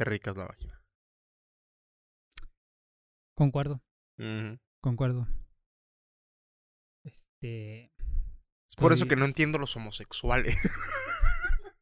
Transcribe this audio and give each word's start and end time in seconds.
Qué 0.00 0.04
rica 0.06 0.30
es 0.30 0.36
la 0.38 0.46
vagina. 0.46 0.82
Concuerdo, 3.36 3.82
Ujú. 4.18 4.58
concuerdo. 4.80 5.28
Este. 7.04 7.92
Es 8.66 8.76
por 8.78 8.94
eso 8.94 9.06
que 9.06 9.16
no 9.16 9.26
entiendo 9.26 9.58
los 9.58 9.76
homosexuales. 9.76 10.56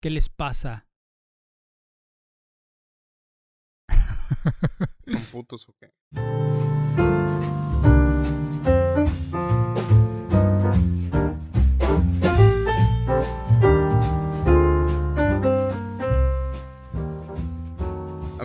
¿Qué 0.00 0.10
les 0.10 0.28
pasa? 0.28 0.86
¿Son 5.08 5.24
putos 5.32 5.68
o 5.68 5.72
qué? 5.72 5.92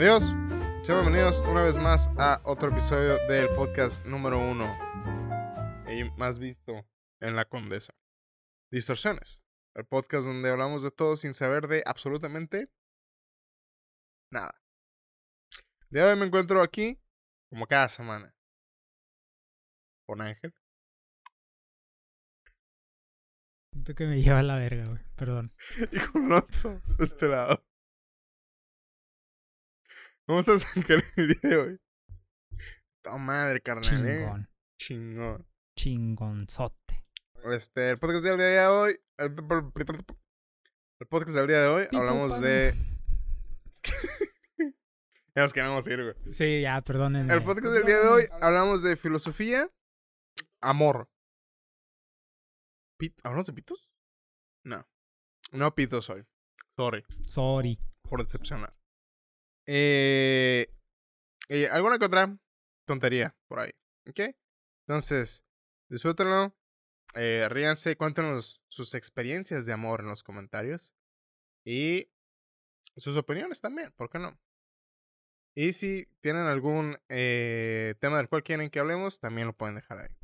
Amigos, 0.05 0.36
sean 0.84 1.02
bienvenidos 1.02 1.41
una 1.50 1.64
vez 1.64 1.80
más 1.80 2.12
a 2.20 2.40
otro 2.44 2.70
episodio 2.70 3.18
del 3.27 3.50
podcast 3.55 4.05
número 4.05 4.38
uno 4.38 4.72
y 5.88 6.04
más 6.16 6.38
visto 6.38 6.88
en 7.22 7.36
la 7.36 7.46
Condesa. 7.46 7.91
Distorsiones, 8.70 9.41
el 9.73 9.84
podcast 9.88 10.27
donde 10.27 10.52
hablamos 10.52 10.84
de 10.84 10.91
todo 10.91 11.16
sin 11.16 11.34
saber 11.34 11.68
de 11.68 11.82
absolutamente 11.88 12.70
nada. 14.30 14.62
De 15.90 16.04
hoy 16.04 16.16
me 16.16 16.27
encuentro 16.27 16.62
aquí, 16.62 16.99
como 17.49 17.66
cada 17.66 17.90
semana, 17.90 18.35
con 20.05 20.22
Ángel. 20.22 20.54
Siento 23.74 23.96
que 23.96 24.05
me 24.05 24.22
lleva 24.22 24.38
a 24.38 24.44
la 24.44 24.58
verga, 24.58 24.85
güey. 24.85 25.02
Perdón. 25.16 25.52
y 25.91 25.98
con 25.98 26.26
Alonso 26.32 26.80
de 26.96 27.05
este 27.05 27.27
lado. 27.27 27.66
¿Cómo 30.28 30.40
estás, 30.40 30.76
Ángel, 30.76 31.04
el 31.16 31.27
día 31.27 31.40
de 31.49 31.58
hoy? 31.58 31.80
Toda 33.04 33.18
madre, 33.18 33.62
carnal, 33.62 34.08
eh. 34.08 34.18
Chingón. 34.18 34.49
Chingón. 34.80 35.48
Chingonzote. 35.77 37.05
Este, 37.52 37.91
el 37.91 37.99
podcast 37.99 38.24
del 38.24 38.38
día 38.38 38.46
de 38.48 38.68
hoy. 38.68 38.99
El, 39.18 39.26
el 39.36 41.08
podcast 41.08 41.36
del 41.36 41.48
día 41.48 41.60
de 41.62 41.68
hoy 41.68 41.88
hablamos 41.91 42.41
de. 42.41 42.74
ya 45.36 45.41
nos 45.44 45.54
queremos 45.54 45.86
ir, 45.88 46.02
güey. 46.04 46.34
Sí, 46.34 46.62
ya, 46.62 46.82
perdónenme. 46.82 47.32
El 47.32 47.44
podcast 47.44 47.74
del 47.74 47.86
día 47.86 47.99
de 47.99 48.08
hoy 48.08 48.24
hablamos 48.42 48.82
de 48.82 48.96
filosofía, 48.96 49.70
amor. 50.62 51.08
Pit- 52.99 53.20
¿Hablamos 53.24 53.46
de 53.46 53.54
pitos? 53.54 53.92
No. 54.66 54.88
No 55.52 55.76
pitos 55.76 56.10
hoy. 56.10 56.26
Sorry. 56.76 57.05
Sorry. 57.27 57.77
por 58.02 58.24
decepcionar. 58.24 58.74
Eh, 59.68 60.68
eh, 61.49 61.68
alguna 61.70 61.99
que 61.99 62.05
otra 62.05 62.38
tontería 62.85 63.35
por 63.48 63.60
ahí. 63.60 63.71
¿Ok? 64.08 64.35
Entonces, 64.88 65.44
disfrútenlo. 65.90 66.56
Eh, 67.16 67.47
ríanse, 67.50 67.96
cuéntenos 67.96 68.62
sus 68.68 68.94
experiencias 68.94 69.66
de 69.66 69.74
amor 69.74 70.02
en 70.02 70.08
los 70.08 70.24
comentarios. 70.24 70.94
Y 71.63 72.09
sus 72.97 73.16
opiniones 73.18 73.62
también, 73.62 73.91
¿por 73.96 74.09
qué 74.09 74.19
no? 74.19 74.38
Y 75.56 75.74
si 75.74 76.08
tienen 76.19 76.46
algún 76.46 76.97
eh, 77.08 77.96
tema 78.00 78.18
del 78.18 78.28
cual 78.28 78.44
quieren 78.44 78.69
que 78.69 78.80
hablemos, 78.80 79.19
también 79.19 79.47
lo 79.47 79.53
pueden 79.53 79.75
dejar 79.75 80.00
ahí. 80.00 80.16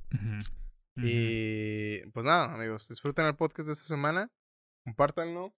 Y 0.97 2.05
pues 2.11 2.25
nada, 2.25 2.53
amigos, 2.53 2.89
disfruten 2.89 3.25
el 3.25 3.35
podcast 3.35 3.67
de 3.67 3.73
esta 3.73 3.87
semana. 3.87 4.29
Compártanlo. 4.83 5.55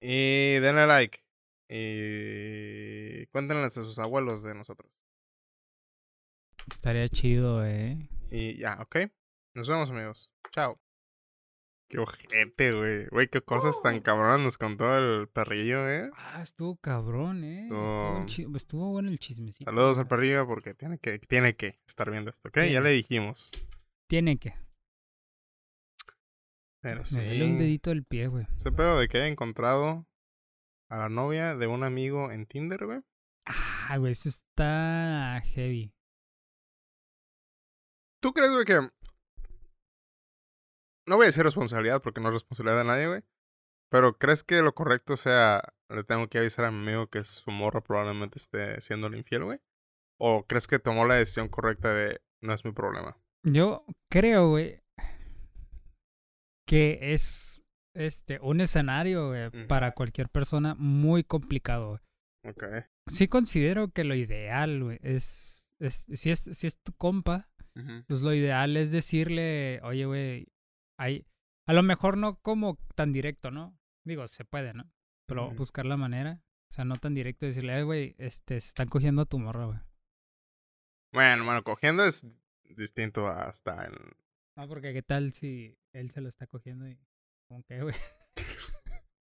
Y 0.00 0.58
denle 0.60 0.86
like. 0.86 1.20
Y 1.68 3.26
cuéntenles 3.26 3.76
a 3.78 3.82
sus 3.84 3.98
abuelos 3.98 4.42
de 4.42 4.54
nosotros. 4.54 4.90
Estaría 6.70 7.08
chido, 7.08 7.64
eh. 7.64 8.08
Y 8.30 8.58
ya, 8.58 8.78
¿ok? 8.80 8.96
Nos 9.54 9.68
vemos, 9.68 9.90
amigos. 9.90 10.32
Chao. 10.50 10.80
Qué 11.88 11.98
ojete, 11.98 12.72
güey. 12.72 13.06
Güey, 13.06 13.28
qué 13.28 13.40
cosas 13.40 13.80
tan 13.80 14.00
cabronas 14.00 14.40
nos 14.40 14.58
contó 14.58 14.96
el 14.98 15.28
perrillo, 15.28 15.88
¿eh? 15.88 16.10
Ah, 16.16 16.42
estuvo 16.42 16.76
cabrón, 16.76 17.44
eh. 17.44 17.62
Estuvo, 17.64 18.26
chi- 18.26 18.46
estuvo 18.56 18.90
bueno 18.90 19.08
el 19.10 19.20
chismecito. 19.20 19.70
Saludos 19.70 19.98
al 19.98 20.08
perrillo 20.08 20.46
porque 20.48 20.74
tiene 20.74 20.98
que, 20.98 21.20
tiene 21.20 21.54
que 21.54 21.78
estar 21.86 22.10
viendo 22.10 22.30
esto, 22.32 22.48
¿ok? 22.48 22.58
Ya 22.72 22.80
le 22.80 22.90
dijimos. 22.90 23.52
Tiene 24.08 24.36
que. 24.38 24.54
Pero 26.86 27.02
Me 27.14 27.24
duele 27.24 27.44
un 27.46 27.52
sí. 27.54 27.58
dedito 27.58 27.90
del 27.90 28.04
pie, 28.04 28.28
güey. 28.28 28.46
Ese 28.56 28.70
pedo 28.70 29.00
de 29.00 29.08
que 29.08 29.18
haya 29.18 29.26
encontrado 29.26 30.06
a 30.88 30.98
la 30.98 31.08
novia 31.08 31.56
de 31.56 31.66
un 31.66 31.82
amigo 31.82 32.30
en 32.30 32.46
Tinder, 32.46 32.86
güey. 32.86 33.00
Ah, 33.44 33.96
güey, 33.98 34.12
eso 34.12 34.28
está 34.28 35.42
heavy. 35.46 35.92
¿Tú 38.22 38.32
crees, 38.32 38.52
güey, 38.52 38.64
que... 38.64 38.88
No 41.08 41.16
voy 41.16 41.24
a 41.24 41.26
decir 41.26 41.42
responsabilidad 41.42 42.00
porque 42.00 42.20
no 42.20 42.28
es 42.28 42.34
responsabilidad 42.34 42.78
de 42.78 42.84
nadie, 42.84 43.08
güey. 43.08 43.22
Pero 43.90 44.16
¿crees 44.16 44.44
que 44.44 44.62
lo 44.62 44.72
correcto 44.72 45.16
sea... 45.16 45.74
Le 45.88 46.04
tengo 46.04 46.28
que 46.28 46.38
avisar 46.38 46.66
a 46.66 46.70
mi 46.70 46.88
amigo 46.88 47.08
que 47.08 47.24
su 47.24 47.50
morra 47.50 47.80
probablemente 47.80 48.38
esté 48.38 48.80
siendo 48.80 49.08
infiel, 49.08 49.42
güey? 49.42 49.58
¿O 50.20 50.46
crees 50.46 50.68
que 50.68 50.78
tomó 50.78 51.04
la 51.04 51.16
decisión 51.16 51.48
correcta 51.48 51.92
de... 51.92 52.20
No 52.42 52.52
es 52.52 52.64
mi 52.64 52.70
problema? 52.70 53.18
Yo 53.42 53.84
creo, 54.08 54.50
güey, 54.50 54.85
que 56.66 56.98
es 57.14 57.64
este 57.94 58.38
un 58.40 58.60
escenario 58.60 59.30
Ujú. 59.30 59.66
para 59.68 59.92
cualquier 59.92 60.28
persona 60.28 60.74
muy 60.74 61.24
complicado. 61.24 61.88
güey. 62.44 62.52
Ok. 62.52 62.64
Sí 63.08 63.28
considero 63.28 63.90
que 63.92 64.04
lo 64.04 64.14
ideal, 64.14 64.82
güey, 64.82 64.98
es, 65.02 65.70
es 65.80 66.06
si 66.14 66.30
es 66.30 66.40
si 66.40 66.66
es 66.66 66.78
tu 66.82 66.92
compa, 66.92 67.48
pues 68.08 68.22
lo 68.22 68.32
ideal 68.32 68.76
es 68.76 68.90
decirle, 68.90 69.80
"Oye, 69.82 70.06
güey, 70.06 70.46
hay 70.98 71.26
a 71.68 71.72
lo 71.72 71.82
mejor 71.82 72.16
no 72.16 72.36
como 72.40 72.78
tan 72.94 73.12
directo, 73.12 73.50
¿no? 73.50 73.76
Digo, 74.04 74.26
se 74.28 74.44
puede, 74.44 74.72
¿no? 74.74 74.90
Pero 75.28 75.50
buscar 75.50 75.84
la 75.86 75.96
manera, 75.96 76.40
o 76.70 76.74
sea, 76.74 76.84
no 76.84 76.96
tan 76.98 77.14
directo 77.14 77.46
decirle, 77.46 77.74
"Ay, 77.74 77.82
güey, 77.82 78.14
este 78.18 78.60
se 78.60 78.68
están 78.68 78.88
cogiendo 78.88 79.22
a 79.22 79.26
tu 79.26 79.38
morra, 79.38 79.66
güey." 79.66 79.78
Bueno, 81.12 81.44
bueno, 81.44 81.62
cogiendo 81.62 82.04
es 82.04 82.26
distinto 82.64 83.26
hasta 83.26 83.86
en... 83.86 83.94
No, 84.56 84.66
porque 84.68 84.92
qué 84.94 85.02
tal 85.02 85.32
si 85.32 85.76
él 85.92 86.10
se 86.10 86.20
lo 86.22 86.28
está 86.28 86.46
cogiendo 86.46 86.88
y 86.88 86.98
como 87.48 87.62
que, 87.64 87.82
güey. 87.82 87.94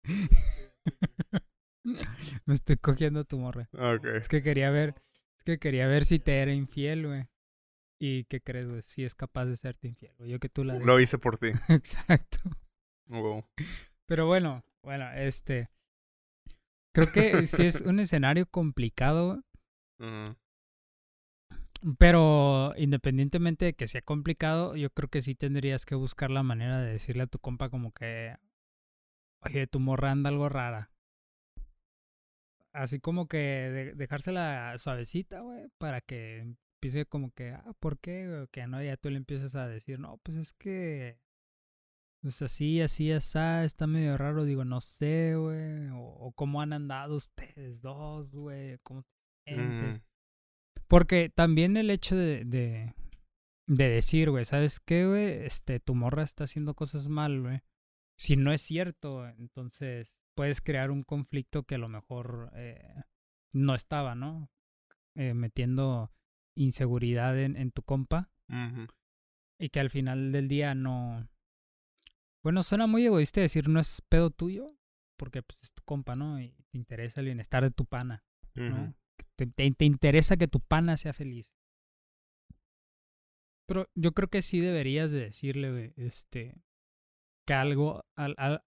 Me 2.47 2.55
estoy 2.55 2.77
cogiendo 2.77 3.25
tu 3.25 3.39
morra. 3.39 3.69
Ok. 3.73 4.05
Es 4.05 4.29
que 4.29 4.43
quería 4.43 4.71
ver, 4.71 4.95
es 5.39 5.45
que 5.45 5.59
quería 5.59 5.87
ver 5.87 6.05
si 6.05 6.19
te 6.19 6.41
era 6.41 6.53
infiel, 6.53 7.07
güey. 7.07 7.27
Y 8.01 8.25
qué 8.25 8.41
crees, 8.43 8.69
güey, 8.69 8.83
si 8.83 9.05
es 9.05 9.15
capaz 9.15 9.47
de 9.47 9.57
serte 9.57 9.89
infiel, 9.89 10.15
güey. 10.19 10.31
Yo 10.31 10.39
que 10.39 10.49
tú 10.49 10.65
la 10.65 10.75
Lo 10.75 11.01
hice 11.01 11.19
por 11.19 11.39
ti. 11.39 11.49
Exacto. 11.69 12.39
Wow. 13.09 13.45
Pero 14.07 14.27
bueno, 14.27 14.65
bueno, 14.85 15.11
este 15.13 15.71
creo 16.95 17.11
que 17.11 17.47
sí 17.47 17.67
es 17.67 17.81
un 17.81 18.01
escenario 18.01 18.47
complicado, 18.47 19.43
Ujú. 19.99 20.37
Pero 21.99 22.73
independientemente 22.77 23.65
de 23.67 23.75
que 23.75 23.87
sea 23.89 24.03
complicado, 24.03 24.77
yo 24.77 24.91
creo 24.91 25.09
que 25.09 25.21
sí 25.23 25.35
tendrías 25.35 25.85
que 25.87 25.95
buscar 25.95 26.31
la 26.31 26.43
manera 26.43 26.81
de 26.81 26.93
decirle 26.93 27.25
a 27.25 27.27
tu 27.27 27.39
compa 27.39 27.71
como 27.71 27.93
que 27.93 28.37
oye, 29.41 29.67
tu 29.67 29.81
morra 29.81 30.11
anda 30.13 30.31
algo 30.31 30.49
rara. 30.49 30.91
Así 32.73 33.01
como 33.01 33.29
que 33.29 33.37
de- 33.39 33.95
dejársela 33.95 34.77
suavecita, 34.79 35.41
güey, 35.41 35.69
para 35.79 36.01
que 36.01 36.39
empiece 36.39 37.05
como 37.07 37.31
que, 37.33 37.51
ah, 37.51 37.73
¿por 37.81 37.99
qué? 37.99 38.47
Que 38.51 38.67
no, 38.67 38.83
ya 38.83 38.97
tú 38.97 39.11
le 39.11 39.19
empiezas 39.19 39.55
a 39.57 39.69
decir, 39.69 39.99
no, 39.99 40.19
pues 40.19 40.39
es 40.39 40.53
que, 40.55 41.19
pues 42.23 42.41
así, 42.41 42.81
así, 42.81 43.13
así, 43.13 43.39
está 43.65 43.87
medio 43.87 44.17
raro, 44.17 44.45
digo, 44.45 44.65
no 44.65 44.81
sé, 44.81 45.35
güey, 45.37 45.89
o, 45.93 46.33
cómo 46.35 46.63
han 46.63 46.73
andado 46.73 47.17
ustedes 47.17 47.83
dos, 47.83 48.31
güey, 48.35 48.79
cómo 48.83 49.03
te 49.03 49.55
sientes. 49.55 49.97
Ujú. 49.97 50.12
Porque 50.93 51.31
también 51.31 51.79
el 51.79 51.89
hecho 51.89 52.15
de, 52.15 52.45
de, 52.45 52.95
de 53.67 53.89
decir, 53.89 54.29
güey, 54.29 54.45
¿sabes 54.45 54.79
qué, 54.79 55.07
güey? 55.07 55.25
Este, 55.47 55.81
tu 55.81 55.95
morra 55.95 56.23
está 56.23 56.45
haciendo 56.45 56.75
cosas 56.75 57.09
mal, 57.09 57.41
güey. 57.41 57.63
Si 58.19 58.37
no 58.37 58.53
es 58.53 58.61
cierto, 58.61 59.27
entonces 59.27 60.15
puedes 60.35 60.61
crear 60.61 60.91
un 60.91 61.03
conflicto 61.03 61.63
que 61.63 61.77
a 61.77 61.79
lo 61.79 61.89
mejor 61.89 62.51
eh, 62.57 63.05
no 63.55 63.75
estaba, 63.75 64.15
¿no? 64.15 64.51
Eh, 65.15 65.33
metiendo 65.33 66.13
inseguridad 66.57 67.41
en, 67.41 67.57
en 67.57 67.71
tu 67.71 67.83
compa 67.83 68.31
y 69.59 69.71
que 69.71 69.81
al 69.81 69.89
final 69.89 70.31
del 70.31 70.47
día 70.47 70.75
no... 70.75 71.27
Bueno, 72.43 72.63
suena 72.63 72.87
muy 72.87 73.07
egoísta 73.07 73.41
decir 73.41 73.67
no 73.71 73.81
es 73.81 74.03
pedo 74.11 74.29
tuyo, 74.29 74.67
porque 75.17 75.43
pues 75.43 75.59
es 75.63 75.73
tu 75.73 75.83
compa, 75.85 76.17
¿no? 76.17 76.39
Y 76.39 76.53
te 76.71 76.77
interesa 76.77 77.21
el 77.21 77.27
bienestar 77.29 77.63
de 77.63 77.71
tu 77.71 77.87
pana. 77.87 78.27
¿no? 78.55 78.95
Te, 79.37 79.47
te- 79.47 79.71
te 79.73 79.85
interesa 79.85 80.37
que 80.37 80.49
tu 80.49 80.61
pana 80.61 80.97
sea 80.97 81.13
feliz. 81.13 81.55
Pero 83.67 83.89
yo 83.95 84.13
creo 84.13 84.29
que 84.29 84.43
sí 84.43 84.61
deberías 84.61 85.11
de 85.13 85.21
decirle, 85.21 85.71
güey, 85.71 85.93
este, 85.97 86.61
que 87.47 87.55
algo, 87.55 88.05
al- 88.17 88.35
al- 88.39 88.65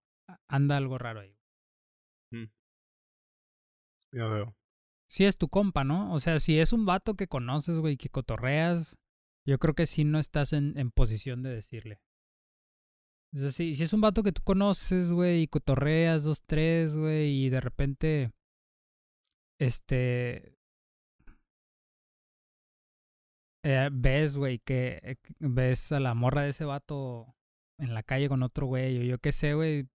anda 0.48 0.76
algo 0.76 0.98
raro 0.98 1.20
ahí. 1.20 1.36
Ya 4.12 4.26
veo. 4.28 4.56
Si 5.08 5.24
es 5.24 5.36
tu 5.36 5.48
compa, 5.48 5.84
¿no? 5.84 6.12
O 6.12 6.20
sea, 6.20 6.38
si 6.40 6.58
es 6.58 6.72
un 6.72 6.86
vato 6.86 7.14
que 7.14 7.28
conoces, 7.28 7.78
güey, 7.78 7.96
que 7.96 8.08
cotorreas, 8.08 8.98
yo 9.46 9.58
creo 9.58 9.74
que 9.74 9.86
sí 9.86 10.04
no 10.04 10.18
estás 10.18 10.52
en, 10.52 10.76
en 10.78 10.90
posición 10.90 11.42
de 11.42 11.50
decirle. 11.54 12.00
O 13.34 13.38
sea, 13.38 13.50
si, 13.50 13.74
si 13.74 13.82
es 13.82 13.92
un 13.92 14.00
vato 14.00 14.22
que 14.22 14.32
tú 14.32 14.42
conoces, 14.42 15.12
güey, 15.12 15.42
y 15.42 15.48
cotorreas 15.48 16.24
dos, 16.24 16.42
tres, 16.46 16.96
güey, 16.96 17.44
y 17.44 17.50
de 17.50 17.60
repente, 17.60 18.32
este, 19.58 20.56
eh, 23.62 23.88
ves, 23.92 24.36
güey, 24.36 24.60
que 24.60 25.00
eh, 25.02 25.16
ves 25.40 25.90
a 25.92 26.00
la 26.00 26.14
morra 26.14 26.42
de 26.42 26.50
ese 26.50 26.64
vato 26.64 27.34
en 27.78 27.94
la 27.94 28.02
calle 28.02 28.28
con 28.28 28.42
otro 28.42 28.66
güey, 28.66 28.98
o 28.98 29.02
yo 29.02 29.18
qué 29.18 29.32
sé, 29.32 29.54
güey. 29.54 29.88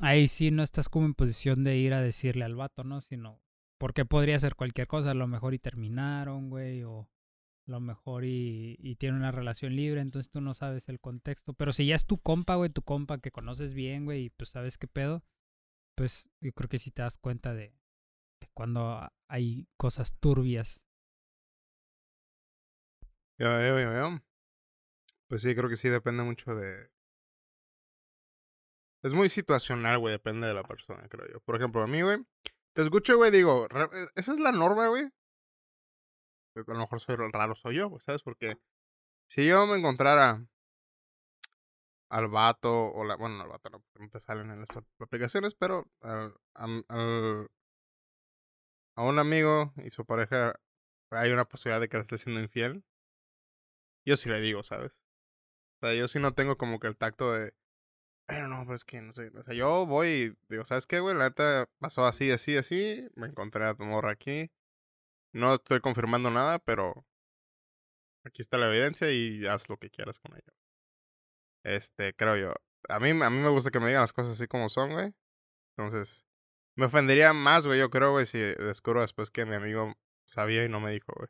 Ahí 0.00 0.28
sí 0.28 0.50
no 0.50 0.62
estás 0.62 0.88
como 0.88 1.06
en 1.06 1.14
posición 1.14 1.64
de 1.64 1.76
ir 1.76 1.92
a 1.92 2.00
decirle 2.00 2.44
al 2.44 2.54
vato, 2.56 2.84
¿no? 2.84 3.00
Sino, 3.00 3.42
porque 3.78 4.04
podría 4.04 4.38
ser 4.38 4.54
cualquier 4.54 4.86
cosa, 4.86 5.10
a 5.10 5.14
lo 5.14 5.26
mejor 5.26 5.54
y 5.54 5.58
terminaron, 5.58 6.50
güey, 6.50 6.84
o 6.84 7.08
a 7.66 7.70
lo 7.72 7.80
mejor 7.80 8.24
y, 8.24 8.76
y 8.78 8.96
tiene 8.96 9.16
una 9.16 9.32
relación 9.32 9.76
libre, 9.76 10.00
entonces 10.00 10.30
tú 10.30 10.40
no 10.40 10.54
sabes 10.54 10.88
el 10.88 11.00
contexto. 11.00 11.52
Pero 11.54 11.72
si 11.72 11.86
ya 11.86 11.96
es 11.96 12.06
tu 12.06 12.18
compa, 12.18 12.54
güey, 12.56 12.70
tu 12.70 12.82
compa 12.82 13.18
que 13.18 13.32
conoces 13.32 13.74
bien, 13.74 14.04
güey, 14.04 14.26
y 14.26 14.30
pues 14.30 14.50
sabes 14.50 14.78
qué 14.78 14.86
pedo, 14.86 15.24
pues 15.96 16.28
yo 16.40 16.52
creo 16.52 16.68
que 16.68 16.78
sí 16.78 16.90
te 16.90 17.02
das 17.02 17.18
cuenta 17.18 17.54
de 17.54 17.74
cuando 18.54 19.08
hay 19.28 19.68
cosas 19.76 20.12
turbias. 20.20 20.80
Ya 23.38 23.56
veo, 23.56 23.78
ya 23.80 23.88
veo. 23.90 24.20
Pues 25.28 25.42
sí, 25.42 25.54
creo 25.54 25.68
que 25.68 25.76
sí 25.76 25.88
depende 25.88 26.22
mucho 26.22 26.54
de. 26.54 26.90
Es 29.02 29.14
muy 29.14 29.28
situacional, 29.30 29.98
güey, 29.98 30.12
depende 30.12 30.46
de 30.46 30.54
la 30.54 30.62
persona, 30.62 31.08
creo 31.08 31.26
yo. 31.32 31.40
Por 31.40 31.56
ejemplo, 31.56 31.82
a 31.82 31.86
mí, 31.86 32.02
güey, 32.02 32.18
te 32.74 32.82
escucho, 32.82 33.16
güey, 33.16 33.30
digo, 33.30 33.66
eh, 33.66 33.88
esa 34.14 34.32
es 34.34 34.40
la 34.40 34.52
norma, 34.52 34.88
güey. 34.88 35.04
A 36.56 36.72
lo 36.74 36.80
mejor 36.80 37.00
soy 37.00 37.16
raro, 37.16 37.54
soy 37.54 37.76
yo, 37.76 37.96
¿sabes? 38.00 38.22
Porque 38.22 38.58
si 39.28 39.46
yo 39.46 39.66
me 39.66 39.76
encontrara 39.76 40.44
al 42.10 42.28
vato, 42.28 42.72
o 42.92 43.04
la. 43.04 43.16
Bueno, 43.16 43.36
no 43.36 43.44
al 43.44 43.48
vato, 43.48 43.70
no, 43.70 43.82
te 44.10 44.20
salen 44.20 44.50
en 44.50 44.60
las 44.60 44.70
ap- 44.76 44.84
aplicaciones, 45.00 45.54
pero 45.54 45.88
al- 46.02 46.34
a 48.96 49.04
un 49.04 49.18
amigo 49.18 49.72
y 49.84 49.90
su 49.90 50.04
pareja 50.04 50.54
hay 51.10 51.32
una 51.32 51.44
posibilidad 51.44 51.80
de 51.80 51.88
que 51.88 51.96
le 51.96 52.02
esté 52.04 52.18
siendo 52.18 52.40
infiel. 52.40 52.84
Yo 54.04 54.16
sí 54.16 54.28
le 54.28 54.40
digo, 54.40 54.62
¿sabes? 54.62 55.00
O 55.80 55.86
sea, 55.86 55.94
yo 55.94 56.08
sí 56.08 56.18
no 56.18 56.34
tengo 56.34 56.56
como 56.56 56.78
que 56.80 56.88
el 56.88 56.96
tacto 56.96 57.32
de. 57.32 57.54
Pero 58.26 58.48
no, 58.48 58.64
pues 58.66 58.84
que 58.84 59.00
no 59.00 59.12
sé. 59.12 59.30
O 59.36 59.42
sea, 59.42 59.54
yo 59.54 59.86
voy 59.86 60.08
y 60.08 60.36
digo, 60.48 60.64
¿sabes 60.64 60.86
qué, 60.86 61.00
güey? 61.00 61.16
La 61.16 61.24
neta 61.24 61.68
pasó 61.78 62.06
así, 62.06 62.30
así, 62.30 62.56
así. 62.56 63.08
Me 63.16 63.26
encontré 63.26 63.64
a 63.64 63.74
tu 63.74 63.84
morra 63.84 64.12
aquí. 64.12 64.50
No 65.32 65.54
estoy 65.56 65.80
confirmando 65.80 66.30
nada, 66.30 66.58
pero. 66.58 67.06
Aquí 68.24 68.42
está 68.42 68.58
la 68.58 68.68
evidencia 68.68 69.10
y 69.10 69.46
haz 69.46 69.68
lo 69.70 69.78
que 69.78 69.90
quieras 69.90 70.18
con 70.20 70.34
ella. 70.34 70.52
Este, 71.64 72.14
creo 72.14 72.36
yo. 72.36 72.54
A 72.88 73.00
mí, 73.00 73.10
a 73.10 73.30
mí 73.30 73.38
me 73.38 73.48
gusta 73.48 73.70
que 73.70 73.80
me 73.80 73.88
digan 73.88 74.02
las 74.02 74.12
cosas 74.12 74.32
así 74.32 74.46
como 74.46 74.68
son, 74.68 74.92
güey. 74.92 75.14
Entonces. 75.76 76.26
Me 76.80 76.86
ofendería 76.86 77.34
más, 77.34 77.66
güey, 77.66 77.78
yo 77.78 77.90
creo, 77.90 78.12
güey, 78.12 78.24
si 78.24 78.38
descubro 78.38 79.02
después 79.02 79.30
que 79.30 79.44
mi 79.44 79.54
amigo 79.54 79.98
sabía 80.26 80.64
y 80.64 80.70
no 80.70 80.80
me 80.80 80.90
dijo, 80.90 81.12
güey. 81.14 81.28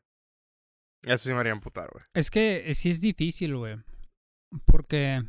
Eso 1.03 1.29
sí 1.29 1.35
me 1.35 1.41
haría 1.41 1.51
amputar, 1.51 1.91
güey. 1.91 2.05
Es 2.15 2.31
que 2.31 2.71
eh, 2.71 2.75
sí 2.75 2.89
es 2.89 3.01
difícil, 3.01 3.57
güey. 3.57 3.77
Porque 4.65 5.25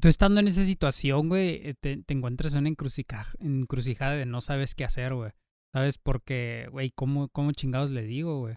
tú 0.00 0.08
estando 0.08 0.40
en 0.40 0.48
esa 0.48 0.64
situación, 0.64 1.28
güey, 1.28 1.68
eh, 1.68 1.74
te, 1.78 2.02
te 2.02 2.14
encuentras 2.14 2.54
en 2.54 2.60
una 2.60 2.70
encrucijada, 2.70 3.30
encrucijada 3.40 4.14
de 4.14 4.24
no 4.24 4.40
sabes 4.40 4.74
qué 4.74 4.84
hacer, 4.84 5.12
güey. 5.12 5.32
¿Sabes? 5.74 5.98
Porque, 5.98 6.68
güey, 6.72 6.92
¿cómo, 6.92 7.28
¿cómo 7.28 7.52
chingados 7.52 7.90
le 7.90 8.04
digo, 8.04 8.38
güey? 8.38 8.56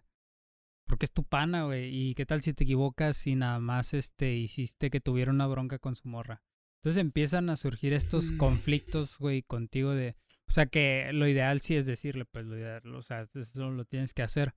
Porque 0.88 1.06
es 1.06 1.12
tu 1.12 1.26
pana, 1.26 1.66
güey. 1.66 1.94
¿Y 1.94 2.16
qué 2.16 2.26
tal 2.26 2.42
si 2.42 2.54
te 2.54 2.64
equivocas 2.64 3.28
y 3.28 3.36
nada 3.36 3.60
más 3.60 3.94
este, 3.94 4.36
hiciste 4.36 4.90
que 4.90 5.02
tuviera 5.02 5.30
una 5.30 5.46
bronca 5.46 5.78
con 5.78 5.98
su 5.98 6.08
morra? 6.08 6.42
Entonces 6.82 7.02
empiezan 7.02 7.50
a 7.50 7.56
surgir 7.56 7.94
estos 7.94 8.32
Mm. 8.32 8.38
conflictos, 8.38 9.18
güey, 9.20 9.44
contigo 9.44 9.92
de... 9.94 10.16
O 10.48 10.52
sea 10.52 10.66
que 10.66 11.12
lo 11.14 11.28
ideal 11.28 11.62
sí 11.62 11.76
es 11.76 11.86
decirle, 11.86 12.26
pues 12.26 12.46
lo 12.46 12.58
ideal, 12.58 12.82
o 12.96 13.02
sea, 13.04 13.28
eso 13.34 13.70
lo 13.70 13.86
tienes 13.86 14.14
que 14.14 14.24
hacer. 14.24 14.56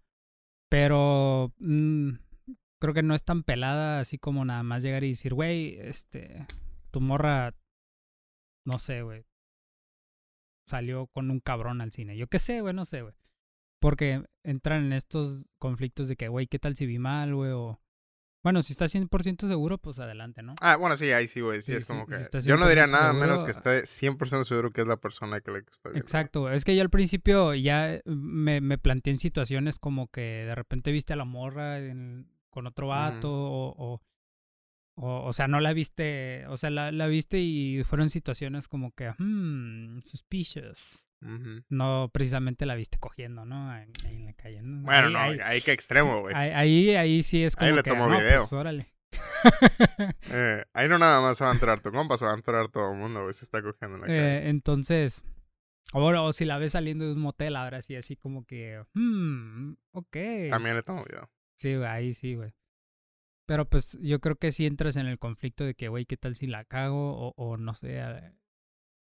Pero 0.70 1.52
mm, 1.58 2.12
creo 2.80 2.94
que 2.94 3.02
no 3.02 3.14
es 3.14 3.24
tan 3.24 3.42
pelada 3.42 4.00
así 4.00 4.18
como 4.18 4.44
nada 4.44 4.62
más 4.62 4.82
llegar 4.82 5.04
y 5.04 5.10
decir, 5.10 5.34
güey, 5.34 5.76
este, 5.80 6.46
tu 6.90 7.00
morra, 7.02 7.54
no 8.64 8.78
sé, 8.78 9.02
güey, 9.02 9.26
salió 10.66 11.08
con 11.08 11.30
un 11.30 11.40
cabrón 11.40 11.80
al 11.80 11.92
cine. 11.92 12.16
Yo 12.16 12.28
qué 12.28 12.38
sé, 12.38 12.60
güey, 12.62 12.72
no 12.72 12.84
sé, 12.86 13.02
güey. 13.02 13.14
Porque 13.80 14.22
entran 14.44 14.84
en 14.86 14.92
estos 14.92 15.44
conflictos 15.58 16.08
de 16.08 16.16
que, 16.16 16.28
güey, 16.28 16.46
¿qué 16.46 16.58
tal 16.58 16.76
si 16.76 16.86
vi 16.86 16.98
mal, 16.98 17.34
güey? 17.34 17.50
O... 17.50 17.81
Bueno, 18.42 18.62
si 18.62 18.72
estás 18.72 18.90
100% 18.92 19.46
seguro, 19.48 19.78
pues 19.78 19.98
adelante, 20.00 20.42
¿no? 20.42 20.54
Ah, 20.60 20.76
bueno, 20.76 20.96
sí, 20.96 21.10
ahí 21.12 21.28
sí, 21.28 21.40
güey. 21.40 21.62
Sí, 21.62 21.72
Sí, 21.72 21.78
es 21.78 21.84
como 21.84 22.06
que. 22.06 22.16
yo 22.42 22.56
no 22.56 22.68
diría 22.68 22.86
100% 22.86 22.90
nada 22.90 23.12
menos 23.12 23.44
que 23.44 23.52
seguro, 23.52 23.72
esté 23.72 23.86
100% 23.86 24.44
seguro 24.44 24.70
que 24.72 24.80
es 24.80 24.86
la 24.86 24.96
persona 24.96 25.40
que 25.40 25.50
le 25.52 25.58
estoy 25.60 25.92
viendo. 25.92 26.04
Exacto, 26.04 26.50
es 26.50 26.64
que 26.64 26.74
yo 26.74 26.82
al 26.82 26.90
principio 26.90 27.54
ya 27.54 27.94
eh, 27.94 28.02
me, 28.06 28.60
me 28.60 28.78
planteé 28.78 29.12
en 29.12 29.18
situaciones 29.18 29.78
como 29.78 30.08
que 30.10 30.44
de 30.44 30.54
repente 30.54 30.90
viste 30.90 31.12
a 31.12 31.16
la 31.16 31.24
morra 31.24 31.78
en- 31.78 32.28
con 32.50 32.66
otro 32.66 32.88
vato 32.88 33.30
o, 33.32 33.74
o, 33.94 34.02
o, 35.04 35.24
o 35.26 35.32
sea, 35.32 35.48
no 35.48 35.58
la 35.60 35.72
viste, 35.72 36.46
o 36.46 36.56
sea, 36.56 36.70
la, 36.70 36.92
la 36.92 37.08
viste 37.08 37.38
y 37.40 37.82
fueron 37.84 38.08
situaciones 38.08 38.68
como 38.68 38.92
que, 38.92 39.10
hmm, 39.18 40.00
suspicious. 40.04 41.04
No 41.68 42.10
precisamente 42.12 42.66
la 42.66 42.74
viste 42.74 42.98
cogiendo, 42.98 43.44
¿no? 43.44 43.70
Ahí 43.70 43.86
ahí 44.04 44.16
en 44.16 44.26
la 44.26 44.32
calle, 44.34 44.60
¿no? 44.62 44.82
Bueno, 44.82 45.06
Ahí- 45.06 45.12
no, 45.12 45.18
ahí, 45.20 45.38
ahí, 45.56 45.60
qué 45.60 45.70
extremo, 45.72 46.20
güey. 46.20 46.34
ahí, 46.34 46.50
ahí, 46.50 46.94
ahí 46.96 47.22
sí 47.22 47.44
es 47.44 47.54
Ahí 47.58 47.68
como 47.68 47.76
le 47.76 47.82
que, 47.84 47.90
tomo 47.90 48.08
no, 48.08 48.18
video. 48.18 48.40
pues, 48.40 48.52
órale. 48.52 48.92
Eh, 50.34 50.64
ahí 50.72 50.88
no 50.88 50.98
nada 50.98 51.20
más 51.20 51.38
se 51.38 51.44
va 51.44 51.50
a 51.50 51.54
enterar 51.54 51.80
tu 51.80 51.90
compa, 51.90 52.16
se 52.16 52.24
va 52.24 52.32
a 52.32 52.36
enterar 52.36 52.68
todo 52.68 52.92
el 52.92 52.98
mundo, 52.98 53.22
güey. 53.22 53.34
Se 53.34 53.44
está 53.44 53.60
cogiendo 53.62 53.96
en 53.96 54.00
la 54.02 54.06
calle. 54.06 54.36
Eh, 54.38 54.48
entonces, 54.48 55.22
ahora, 55.92 56.22
o 56.22 56.32
si 56.32 56.44
la 56.44 56.58
ves 56.58 56.72
saliendo 56.72 57.04
de 57.06 57.12
un 57.12 57.20
motel, 57.20 57.56
ahora 57.56 57.82
sí, 57.82 57.94
así 57.96 58.16
como 58.16 58.44
que, 58.44 58.82
hmm, 58.94 59.72
ok. 59.92 60.16
También 60.50 60.76
le 60.76 60.82
tomo 60.82 61.04
video. 61.04 61.30
Sí, 61.56 61.74
güey, 61.76 61.88
ahí 61.88 62.14
sí, 62.14 62.34
güey. 62.34 62.52
Pero 63.46 63.68
pues 63.68 63.98
yo 64.00 64.20
creo 64.20 64.36
que 64.36 64.52
si 64.52 64.66
entras 64.66 64.96
en 64.96 65.06
el 65.06 65.18
conflicto 65.18 65.64
de 65.64 65.74
que, 65.74 65.88
güey, 65.88 66.06
¿qué 66.06 66.16
tal 66.16 66.36
si 66.36 66.46
la 66.46 66.64
cago? 66.64 67.16
O, 67.16 67.34
o 67.36 67.56
no 67.56 67.74
sé, 67.74 68.00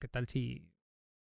¿qué 0.01 0.09
tal 0.09 0.27
si... 0.29 0.73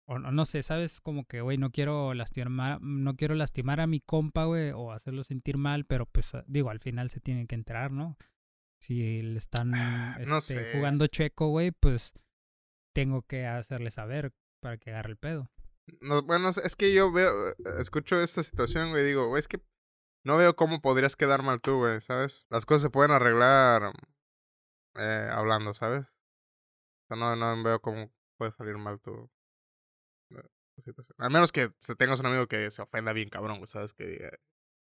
O 0.05 0.17
no, 0.17 0.31
no 0.31 0.45
sé, 0.45 0.63
¿sabes? 0.63 1.01
Como 1.01 1.25
que, 1.25 1.41
güey, 1.41 1.57
no 1.57 1.71
quiero 1.71 2.13
lastimar, 2.15 2.81
no 2.81 3.15
quiero 3.15 3.35
lastimar 3.35 3.79
a 3.79 3.87
mi 3.87 3.99
compa, 3.99 4.45
güey, 4.45 4.71
o 4.71 4.91
hacerlo 4.91 5.23
sentir 5.23 5.57
mal, 5.57 5.85
pero 5.85 6.07
pues, 6.07 6.33
ah, 6.33 6.43
digo, 6.47 6.71
al 6.71 6.79
final 6.79 7.11
se 7.11 7.19
tienen 7.19 7.45
que 7.45 7.55
enterar, 7.55 7.91
¿no? 7.91 8.17
Si 8.81 9.21
le 9.21 9.37
están 9.37 9.71
no 9.71 10.37
este, 10.37 10.63
sé. 10.63 10.71
jugando 10.73 11.05
chueco, 11.07 11.49
güey, 11.49 11.71
pues 11.71 12.11
tengo 12.95 13.21
que 13.21 13.45
hacerle 13.45 13.91
saber 13.91 14.33
para 14.61 14.77
que 14.77 14.89
agarre 14.89 15.11
el 15.11 15.17
pedo. 15.17 15.51
No, 16.01 16.21
bueno, 16.23 16.49
es 16.49 16.75
que 16.75 16.93
yo 16.93 17.11
veo, 17.11 17.49
eh, 17.49 17.53
escucho 17.79 18.19
esta 18.19 18.43
situación, 18.43 18.91
güey, 18.91 19.05
digo, 19.05 19.27
güey, 19.27 19.39
es 19.39 19.47
que 19.47 19.59
no 20.23 20.37
veo 20.37 20.55
cómo 20.55 20.81
podrías 20.81 21.15
quedar 21.15 21.43
mal 21.43 21.61
tú, 21.61 21.77
güey, 21.77 22.01
¿sabes? 22.01 22.47
Las 22.49 22.65
cosas 22.65 22.83
se 22.83 22.89
pueden 22.89 23.11
arreglar 23.11 23.93
eh, 24.95 25.29
hablando, 25.31 25.73
¿sabes? 25.73 26.15
O 27.03 27.07
sea, 27.07 27.17
no, 27.17 27.35
no 27.35 27.63
veo 27.63 27.81
cómo 27.81 28.11
puede 28.37 28.51
salir 28.51 28.77
mal 28.77 28.99
tu, 28.99 29.29
eh, 30.31 30.43
tu 30.75 30.81
situación. 30.81 31.15
Al 31.19 31.31
menos 31.31 31.51
que 31.51 31.71
se 31.77 31.95
tengas 31.95 32.19
un 32.19 32.27
amigo 32.27 32.47
que 32.47 32.69
se 32.71 32.81
ofenda 32.81 33.13
bien 33.13 33.29
cabrón, 33.29 33.57
güey, 33.57 33.67
¿sabes? 33.67 33.93
Que 33.93 34.05
diga, 34.05 34.31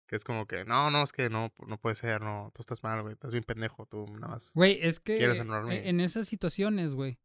que 0.07 0.17
es 0.17 0.25
como 0.25 0.47
que, 0.47 0.65
no, 0.65 0.91
no, 0.91 1.03
es 1.03 1.13
que 1.13 1.31
no, 1.31 1.53
no 1.67 1.79
puede 1.79 1.97
ser, 1.97 2.21
no, 2.21 2.51
tú 2.55 2.61
estás 2.61 2.83
mal, 2.83 3.03
güey, 3.03 3.15
estás 3.15 3.33
bien 3.33 3.45
pendejo, 3.45 3.87
tú 3.87 4.07
nada 4.07 4.29
más. 4.29 4.53
Güey, 4.55 4.79
es 4.83 5.01
que 5.01 5.17
¿Quieres 5.17 5.41
anularme? 5.41 5.89
en 5.89 6.01
esas 6.01 6.29
situaciones, 6.29 6.95
güey. 6.95 7.19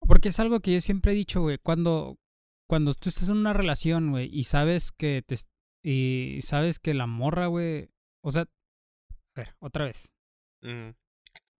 Porque 0.00 0.30
es 0.30 0.40
algo 0.40 0.60
que 0.60 0.72
yo 0.72 0.80
siempre 0.80 1.12
he 1.12 1.14
dicho, 1.14 1.42
güey. 1.42 1.58
Cuando, 1.58 2.18
cuando 2.66 2.94
tú 2.94 3.10
estás 3.10 3.28
en 3.28 3.36
una 3.36 3.52
relación, 3.52 4.10
güey, 4.10 4.30
y 4.32 4.44
sabes 4.44 4.92
que 4.92 5.22
te 5.26 5.36
y 5.82 6.40
sabes 6.42 6.78
que 6.78 6.94
la 6.94 7.06
morra, 7.06 7.46
güey. 7.46 7.88
O 8.22 8.30
sea, 8.30 8.42
a 8.42 9.40
ver, 9.40 9.54
otra 9.60 9.84
vez. 9.86 10.10
Ujú, 10.62 10.94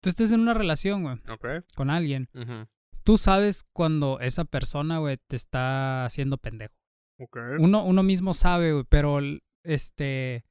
Tú 0.03 0.09
estás 0.09 0.33
en 0.33 0.41
una 0.41 0.55
relación, 0.55 1.03
güey, 1.03 1.17
Ok. 1.29 1.47
con 1.75 1.91
alguien. 1.91 2.29
Tú 3.05 3.19
sabes 3.19 3.65
cuando 3.75 4.19
esa 4.21 4.45
persona, 4.45 4.99
güey, 4.99 5.19
te 5.29 5.37
está 5.37 6.05
haciendo 6.05 6.37
pendejo. 6.39 6.75
Ok. 7.19 7.37
Uno, 7.59 7.85
uno 7.85 8.03
mismo 8.03 8.33
sabe, 8.35 8.73
güey, 8.73 8.85
pero 8.89 9.19
este 9.65 10.45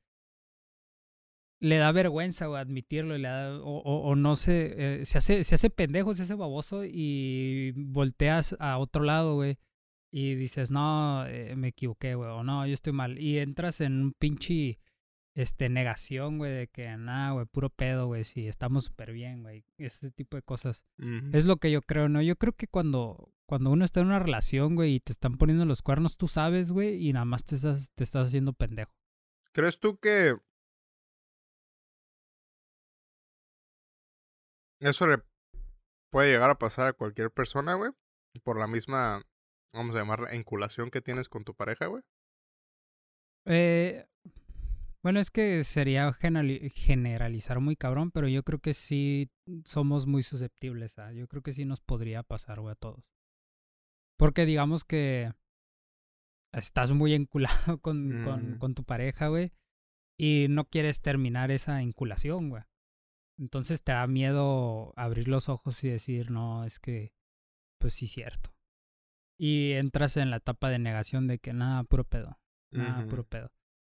le 1.62 1.76
da 1.78 1.92
vergüenza, 1.92 2.46
güey, 2.48 2.62
admitirlo, 2.62 3.16
y 3.16 3.20
le 3.20 3.28
da, 3.28 3.60
o, 3.60 3.80
o, 3.80 4.10
o 4.10 4.16
no 4.16 4.36
sé, 4.36 5.02
eh, 5.02 5.06
se 5.06 5.18
hace, 5.18 5.44
se 5.44 5.56
hace 5.56 5.70
pendejo, 5.70 6.14
se 6.14 6.24
hace 6.24 6.36
baboso 6.36 6.84
y 6.86 7.74
volteas 7.76 8.56
a 8.60 8.78
otro 8.78 9.04
lado, 9.04 9.36
güey, 9.36 9.58
y 10.12 10.36
dices, 10.36 10.72
no, 10.72 11.25
eh, 11.28 11.56
me 11.56 11.70
equivoqué, 11.70 12.16
güey, 12.16 12.30
o 12.30 12.44
no, 12.44 12.66
yo 12.66 12.74
estoy 12.74 12.94
mal, 12.94 13.20
y 13.20 13.39
entras 13.39 13.82
en 13.82 14.01
un 14.01 14.13
pinche, 14.13 14.80
este, 15.36 15.70
negación, 15.70 16.38
güey, 16.38 16.51
de 16.51 16.68
que, 16.68 16.98
nada, 16.98 17.32
güey, 17.32 17.46
puro 17.46 17.70
pedo, 17.70 18.08
güey, 18.08 18.24
sí, 18.24 18.48
estamos 18.48 18.86
súper 18.86 19.12
bien, 19.13 19.44
güey. 19.44 19.63
Este 19.78 20.12
tipo 20.12 20.36
de 20.36 20.44
cosas. 20.44 20.84
Es 21.32 21.46
lo 21.46 21.58
que 21.58 21.72
yo 21.72 21.82
creo, 21.82 22.10
¿no? 22.10 22.22
Yo 22.22 22.36
creo 22.36 22.54
que 22.54 22.68
cuando, 22.68 23.32
cuando 23.46 23.70
uno 23.70 23.86
está 23.86 24.01
en 24.01 24.08
una 24.08 24.20
relación, 24.20 24.75
güey, 24.75 24.96
y 24.96 25.00
te 25.00 25.12
están 25.12 25.38
poniendo 25.38 25.66
los 25.66 25.82
cuernos, 25.82 26.18
tú 26.18 26.28
sabes, 26.28 26.72
güey, 26.72 27.08
y 27.08 27.13
nada 27.13 27.25
más 27.25 27.46
te 27.46 27.56
estás, 27.56 27.92
te 27.94 28.04
estás 28.04 28.28
haciendo 28.28 28.54
pendejo. 28.54 28.92
¿Crees 29.54 29.80
tú 29.80 29.98
que 29.98 30.36
eso 34.80 35.08
le 35.08 35.18
puede 36.12 36.32
llegar 36.32 36.50
a 36.50 36.58
pasar 36.58 36.88
a 36.88 36.94
cualquier 36.94 37.32
persona, 37.32 37.75
güey? 37.75 37.92
Por 38.44 38.60
la 38.60 38.68
misma, 38.68 39.24
vamos 39.74 39.96
a 39.96 40.00
llamarla, 40.00 40.34
enculación 40.34 40.90
que 40.90 41.02
tienes 41.02 41.30
con 41.30 41.44
tu 41.44 41.56
pareja, 41.56 41.88
güey. 41.88 42.04
Eh, 43.46 44.06
bueno, 45.02 45.20
es 45.20 45.32
que 45.32 45.64
sería 45.64 46.12
generali- 46.14 46.70
generalizar 46.72 47.60
muy 47.60 47.76
cabrón, 47.76 48.12
pero 48.12 48.28
yo 48.28 48.44
creo 48.44 48.60
que 48.60 48.74
sí 48.74 49.32
somos 49.66 50.06
muy 50.08 50.24
susceptibles 50.24 51.00
a. 51.00 51.14
Yo 51.14 51.28
creo 51.28 51.42
que 51.42 51.54
sí 51.54 51.66
nos 51.66 51.82
podría 51.82 52.24
pasar, 52.24 52.60
güey, 52.60 52.74
a 52.74 52.76
todos. 52.76 53.04
Porque 54.18 54.46
digamos 54.46 54.84
que 54.84 55.32
estás 56.54 56.92
muy 56.92 57.14
enculado 57.14 57.80
con, 57.82 58.24
con, 58.24 58.50
Ujú. 58.52 58.60
con 58.60 58.76
tu 58.76 58.84
pareja, 58.84 59.28
güey, 59.30 59.54
y 60.18 60.48
no 60.50 60.66
quieres 60.66 61.02
terminar 61.02 61.52
esa 61.52 61.82
enculación, 61.82 62.50
güey. 62.50 62.64
Entonces 63.40 63.82
te 63.82 63.94
da 63.94 64.06
miedo 64.06 64.92
abrir 64.98 65.30
los 65.30 65.48
ojos 65.48 65.82
y 65.86 65.90
decir, 65.90 66.30
no, 66.30 66.66
es 66.66 66.78
que, 66.80 67.14
pues 67.80 67.94
sí, 67.94 68.06
cierto. 68.08 68.54
Y 69.39 69.72
entras 69.74 70.17
en 70.17 70.29
la 70.31 70.38
etapa 70.38 70.69
de 70.69 70.79
negación 70.79 71.27
de 71.27 71.39
que 71.39 71.53
nada, 71.53 71.84
puro 71.86 72.03
pedo. 72.03 72.38
Nada, 72.72 73.08
puro 73.08 73.24
pedo. 73.24 73.51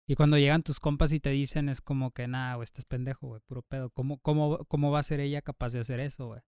Y 0.08 0.16
cuando 0.16 0.38
llegan 0.38 0.64
tus 0.64 0.80
compas 0.80 1.12
y 1.14 1.20
te 1.20 1.30
dicen, 1.30 1.70
es 1.70 1.82
como 1.82 2.12
que, 2.12 2.28
nada, 2.28 2.56
güey, 2.56 2.64
estás 2.64 2.86
pendejo, 2.86 3.28
güey, 3.28 3.42
puro 3.48 3.62
pedo. 3.62 3.90
¿Cómo, 3.92 4.20
cómo, 4.20 4.66
¿Cómo 4.66 4.92
va 4.92 5.00
a 5.00 5.04
ser 5.04 5.20
ella 5.20 5.42
capaz 5.42 5.72
de 5.74 5.80
hacer 5.80 6.00
eso, 6.00 6.28
güey? 6.28 6.42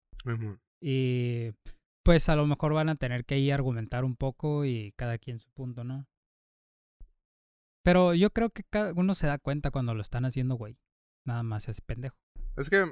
Y 0.81 1.53
pues 2.03 2.29
a 2.29 2.37
lo 2.37 2.47
mejor 2.47 2.73
van 2.73 2.89
a 2.89 2.97
tener 2.97 3.25
que 3.25 3.35
ahí 3.35 3.51
argumentar 3.51 4.05
un 4.05 4.17
poco 4.17 4.65
y 4.65 4.93
cada 4.97 5.19
quien 5.19 5.39
su 5.39 5.51
punto, 5.51 5.85
¿no? 5.85 6.07
Pero 7.83 8.15
yo 8.15 8.31
creo 8.31 8.51
que 8.51 8.65
cada 8.65 8.93
uno 8.95 9.15
se 9.15 9.27
da 9.27 9.39
cuenta 9.39 9.71
cuando 9.71 9.95
lo 9.95 10.03
están 10.03 10.25
haciendo, 10.25 10.57
güey. 10.57 10.77
Nada 11.25 11.43
más 11.43 11.65
se 11.65 11.71
hace 11.71 11.83
pendejo. 11.83 12.17
Es 12.57 12.71
que, 12.71 12.85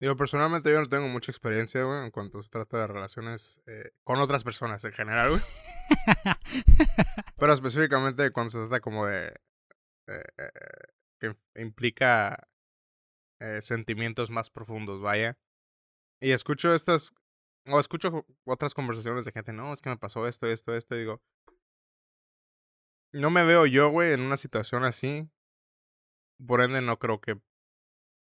digo, 0.00 0.16
personalmente 0.16 0.70
yo 0.70 0.80
no 0.80 0.88
tengo 0.88 1.08
mucha 1.08 1.32
experiencia, 1.32 1.84
güey, 1.84 2.04
en 2.04 2.10
cuanto 2.10 2.42
se 2.42 2.50
trata 2.50 2.78
de 2.78 2.86
relaciones 2.86 3.62
eh, 3.66 3.92
con 4.04 4.20
otras 4.20 4.44
personas 4.44 4.84
en 4.84 4.92
general, 4.92 5.30
güey. 5.30 5.42
Pero 7.38 7.52
específicamente 7.52 8.30
cuando 8.30 8.50
se 8.50 8.58
trata 8.58 8.80
como 8.80 9.06
de... 9.06 9.28
eh, 10.08 10.24
eh, 10.38 10.50
que 11.20 11.36
implica 11.60 12.48
eh, 13.40 13.60
sentimientos 13.62 14.30
más 14.30 14.50
profundos, 14.50 15.00
vaya. 15.00 15.38
Y 16.20 16.30
escucho 16.32 16.74
estas... 16.74 17.12
O 17.70 17.80
escucho 17.80 18.26
otras 18.44 18.74
conversaciones 18.74 19.24
de 19.24 19.32
gente, 19.32 19.52
no, 19.52 19.72
es 19.72 19.80
que 19.80 19.88
me 19.88 19.96
pasó 19.96 20.26
esto, 20.26 20.46
esto, 20.46 20.74
esto, 20.74 20.94
y 20.94 21.00
digo... 21.00 21.22
No 23.12 23.30
me 23.30 23.44
veo 23.44 23.64
yo, 23.64 23.90
güey, 23.90 24.12
en 24.12 24.20
una 24.20 24.36
situación 24.36 24.84
así. 24.84 25.30
Por 26.46 26.60
ende, 26.60 26.82
no 26.82 26.98
creo 26.98 27.20
que... 27.20 27.40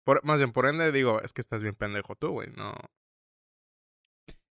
Por, 0.04 0.24
más 0.24 0.38
bien, 0.38 0.52
por 0.52 0.66
ende, 0.66 0.90
digo, 0.92 1.20
es 1.22 1.32
que 1.32 1.40
estás 1.40 1.62
bien 1.62 1.74
pendejo 1.74 2.14
tú, 2.16 2.30
güey, 2.30 2.48
no... 2.56 2.74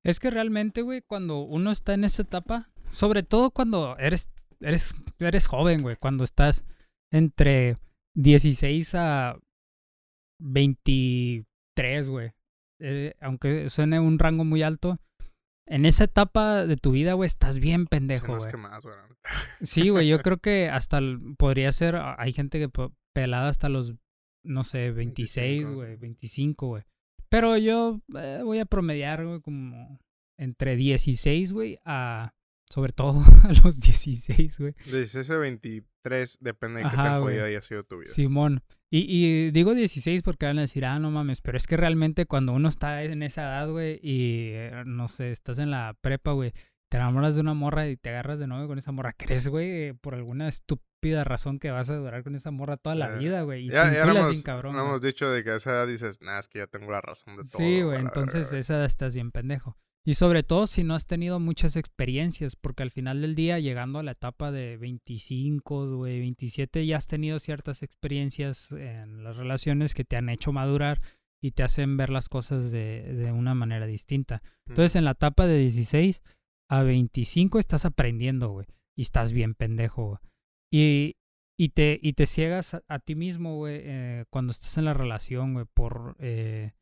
Es 0.04 0.20
que 0.20 0.30
realmente, 0.32 0.82
güey, 0.82 1.02
cuando 1.02 1.40
uno 1.42 1.72
está 1.72 1.94
en 1.94 2.04
esa 2.06 2.22
etapa, 2.22 2.70
sobre 2.90 3.22
todo 3.24 3.52
cuando 3.52 3.98
eres, 3.98 4.30
eres, 4.62 4.94
eres 5.20 5.48
joven, 5.48 5.82
güey, 5.82 5.98
cuando 5.98 6.24
estás 6.24 6.66
entre 7.12 7.76
16 8.16 8.96
a 8.96 9.38
23, 10.42 12.10
güey, 12.10 12.32
eh, 12.82 13.14
aunque 13.22 13.70
suene 13.70 14.00
un 14.00 14.20
rango 14.20 14.46
muy 14.46 14.64
alto, 14.64 15.00
en 15.68 15.86
esa 15.86 16.06
etapa 16.06 16.66
de 16.66 16.78
tu 16.78 16.92
vida, 16.92 17.14
güey, 17.14 17.28
estás 17.28 17.60
bien 17.60 17.86
pendejo, 17.86 18.28
güey. 18.40 18.52
Sí, 19.62 19.90
güey, 19.90 20.08
yo 20.08 20.20
creo 20.24 20.38
que 20.38 20.70
hasta 20.70 21.00
podría 21.38 21.72
ser, 21.72 21.96
a- 21.98 22.16
hay 22.20 22.32
gente 22.34 22.58
que 22.60 22.70
pelada 23.14 23.50
hasta 23.50 23.70
los, 23.70 23.96
no 24.50 24.64
sé, 24.64 24.92
26, 24.92 25.64
25. 25.64 25.74
güey, 25.76 25.96
25, 25.96 26.68
güey. 26.68 26.84
Pero 27.30 27.58
yo 27.58 28.02
eh, 28.18 28.42
voy 28.44 28.60
a 28.60 28.66
promediar, 28.66 29.26
güey, 29.26 29.40
como 29.42 30.00
entre 30.38 30.76
16, 30.76 31.54
güey, 31.54 31.78
a, 31.86 32.34
sobre 32.70 32.92
todo 32.92 33.22
a 33.44 33.54
los 33.64 33.80
16, 33.80 34.60
güey. 34.60 34.74
De 34.86 34.98
16 34.98 35.30
a 35.32 35.38
23, 35.38 36.38
depende 36.42 36.80
de 36.80 36.90
qué 36.90 36.96
Ajá, 36.96 37.04
tan 37.04 37.22
güey. 37.22 37.36
jodida 37.36 37.48
haya 37.48 37.62
sido 37.62 37.84
tu 37.84 38.00
vida. 38.00 38.12
Simón. 38.12 38.64
Y, 38.92 39.06
y 39.08 39.52
digo 39.52 39.76
16 39.76 40.24
porque 40.24 40.48
van 40.48 40.58
a 40.58 40.62
decir, 40.62 40.84
ah, 40.86 40.98
no 40.98 41.12
mames, 41.12 41.42
pero 41.42 41.58
es 41.58 41.68
que 41.68 41.78
realmente 41.78 42.26
cuando 42.26 42.54
uno 42.54 42.68
está 42.68 43.04
en 43.04 43.22
esa 43.22 43.44
edad, 43.44 43.70
güey, 43.70 44.00
y 44.02 44.50
eh, 44.54 44.84
no 44.88 45.08
sé, 45.08 45.32
estás 45.32 45.60
en 45.60 45.70
la 45.70 45.96
prepa, 46.02 46.32
güey, 46.32 46.54
te 46.90 46.98
enamoras 46.98 47.36
de 47.36 47.42
una 47.42 47.54
morra 47.54 47.88
y 47.88 47.98
te 47.98 48.10
agarras 48.10 48.40
de 48.40 48.48
novio 48.48 48.68
con 48.68 48.80
esa 48.80 48.92
morra, 48.92 49.14
¿crees, 49.14 49.48
güey, 49.48 49.94
por 49.94 50.16
alguna 50.16 50.48
estúpida 51.00 51.24
razón 51.24 51.60
que 51.60 51.72
vas 51.72 51.90
a 51.90 51.96
durar 51.96 52.24
con 52.24 52.36
esa 52.36 52.52
morra 52.52 52.76
toda 52.78 52.96
la 52.96 53.16
Eh, 53.16 53.20
vida, 53.20 53.42
güey? 53.44 53.66
Y 53.68 53.70
Ya, 53.70 53.90
te 53.90 53.96
ya 53.96 54.06
bien 54.30 54.42
cabrón, 54.44 54.74
güey. 54.76 54.86
hemos 54.86 55.02
dicho 55.02 55.30
de 55.32 55.44
que 55.44 55.52
a 55.52 55.56
esa 55.56 55.72
edad 55.72 55.88
dices, 55.88 56.22
nah, 56.22 56.40
es 56.40 56.48
que 56.50 56.60
ya 56.60 56.68
tengo 56.68 56.92
la 56.92 57.00
razón 57.02 57.38
de 57.38 57.44
todo. 57.44 57.58
Sí, 57.58 57.82
güey, 57.82 58.00
entonces 58.00 58.52
esa 58.52 58.76
edad 58.76 58.86
estás 58.86 59.16
bien 59.16 59.32
pendejo. 59.32 59.78
Y 60.06 60.16
sobre 60.16 60.44
todo 60.44 60.66
si 60.68 60.84
no 60.84 60.96
has 60.96 61.06
tenido 61.06 61.40
muchas 61.40 61.76
experiencias, 61.78 62.56
porque 62.56 62.84
al 62.84 62.92
final 62.92 63.22
del 63.22 63.36
día, 63.36 63.60
llegando 63.60 64.00
a 64.00 64.04
la 64.04 64.12
etapa 64.12 64.52
de 64.52 64.76
25, 64.78 65.96
güey, 65.98 66.20
27, 66.20 66.86
ya 66.86 66.98
has 66.98 67.08
tenido 67.08 67.40
ciertas 67.40 67.82
experiencias 67.84 68.72
en 68.72 69.24
las 69.24 69.38
relaciones 69.38 69.94
que 69.94 70.04
te 70.06 70.18
han 70.18 70.30
hecho 70.30 70.52
madurar 70.52 71.00
y 71.42 71.52
te 71.52 71.64
hacen 71.64 71.96
ver 71.96 72.10
las 72.10 72.28
cosas 72.28 72.72
de, 72.72 73.14
de 73.14 73.32
una 73.32 73.54
manera 73.56 73.86
distinta. 73.88 74.42
Entonces, 74.68 74.96
en 74.96 75.06
la 75.06 75.12
etapa 75.12 75.48
de 75.48 75.58
16 75.60 76.22
a 76.70 76.84
25 76.84 77.60
estás 77.60 77.86
aprendiendo, 77.86 78.50
güey, 78.50 78.66
y 78.98 79.04
estás 79.04 79.32
bien 79.32 79.54
pendejo, 79.54 80.08
güey. 80.08 80.20
Y, 80.72 81.16
y, 81.58 81.70
te, 81.70 82.00
y 82.02 82.14
te 82.14 82.26
ciegas 82.26 82.74
a, 82.76 82.84
a 82.88 83.00
ti 83.00 83.16
mismo, 83.16 83.56
güey, 83.58 83.82
eh, 83.84 84.26
cuando 84.30 84.52
estás 84.52 84.78
en 84.78 84.86
la 84.86 84.94
relación, 84.94 85.54
güey, 85.54 85.66
por... 85.74 86.16
eh, 86.20 86.74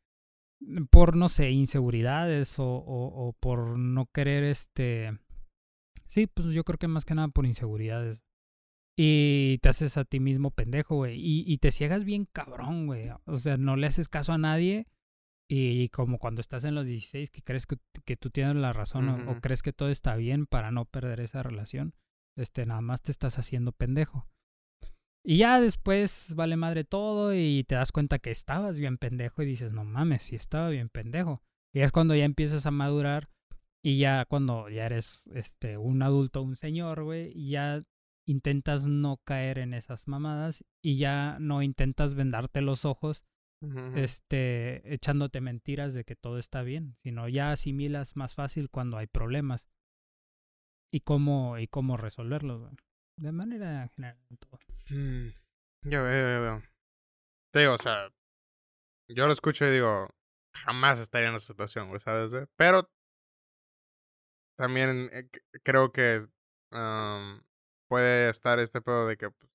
por, 0.90 1.16
no 1.16 1.28
sé, 1.28 1.50
inseguridades 1.52 2.58
o, 2.58 2.64
o, 2.66 3.28
o 3.28 3.32
por 3.34 3.78
no 3.78 4.06
querer, 4.12 4.42
este... 4.44 5.16
Sí, 6.06 6.26
pues 6.26 6.48
yo 6.48 6.64
creo 6.64 6.78
que 6.78 6.88
más 6.88 7.04
que 7.04 7.14
nada 7.14 7.28
por 7.28 7.46
inseguridades. 7.46 8.22
Y 8.96 9.58
te 9.62 9.68
haces 9.68 9.96
a 9.98 10.04
ti 10.04 10.18
mismo 10.18 10.50
pendejo, 10.50 10.96
güey. 10.96 11.20
Y, 11.20 11.44
y 11.46 11.58
te 11.58 11.70
ciegas 11.70 12.04
bien 12.04 12.24
cabrón, 12.32 12.86
güey. 12.86 13.10
O 13.26 13.38
sea, 13.38 13.56
no 13.56 13.76
le 13.76 13.86
haces 13.86 14.08
caso 14.08 14.32
a 14.32 14.38
nadie. 14.38 14.88
Y 15.48 15.88
como 15.90 16.18
cuando 16.18 16.40
estás 16.40 16.64
en 16.64 16.74
los 16.74 16.86
16 16.86 17.30
que 17.30 17.42
crees 17.42 17.66
que, 17.66 17.76
que 18.04 18.16
tú 18.16 18.30
tienes 18.30 18.56
la 18.56 18.72
razón 18.72 19.08
o- 19.08 19.40
crees 19.40 19.62
que 19.62 19.72
todo 19.72 19.90
está 19.90 20.16
bien 20.16 20.46
para 20.46 20.72
no 20.72 20.86
perder 20.86 21.20
esa 21.20 21.42
relación, 21.42 21.94
este, 22.38 22.64
nada 22.66 22.80
más 22.80 23.02
te 23.02 23.12
estás 23.12 23.38
haciendo 23.38 23.72
pendejo. 23.72 24.26
Y 25.24 25.38
ya 25.38 25.60
después 25.60 26.34
vale 26.34 26.56
madre 26.56 26.84
todo 26.84 27.34
y 27.34 27.64
te 27.64 27.74
das 27.74 27.92
cuenta 27.92 28.18
que 28.18 28.30
estabas 28.30 28.78
bien 28.78 28.96
pendejo 28.98 29.42
y 29.42 29.46
dices, 29.46 29.72
no 29.72 29.84
mames, 29.84 30.22
sí 30.22 30.36
estaba 30.36 30.70
bien 30.70 30.88
pendejo. 30.88 31.42
Y 31.74 31.80
es 31.80 31.92
cuando 31.92 32.14
ya 32.14 32.24
empiezas 32.24 32.64
a 32.66 32.70
madurar 32.70 33.28
y 33.84 33.98
ya 33.98 34.24
cuando 34.24 34.68
ya 34.68 34.86
eres 34.86 35.28
este 35.34 35.76
un 35.76 36.02
adulto, 36.02 36.42
un 36.42 36.56
señor, 36.56 37.02
güey, 37.04 37.30
y 37.34 37.50
ya 37.50 37.82
intentas 38.26 38.86
no 38.86 39.18
caer 39.24 39.58
en 39.58 39.74
esas 39.74 40.08
mamadas 40.08 40.64
y 40.82 40.98
ya 40.98 41.36
no 41.40 41.62
intentas 41.62 42.14
vendarte 42.14 42.60
los 42.60 42.84
ojos 42.84 43.24
este 43.96 44.94
echándote 44.94 45.40
mentiras 45.40 45.92
de 45.92 46.04
que 46.04 46.14
todo 46.14 46.38
está 46.38 46.62
bien, 46.62 46.96
sino 47.02 47.28
ya 47.28 47.50
asimilas 47.50 48.16
más 48.16 48.36
fácil 48.36 48.70
cuando 48.70 48.98
hay 48.98 49.08
problemas 49.08 49.68
y 50.90 51.00
cómo 51.00 51.58
y 51.58 51.66
cómo 51.68 51.96
resolverlos, 51.96 52.60
güey. 52.60 52.72
De 53.16 53.32
manera 53.32 53.88
general 53.96 54.18
en 54.30 54.36
todo. 54.38 54.58
Mm, 54.90 55.28
Ya 55.90 56.02
veo, 56.02 56.28
ya 56.28 56.40
veo. 56.40 56.62
Te 57.52 57.60
digo, 57.60 57.74
o 57.74 57.78
sea, 57.78 58.08
yo 59.08 59.26
lo 59.26 59.32
escucho 59.32 59.66
y 59.66 59.70
digo, 59.70 60.08
jamás 60.54 60.98
estaría 60.98 61.28
en 61.28 61.34
esa 61.34 61.46
situación, 61.46 61.88
güey, 61.88 62.00
¿sabes? 62.00 62.32
Pero 62.56 62.90
también 64.56 65.08
eh, 65.12 65.28
creo 65.62 65.92
que 65.92 66.20
am, 66.72 67.42
puede 67.88 68.28
estar 68.30 68.58
este 68.58 68.80
pedo 68.80 69.06
de 69.06 69.16
que, 69.16 69.30
pues, 69.30 69.50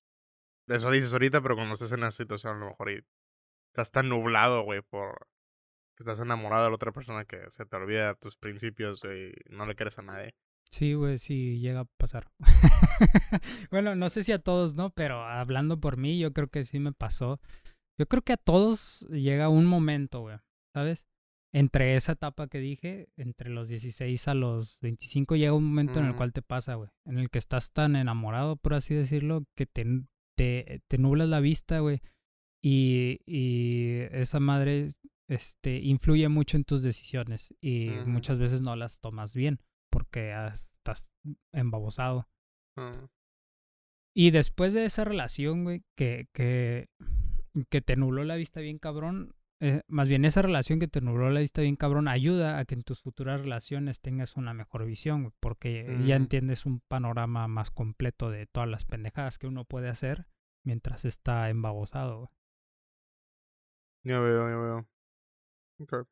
eso 0.67 0.91
dices 0.91 1.13
ahorita, 1.13 1.41
pero 1.41 1.55
cuando 1.55 1.73
estás 1.73 1.91
en 1.91 1.99
esa 1.99 2.11
situación, 2.11 2.55
a 2.55 2.59
lo 2.59 2.65
mejor 2.71 2.91
y 2.91 3.05
estás 3.71 3.91
tan 3.91 4.09
nublado, 4.09 4.63
güey, 4.63 4.81
por 4.81 5.27
que 5.95 6.01
estás 6.03 6.19
enamorado 6.19 6.63
de 6.63 6.69
la 6.71 6.75
otra 6.75 6.91
persona 6.91 7.25
que 7.25 7.45
se 7.51 7.65
te 7.65 7.75
olvida 7.75 8.15
tus 8.15 8.35
principios 8.37 9.01
güey, 9.03 9.29
y 9.29 9.33
no 9.49 9.65
le 9.65 9.75
quieres 9.75 9.99
a 9.99 10.01
nadie. 10.01 10.33
Sí, 10.71 10.93
güey, 10.93 11.17
sí 11.19 11.59
llega 11.59 11.81
a 11.81 11.85
pasar. 11.97 12.31
bueno, 13.71 13.95
no 13.95 14.09
sé 14.09 14.23
si 14.23 14.31
a 14.31 14.39
todos, 14.39 14.75
¿no? 14.75 14.89
Pero 14.89 15.23
hablando 15.23 15.79
por 15.79 15.97
mí, 15.97 16.17
yo 16.17 16.33
creo 16.33 16.47
que 16.47 16.63
sí 16.63 16.79
me 16.79 16.93
pasó. 16.93 17.39
Yo 17.99 18.07
creo 18.07 18.23
que 18.23 18.33
a 18.33 18.37
todos 18.37 19.01
llega 19.09 19.49
un 19.49 19.65
momento, 19.65 20.21
güey, 20.21 20.37
¿sabes? 20.73 21.05
Entre 21.53 21.95
esa 21.95 22.13
etapa 22.13 22.47
que 22.47 22.57
dije, 22.57 23.09
entre 23.17 23.51
los 23.51 23.67
16 23.67 24.27
a 24.27 24.33
los 24.33 24.79
25, 24.79 25.35
llega 25.35 25.53
un 25.53 25.65
momento 25.65 25.99
en 25.99 26.05
el 26.05 26.11
Ujú. 26.11 26.17
cual 26.17 26.33
te 26.33 26.41
pasa, 26.41 26.73
güey. 26.73 26.89
En 27.05 27.19
el 27.19 27.29
que 27.29 27.37
estás 27.37 27.71
tan 27.71 27.95
enamorado, 27.95 28.55
por 28.55 28.73
así 28.73 28.95
decirlo, 28.95 29.43
que 29.55 29.67
te, 29.67 29.85
te, 30.35 30.81
te 30.87 30.97
nublas 30.97 31.29
la 31.29 31.39
vista, 31.39 31.79
güey. 31.79 32.01
Y, 32.63 33.19
y 33.27 33.99
esa 34.11 34.39
madre 34.39 34.87
este, 35.29 35.77
influye 35.81 36.27
mucho 36.29 36.57
en 36.57 36.63
tus 36.63 36.81
decisiones 36.81 37.53
y 37.61 37.89
muchas 38.07 38.39
veces 38.39 38.61
no 38.61 38.75
las 38.75 38.99
tomas 38.99 39.35
bien 39.35 39.59
porque 40.03 40.33
estás 40.53 41.09
embabosado. 41.53 42.27
Mm, 42.75 43.05
Y 44.15 44.31
después 44.31 44.73
de 44.73 44.85
esa 44.85 45.03
relación, 45.03 45.63
güey, 45.63 45.83
que, 45.97 46.27
que, 46.33 46.89
que 47.69 47.81
te 47.81 47.95
nubló 47.95 48.23
la 48.23 48.35
vista 48.35 48.59
bien 48.61 48.77
cabrón, 48.79 49.33
eh, 49.59 49.81
más 49.87 50.07
bien 50.07 50.25
esa 50.25 50.41
relación 50.41 50.79
que 50.79 50.87
te 50.87 51.01
nubló 51.01 51.29
la 51.29 51.39
vista 51.39 51.61
bien 51.61 51.75
cabrón 51.77 52.07
ayuda 52.07 52.59
a 52.59 52.65
que 52.65 52.75
en 52.75 52.83
tus 52.83 53.01
futuras 53.01 53.39
relaciones 53.41 54.01
tengas 54.01 54.35
una 54.35 54.53
mejor 54.53 54.85
visión, 54.85 55.23
güey, 55.23 55.33
porque 55.39 55.85
ya 56.05 56.15
Ujú. 56.15 56.23
entiendes 56.23 56.65
un 56.65 56.81
panorama 56.81 57.47
más 57.47 57.71
completo 57.71 58.29
de 58.29 58.45
todas 58.45 58.69
las 58.69 58.85
pendejadas 58.85 59.39
que 59.39 59.47
uno 59.47 59.65
puede 59.65 59.89
hacer 59.89 60.27
mientras 60.65 61.05
está 61.05 61.49
embabosado, 61.49 62.17
güey. 62.17 62.29
Ya 64.03 64.19
veo, 64.19 64.49
ya 64.49 64.57
veo. 64.57 64.87
Ok. 65.79 66.07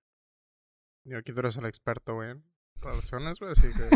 Y 1.05 1.13
aquí 1.15 1.33
tú 1.33 1.39
eres 1.41 1.57
el 1.57 1.65
experto, 1.65 2.15
güey. 2.15 2.35
En 2.81 2.91
Relaciones, 2.91 3.39
güey, 3.39 3.51
así 3.51 3.67
que. 3.73 3.89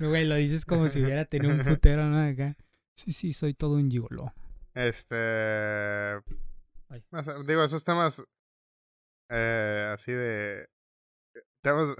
Güey, 0.06 0.24
lo 0.26 0.34
dices 0.36 0.64
como 0.64 0.88
si 0.88 1.02
hubiera 1.02 1.24
tenido 1.24 1.54
un 1.54 1.64
putero, 1.64 2.04
¿no? 2.04 2.22
Acá. 2.28 2.56
Sí, 2.96 3.12
sí, 3.12 3.32
soy 3.32 3.54
todo 3.54 3.74
un 3.76 3.90
gigoló. 3.90 4.32
Este. 4.74 5.16
Ay. 6.88 7.04
digo, 7.46 7.62
esos 7.64 7.84
temas. 7.84 8.22
Eh, 9.30 9.90
así 9.94 10.12
de. 10.12 10.68
Temas. 11.62 11.90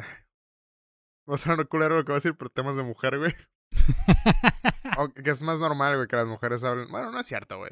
Va 1.28 1.34
a 1.34 1.38
sonar 1.38 1.66
culero 1.68 1.96
lo 1.96 2.02
que 2.04 2.08
voy 2.12 2.14
a 2.14 2.22
decir, 2.22 2.34
pero 2.36 2.50
temas 2.50 2.76
de 2.76 2.82
mujer, 2.82 3.18
güey. 3.18 3.34
O 4.98 5.08
que 5.12 5.30
es 5.30 5.42
más 5.42 5.60
normal, 5.60 5.96
güey, 5.96 6.08
que 6.08 6.16
las 6.16 6.26
mujeres 6.26 6.64
hablen. 6.64 6.88
Bueno, 6.90 7.10
no 7.12 7.20
es 7.20 7.26
cierto, 7.26 7.58
güey. 7.58 7.70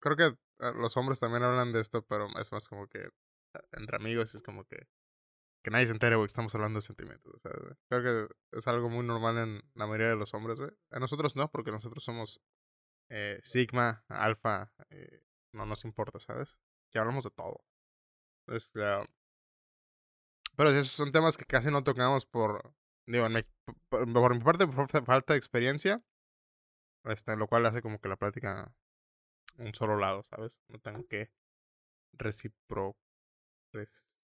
Creo 0.00 0.16
que 0.16 0.24
eh, 0.26 0.72
los 0.76 0.96
hombres 0.96 1.20
también 1.20 1.42
hablan 1.44 1.72
de 1.72 1.80
esto, 1.80 2.02
pero 2.04 2.28
es 2.38 2.52
más 2.52 2.68
como 2.68 2.88
que. 2.88 2.98
eh, 2.98 3.60
Entre 3.72 3.96
amigos, 3.96 4.34
es 4.34 4.42
como 4.42 4.64
que. 4.64 4.86
Que 5.66 5.70
nadie 5.72 5.86
se 5.88 5.92
entere, 5.94 6.14
güey, 6.14 6.26
estamos 6.26 6.54
hablando 6.54 6.78
de 6.78 6.82
sentimientos. 6.82 7.44
O 7.44 7.50
creo 7.88 8.28
que 8.28 8.34
es 8.56 8.68
algo 8.68 8.88
muy 8.88 9.04
normal 9.04 9.36
en 9.38 9.62
la 9.74 9.88
mayoría 9.88 10.10
de 10.10 10.14
los 10.16 10.32
hombres, 10.32 10.60
güey. 10.60 10.70
A 10.92 11.00
nosotros 11.00 11.34
no, 11.34 11.50
porque 11.50 11.72
nosotros 11.72 12.04
somos 12.04 12.40
eh, 13.10 13.40
Sigma, 13.42 14.04
Alfa. 14.06 14.72
eh, 14.90 15.24
no 15.52 15.66
nos 15.66 15.84
importa, 15.84 16.20
¿sabes? 16.20 16.56
Que 16.92 17.00
hablamos 17.00 17.24
de 17.24 17.32
todo. 17.32 17.64
Pero 20.56 20.70
esos 20.70 20.86
son 20.92 21.10
temas 21.10 21.36
que 21.36 21.44
casi 21.44 21.68
no 21.72 21.82
tocamos 21.82 22.26
por. 22.26 22.72
Digo, 23.08 23.28
mi 23.28 23.40
por, 23.88 24.12
por 24.12 24.34
mi 24.36 24.40
parte, 24.44 24.68
por 24.68 24.88
fa- 24.88 25.02
falta 25.02 25.32
de 25.34 25.38
experiencia. 25.38 26.00
Este, 27.06 27.36
lo 27.36 27.48
cual 27.48 27.66
hace 27.66 27.82
como 27.82 27.98
que 28.00 28.08
la 28.08 28.16
plática 28.16 28.72
un 29.58 29.74
solo 29.74 29.96
lado, 29.96 30.22
¿sabes? 30.22 30.62
No 30.68 30.78
tengo 30.78 31.04
que 31.08 31.32
recipro. 32.12 32.96
res- 33.72 34.15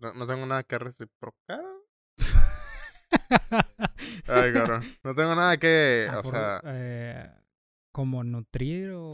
no, 0.00 0.12
no 0.14 0.26
tengo 0.26 0.46
nada 0.46 0.62
que 0.64 0.78
reciprocar. 0.78 1.62
Ay, 4.26 4.52
cabrón. 4.52 4.82
No 5.04 5.14
tengo 5.14 5.34
nada 5.34 5.56
que. 5.58 6.08
Ah, 6.10 6.18
O 6.18 6.22
por- 6.22 6.30
sea. 6.32 6.60
eh, 6.64 7.30
como 7.92 8.24
nutrir 8.24 8.90
o... 8.92 9.10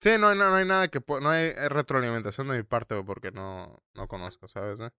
Sí, 0.00 0.16
no 0.18 0.28
hay, 0.28 0.38
no, 0.38 0.48
no 0.50 0.56
hay 0.56 0.64
nada 0.66 0.88
que. 0.88 1.00
No 1.20 1.28
hay 1.28 1.46
eh, 1.48 1.68
retroalimentación 1.68 2.48
de 2.48 2.56
mi 2.58 2.62
parte, 2.62 2.94
güey, 2.94 3.04
porque 3.06 3.30
no, 3.30 3.82
no 3.94 4.08
conozco, 4.08 4.48
¿sabes? 4.48 4.78
güey? 4.78 4.90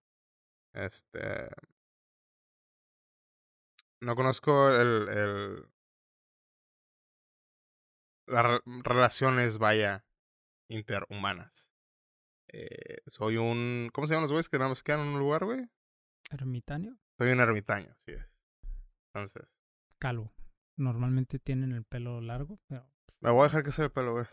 Este. 0.74 1.50
No 4.02 4.16
conozco 4.16 4.70
el. 4.70 5.10
el 5.10 5.70
las 8.28 8.46
re- 8.46 8.62
relaciones, 8.84 9.58
vaya, 9.58 10.06
interhumanas. 10.70 11.73
Eh, 12.54 13.02
soy 13.08 13.38
un. 13.38 13.90
¿Cómo 13.92 14.06
se 14.06 14.14
llaman 14.14 14.24
los 14.24 14.32
güeyes 14.32 14.48
que 14.48 14.60
nada 14.60 14.70
más 14.70 14.84
quedan 14.84 15.02
en 15.02 15.08
un 15.08 15.20
lugar, 15.20 15.44
güey? 15.44 15.68
ermitaño. 16.30 16.98
Soy 17.18 17.32
un 17.32 17.40
ermitaño, 17.40 17.92
así 17.92 18.12
es. 18.12 18.28
Entonces. 19.14 19.48
Calvo. 20.00 20.32
Normalmente 20.78 21.40
tienen 21.40 21.72
el 21.72 21.84
pelo 21.84 22.22
largo, 22.22 22.60
pero 22.68 22.90
Me 23.22 23.30
voy 23.30 23.42
a 23.42 23.44
dejar 23.46 23.64
que 23.64 23.72
se 23.72 23.84
el 23.84 23.92
pelo, 23.92 24.14
güey. 24.14 24.26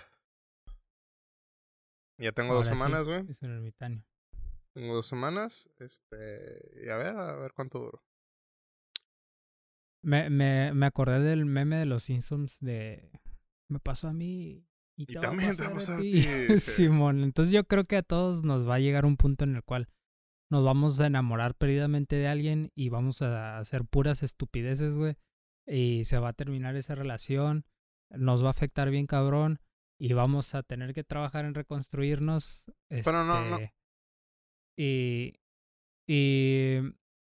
Ya 2.19 2.33
tengo 2.33 2.55
dos 2.55 2.67
ahora 2.69 2.77
sí, 2.77 2.83
semanas, 2.83 3.09
güey. 3.09 3.31
es 3.31 3.43
un 3.43 3.51
ermitaño. 3.53 4.05
Tengo 4.75 4.95
dos 4.95 5.07
semanas. 5.07 5.71
Este. 5.79 6.85
Y 6.85 6.89
a 6.91 6.97
ver, 6.97 7.17
a 7.17 7.37
ver 7.37 7.53
cuánto 7.55 7.79
duro. 7.79 8.03
Me, 10.03 10.31
me, 10.31 10.73
me 10.75 10.87
acordé 10.87 11.21
del 11.21 11.45
meme 11.47 11.77
de 11.77 11.87
los 11.87 12.05
Simpsons 12.05 12.59
de... 12.61 13.11
Me 13.69 13.79
pasó 13.81 14.09
a 14.09 14.13
mí 14.15 14.67
y, 15.09 15.15
también 15.15 15.57
te 15.57 15.63
va 15.65 15.71
a 15.71 15.75
pasar 15.75 16.01
ti. 16.01 16.23
sí. 16.23 16.61
Simón, 16.61 17.23
entonces 17.23 17.53
yo 17.53 17.65
creo 17.65 17.85
que 17.85 17.97
a 17.97 18.03
todos 18.03 18.45
nos 18.45 18.69
va 18.69 18.75
a 18.75 18.81
llegar 18.81 19.07
un 19.07 19.17
punto 19.17 19.45
en 19.45 19.57
el 19.57 19.63
cual 19.63 19.89
nos 20.51 20.65
vamos 20.65 21.01
a 21.01 21.07
enamorar 21.07 21.55
perdidamente 21.55 22.17
de 22.17 22.29
alguien 22.29 22.73
y 22.75 22.89
vamos 22.89 23.23
a 23.23 23.59
hacer 23.59 23.85
puras 23.85 24.23
estupideces, 24.23 24.97
güey. 24.97 25.17
Y 25.67 26.05
se 26.05 26.19
va 26.19 26.31
a 26.31 26.33
terminar 26.33 26.75
esa 26.77 26.97
relación, 26.97 27.65
nos 28.11 28.43
va 28.43 28.49
a 28.49 28.51
afectar 28.51 28.91
bien 28.91 29.07
cabrón 29.07 29.61
y 29.99 30.13
vamos 30.13 30.55
a 30.55 30.63
tener 30.63 30.93
que 30.93 31.05
trabajar 31.05 31.45
en 31.45 31.55
reconstruirnos. 31.55 32.65
Pero 32.89 33.25
no, 33.25 33.45
no. 33.45 33.59
este, 33.59 33.75
Y, 34.77 35.41
y, 36.07 36.79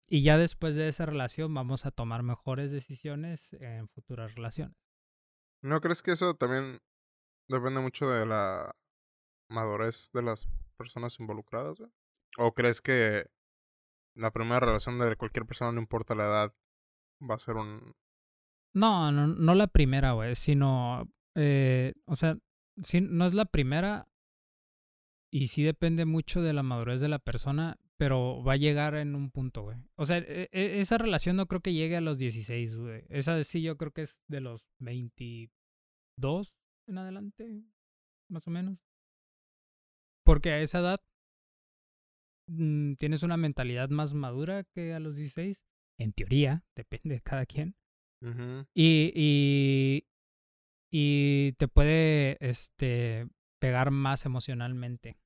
y 0.06 0.22
ya 0.22 0.38
después 0.38 0.76
de 0.76 0.86
esa 0.88 1.04
relación 1.04 1.52
vamos 1.52 1.86
a 1.86 1.90
tomar 1.90 2.22
mejores 2.22 2.70
decisiones 2.70 3.52
en 3.54 3.88
futuras 3.88 4.34
relaciones. 4.36 4.76
¿No 5.60 5.80
crees 5.80 6.02
que 6.02 6.12
eso 6.12 6.34
también 6.34 6.78
depende 7.48 7.80
mucho 7.80 8.08
de 8.08 8.26
la 8.26 8.74
madurez 9.50 10.10
de 10.12 10.22
las 10.22 10.48
personas 10.76 11.18
involucradas, 11.20 11.78
güey? 11.78 11.90
¿O 12.38 12.52
crees 12.52 12.80
que 12.80 13.26
la 14.14 14.30
primera 14.30 14.60
relación 14.60 14.98
de 14.98 15.16
cualquier 15.16 15.46
persona, 15.46 15.72
no 15.72 15.80
importa 15.80 16.14
la 16.14 16.24
edad, 16.24 16.54
va 17.20 17.34
a 17.34 17.38
ser 17.38 17.56
un... 17.56 17.94
No, 18.74 19.10
no, 19.10 19.26
no 19.26 19.54
la 19.54 19.66
primera, 19.66 20.12
güey, 20.12 20.34
sino, 20.34 21.10
eh, 21.34 21.94
o 22.06 22.16
sea, 22.16 22.38
sí, 22.82 23.00
no 23.00 23.26
es 23.26 23.34
la 23.34 23.46
primera 23.46 24.08
y 25.32 25.48
sí 25.48 25.62
depende 25.62 26.04
mucho 26.04 26.42
de 26.42 26.52
la 26.52 26.62
madurez 26.62 27.00
de 27.00 27.08
la 27.08 27.18
persona, 27.18 27.78
pero 27.96 28.42
va 28.44 28.52
a 28.54 28.56
llegar 28.56 28.94
en 28.94 29.14
un 29.14 29.30
punto, 29.30 29.62
güey. 29.62 29.78
O 29.96 30.04
sea, 30.04 30.18
e- 30.18 30.48
e- 30.52 30.80
esa 30.80 30.98
relación 30.98 31.36
no 31.36 31.46
creo 31.46 31.60
que 31.60 31.72
llegue 31.72 31.96
a 31.96 32.00
los 32.00 32.18
16, 32.18 32.76
güey. 32.76 33.04
Esa 33.08 33.42
sí 33.44 33.62
yo 33.62 33.76
creo 33.76 33.92
que 33.92 34.02
es 34.02 34.20
de 34.28 34.40
los 34.40 34.68
22 34.78 36.54
en 36.88 36.98
adelante, 36.98 37.62
más 38.28 38.46
o 38.46 38.50
menos. 38.50 38.78
Porque 40.24 40.50
a 40.50 40.60
esa 40.60 40.80
edad 40.80 41.00
mm, 42.48 42.94
tienes 42.94 43.22
una 43.22 43.36
mentalidad 43.36 43.88
más 43.90 44.14
madura 44.14 44.64
que 44.64 44.94
a 44.94 45.00
los 45.00 45.16
16, 45.16 45.62
en 45.98 46.12
teoría, 46.12 46.64
depende 46.74 47.16
de 47.16 47.20
cada 47.20 47.46
quien. 47.46 47.76
Y, 48.74 49.12
y, 49.14 50.08
y 50.90 51.52
te 51.52 51.68
puede 51.68 52.36
este, 52.40 53.28
pegar 53.60 53.92
más 53.92 54.26
emocionalmente 54.26 55.20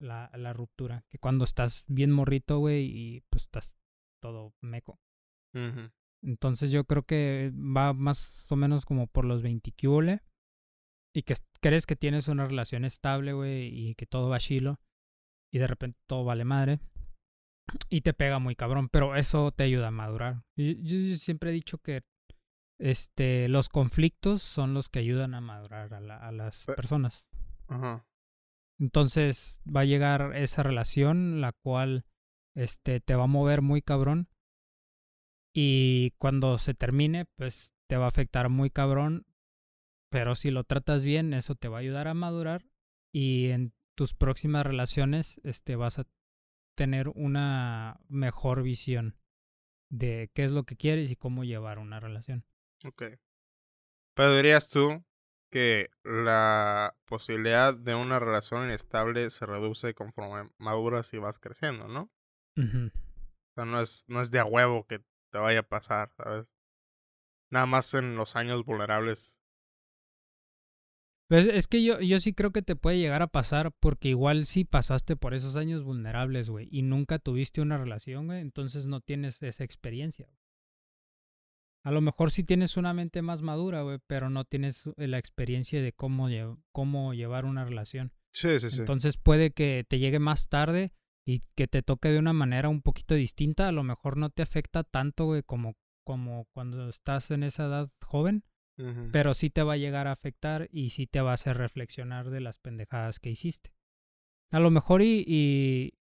la, 0.00 0.30
la 0.34 0.54
ruptura 0.54 1.04
que 1.10 1.18
cuando 1.18 1.44
estás 1.44 1.84
bien 1.88 2.10
morrito, 2.10 2.58
güey, 2.58 2.86
y 2.86 3.20
pues 3.28 3.44
estás 3.44 3.74
todo 4.22 4.54
meco. 4.62 4.98
Entonces 6.22 6.70
yo 6.70 6.84
creo 6.84 7.02
que 7.02 7.52
va 7.54 7.92
más 7.92 8.50
o 8.50 8.56
menos 8.56 8.84
como 8.84 9.06
por 9.06 9.24
los 9.24 9.42
20 9.42 9.72
que 9.72 9.88
y 11.18 11.22
que 11.22 11.32
es- 11.32 11.44
crees 11.60 11.84
que 11.86 11.96
tienes 11.96 12.28
una 12.28 12.46
relación 12.46 12.84
estable, 12.84 13.32
güey, 13.32 13.66
y 13.90 13.94
que 13.94 14.06
todo 14.06 14.28
va 14.28 14.38
chilo 14.38 14.78
y 15.52 15.58
de 15.58 15.66
repente 15.66 15.98
todo 16.06 16.24
vale 16.24 16.44
madre 16.44 16.78
y 17.90 18.02
te 18.02 18.14
pega 18.14 18.38
muy 18.38 18.54
cabrón, 18.54 18.88
pero 18.88 19.16
eso 19.16 19.50
te 19.52 19.64
ayuda 19.64 19.88
a 19.88 19.90
madurar. 19.90 20.42
Yo, 20.56 20.64
yo- 20.72 20.98
yo 21.10 21.16
siempre 21.16 21.50
he 21.50 21.52
dicho 21.54 21.78
que 21.78 22.02
este 22.80 23.48
los 23.48 23.68
conflictos 23.68 24.42
son 24.42 24.72
los 24.74 24.88
que 24.88 25.00
ayudan 25.00 25.34
a 25.34 25.40
madurar 25.40 25.92
a, 25.92 26.00
la- 26.00 26.18
a 26.18 26.30
las 26.32 26.66
Pe- 26.66 26.74
personas. 26.74 27.26
Ajá. 27.66 28.06
Entonces 28.80 29.60
va 29.66 29.80
a 29.80 29.84
llegar 29.84 30.36
esa 30.36 30.62
relación 30.62 31.40
la 31.40 31.52
cual 31.52 32.04
este 32.56 33.00
te 33.00 33.16
va 33.16 33.24
a 33.24 33.26
mover 33.26 33.60
muy 33.62 33.82
cabrón 33.82 34.28
y 35.54 36.12
cuando 36.18 36.58
se 36.58 36.74
termine 36.74 37.24
pues 37.36 37.72
te 37.88 37.96
va 37.96 38.04
a 38.04 38.08
afectar 38.08 38.48
muy 38.48 38.70
cabrón, 38.70 39.26
pero 40.10 40.34
si 40.34 40.50
lo 40.50 40.64
tratas 40.64 41.04
bien 41.04 41.34
eso 41.34 41.54
te 41.54 41.68
va 41.68 41.78
a 41.78 41.80
ayudar 41.80 42.08
a 42.08 42.14
madurar 42.14 42.66
y 43.12 43.50
en 43.50 43.72
tus 43.94 44.14
próximas 44.14 44.64
relaciones 44.64 45.40
este 45.44 45.76
vas 45.76 45.98
a 45.98 46.06
tener 46.76 47.08
una 47.08 48.00
mejor 48.08 48.62
visión 48.62 49.18
de 49.90 50.30
qué 50.34 50.44
es 50.44 50.52
lo 50.52 50.64
que 50.64 50.76
quieres 50.76 51.10
y 51.10 51.16
cómo 51.16 51.44
llevar 51.44 51.78
una 51.78 51.98
relación. 51.98 52.44
Ok. 52.84 53.02
Pero 54.14 54.36
dirías 54.36 54.68
tú 54.68 55.04
que 55.50 55.90
la 56.04 56.96
posibilidad 57.06 57.74
de 57.76 57.94
una 57.94 58.18
relación 58.18 58.64
inestable 58.64 59.30
se 59.30 59.46
reduce 59.46 59.94
conforme 59.94 60.50
maduras 60.58 61.12
y 61.14 61.18
vas 61.18 61.38
creciendo, 61.38 61.88
¿no? 61.88 62.12
O 62.56 63.54
sea, 63.54 63.64
no 63.64 63.80
es, 63.80 64.04
no 64.08 64.20
es 64.20 64.30
de 64.30 64.40
a 64.40 64.44
huevo 64.44 64.86
que 64.86 64.98
te 65.30 65.38
vaya 65.38 65.60
a 65.60 65.68
pasar, 65.68 66.12
¿sabes? 66.16 66.56
Nada 67.50 67.66
más 67.66 67.94
en 67.94 68.16
los 68.16 68.36
años 68.36 68.64
vulnerables 68.64 69.40
Pues 71.28 71.46
es 71.46 71.66
que 71.66 71.84
yo, 71.84 72.00
yo 72.00 72.18
sí 72.20 72.32
creo 72.32 72.52
que 72.52 72.62
te 72.62 72.74
puede 72.74 72.98
llegar 72.98 73.20
a 73.20 73.26
pasar 73.26 73.72
porque 73.78 74.08
igual 74.08 74.46
sí 74.46 74.64
pasaste 74.64 75.14
por 75.14 75.34
esos 75.34 75.56
años 75.56 75.84
vulnerables, 75.84 76.48
güey, 76.48 76.68
y 76.70 76.82
nunca 76.82 77.18
tuviste 77.18 77.60
una 77.60 77.76
relación, 77.76 78.26
güey, 78.26 78.40
entonces 78.40 78.86
no 78.86 79.00
tienes 79.00 79.42
esa 79.42 79.62
experiencia. 79.62 80.28
A 81.84 81.90
lo 81.90 82.00
mejor 82.00 82.30
sí 82.30 82.44
tienes 82.44 82.76
una 82.76 82.94
mente 82.94 83.22
más 83.22 83.42
madura, 83.42 83.82
güey, 83.82 83.98
pero 84.06 84.30
no 84.30 84.44
tienes 84.44 84.88
la 84.96 85.18
experiencia 85.18 85.80
de 85.82 85.92
cómo, 85.92 86.28
cómo 86.72 87.14
llevar 87.14 87.44
una 87.44 87.64
relación. 87.64 88.12
Sí, 88.32 88.58
sí, 88.58 88.70
sí. 88.70 88.80
Entonces 88.80 89.16
puede 89.16 89.52
que 89.52 89.84
te 89.88 89.98
llegue 89.98 90.18
más 90.18 90.48
tarde 90.48 90.92
y 91.26 91.42
que 91.54 91.68
te 91.68 91.82
toque 91.82 92.08
de 92.08 92.18
una 92.18 92.32
manera 92.32 92.68
un 92.68 92.82
poquito 92.82 93.14
distinta. 93.14 93.68
A 93.68 93.72
lo 93.72 93.84
mejor 93.84 94.16
no 94.16 94.30
te 94.30 94.42
afecta 94.42 94.82
tanto, 94.82 95.26
güey, 95.26 95.42
como, 95.42 95.76
como 96.04 96.46
cuando 96.52 96.88
estás 96.88 97.30
en 97.30 97.42
esa 97.42 97.66
edad 97.66 97.90
joven. 98.02 98.44
Pero 99.10 99.34
sí 99.34 99.50
te 99.50 99.62
va 99.62 99.72
a 99.72 99.76
llegar 99.76 100.06
a 100.06 100.12
afectar 100.12 100.68
y 100.70 100.90
sí 100.90 101.08
te 101.08 101.20
va 101.20 101.32
a 101.32 101.34
hacer 101.34 101.56
reflexionar 101.56 102.30
de 102.30 102.40
las 102.40 102.58
pendejadas 102.58 103.18
que 103.18 103.30
hiciste. 103.30 103.74
A 104.52 104.60
lo 104.60 104.70
mejor 104.70 105.02
y, 105.02 105.24
y, 105.26 105.98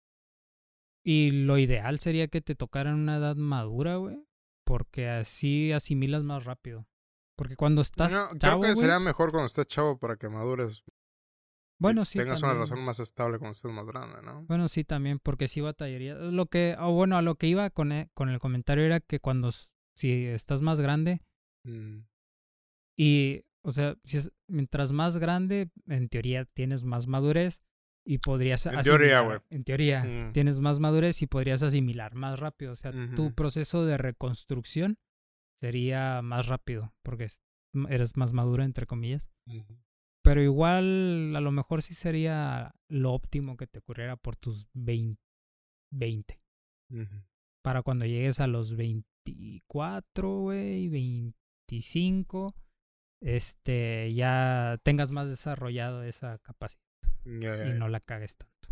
y 1.03 1.31
lo 1.31 1.57
ideal 1.57 1.99
sería 1.99 2.29
que 2.29 2.41
te 2.41 2.55
tocara 2.55 2.91
en 2.91 2.95
una 2.95 3.17
edad 3.17 3.35
madura, 3.35 3.97
güey. 3.97 4.25
Porque 4.63 5.09
así 5.09 5.73
asimilas 5.73 6.23
más 6.23 6.45
rápido. 6.45 6.87
Porque 7.35 7.57
cuando 7.57 7.81
estás 7.81 8.13
no, 8.13 8.29
Creo 8.39 8.61
que 8.61 8.75
sería 8.75 8.99
mejor 8.99 9.31
cuando 9.31 9.47
estés 9.47 9.67
chavo 9.67 9.97
para 9.97 10.15
que 10.15 10.29
madures. 10.29 10.83
Bueno, 11.79 12.05
sí. 12.05 12.19
Tengas 12.19 12.43
una 12.43 12.53
relación 12.53 12.85
más 12.85 12.99
estable 12.99 13.39
cuando 13.39 13.53
estés 13.53 13.71
más 13.71 13.87
grande, 13.87 14.21
¿no? 14.21 14.45
Bueno, 14.45 14.67
sí, 14.67 14.83
también, 14.83 15.17
porque 15.17 15.47
sí 15.47 15.61
batallaría. 15.61 16.13
Lo 16.13 16.45
que, 16.45 16.75
o 16.79 16.93
bueno, 16.93 17.17
a 17.17 17.23
lo 17.23 17.35
que 17.35 17.47
iba 17.47 17.71
con, 17.71 17.91
e, 17.91 18.11
con 18.13 18.29
el 18.29 18.39
comentario 18.39 18.85
era 18.85 18.99
que 18.99 19.19
cuando, 19.19 19.51
si 19.95 20.25
estás 20.27 20.61
más 20.61 20.79
grande, 20.79 21.23
mm. 21.63 22.01
Y, 22.97 23.43
o 23.63 23.71
sea, 23.71 23.95
si 24.03 24.17
es, 24.17 24.31
mientras 24.47 24.91
más 24.91 25.17
grande, 25.17 25.71
en 25.87 26.09
teoría 26.09 26.45
tienes 26.45 26.83
más 26.83 27.07
madurez 27.07 27.61
y 28.05 28.17
podrías 28.17 28.65
en 28.65 28.81
teoría, 28.81 29.21
güey. 29.21 29.39
En 29.49 29.63
teoría, 29.63 30.03
mm. 30.03 30.33
tienes 30.33 30.59
más 30.59 30.79
madurez 30.79 31.21
y 31.21 31.27
podrías 31.27 31.61
asimilar 31.63 32.15
más 32.15 32.39
rápido. 32.39 32.71
O 32.71 32.75
sea, 32.75 32.91
tu 33.15 33.33
proceso 33.33 33.85
de 33.85 33.97
reconstrucción 33.97 34.97
sería 35.59 36.21
más 36.21 36.47
rápido 36.47 36.93
porque 37.03 37.27
eres 37.89 38.17
más 38.17 38.33
maduro, 38.33 38.63
entre 38.63 38.87
comillas. 38.87 39.29
Pero 40.23 40.41
igual, 40.41 41.35
a 41.35 41.41
lo 41.41 41.51
mejor 41.51 41.81
sí 41.81 41.93
sería 41.93 42.75
lo 42.89 43.13
óptimo 43.13 43.57
que 43.57 43.67
te 43.67 43.79
ocurriera 43.79 44.15
por 44.17 44.35
tus 44.35 44.67
20. 44.73 46.39
Para 47.63 47.83
cuando 47.83 48.05
llegues 48.05 48.39
a 48.39 48.47
los 48.47 48.75
24, 48.75 50.39
güey, 50.39 50.89
25, 50.89 52.53
este, 53.21 54.13
ya 54.13 54.79
tengas 54.83 55.11
más 55.11 55.29
desarrollado 55.29 56.03
esa 56.03 56.39
capacidad. 56.39 56.81
Y 57.23 57.73
no 57.73 57.87
la 57.87 57.99
cagues 57.99 58.35
tanto. 58.35 58.69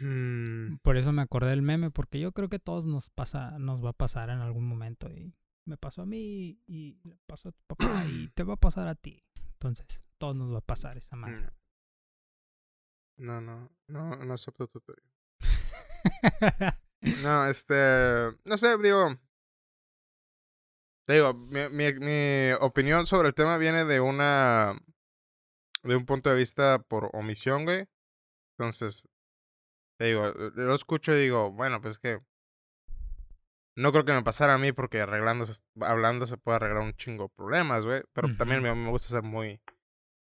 Mm. 0.00 0.76
Por 0.82 0.96
eso 0.96 1.12
me 1.12 1.22
acordé 1.22 1.50
del 1.50 1.62
meme, 1.62 1.90
porque 1.90 2.20
yo 2.20 2.32
creo 2.32 2.48
que 2.48 2.58
todos 2.58 2.84
nos 2.84 3.10
pasa, 3.10 3.58
nos 3.58 3.84
va 3.84 3.90
a 3.90 3.94
pasar 3.94 4.30
en 4.30 4.38
algún 4.38 4.66
momento. 4.66 5.10
Y 5.10 5.34
me 5.66 5.76
pasó 5.76 6.02
a 6.02 6.06
mí, 6.06 6.60
y 6.66 7.00
le 7.04 7.16
pasó 7.26 7.48
a 7.48 7.52
tu 7.52 7.64
papá, 7.66 8.04
y 8.06 8.28
te 8.34 8.44
va 8.44 8.54
a 8.54 8.58
pasar 8.58 8.86
a 8.86 8.94
ti. 8.94 9.24
Entonces, 9.54 9.86
todo 10.18 10.34
nos 10.34 10.52
va 10.52 10.58
a 10.58 10.62
pasar 10.62 10.96
esa 10.96 11.16
madre. 11.16 11.50
No, 13.16 13.40
no, 13.40 13.70
no, 13.88 14.16
no 14.16 14.34
acepto 14.34 14.68
tu 14.68 14.80
teoría. 14.80 15.10
no, 17.22 17.46
este, 17.46 17.74
no 18.44 18.56
sé, 18.56 18.78
digo, 18.78 19.08
te 21.08 21.14
digo, 21.14 21.32
mi, 21.32 21.70
mi, 21.70 21.94
mi, 21.94 22.52
opinión 22.60 23.06
sobre 23.06 23.28
el 23.28 23.34
tema 23.34 23.56
viene 23.56 23.86
de 23.86 23.98
una, 23.98 24.78
de 25.82 25.96
un 25.96 26.04
punto 26.04 26.28
de 26.28 26.36
vista 26.36 26.80
por 26.82 27.08
omisión, 27.14 27.64
güey. 27.64 27.86
Entonces, 28.58 29.08
te 29.96 30.04
digo, 30.04 30.28
lo 30.28 30.74
escucho 30.74 31.14
y 31.14 31.20
digo, 31.22 31.50
bueno, 31.50 31.80
pues 31.80 31.94
es 31.94 31.98
que 31.98 32.20
no 33.74 33.90
creo 33.90 34.04
que 34.04 34.12
me 34.12 34.22
pasara 34.22 34.52
a 34.52 34.58
mí 34.58 34.72
porque 34.72 35.00
arreglando, 35.00 35.46
hablando 35.80 36.26
se 36.26 36.36
puede 36.36 36.56
arreglar 36.56 36.82
un 36.82 36.92
chingo 36.92 37.22
de 37.22 37.34
problemas, 37.34 37.86
güey. 37.86 38.02
Pero 38.12 38.36
también 38.36 38.62
me, 38.62 38.74
me, 38.74 38.90
gusta 38.90 39.08
ser 39.08 39.22
muy 39.22 39.62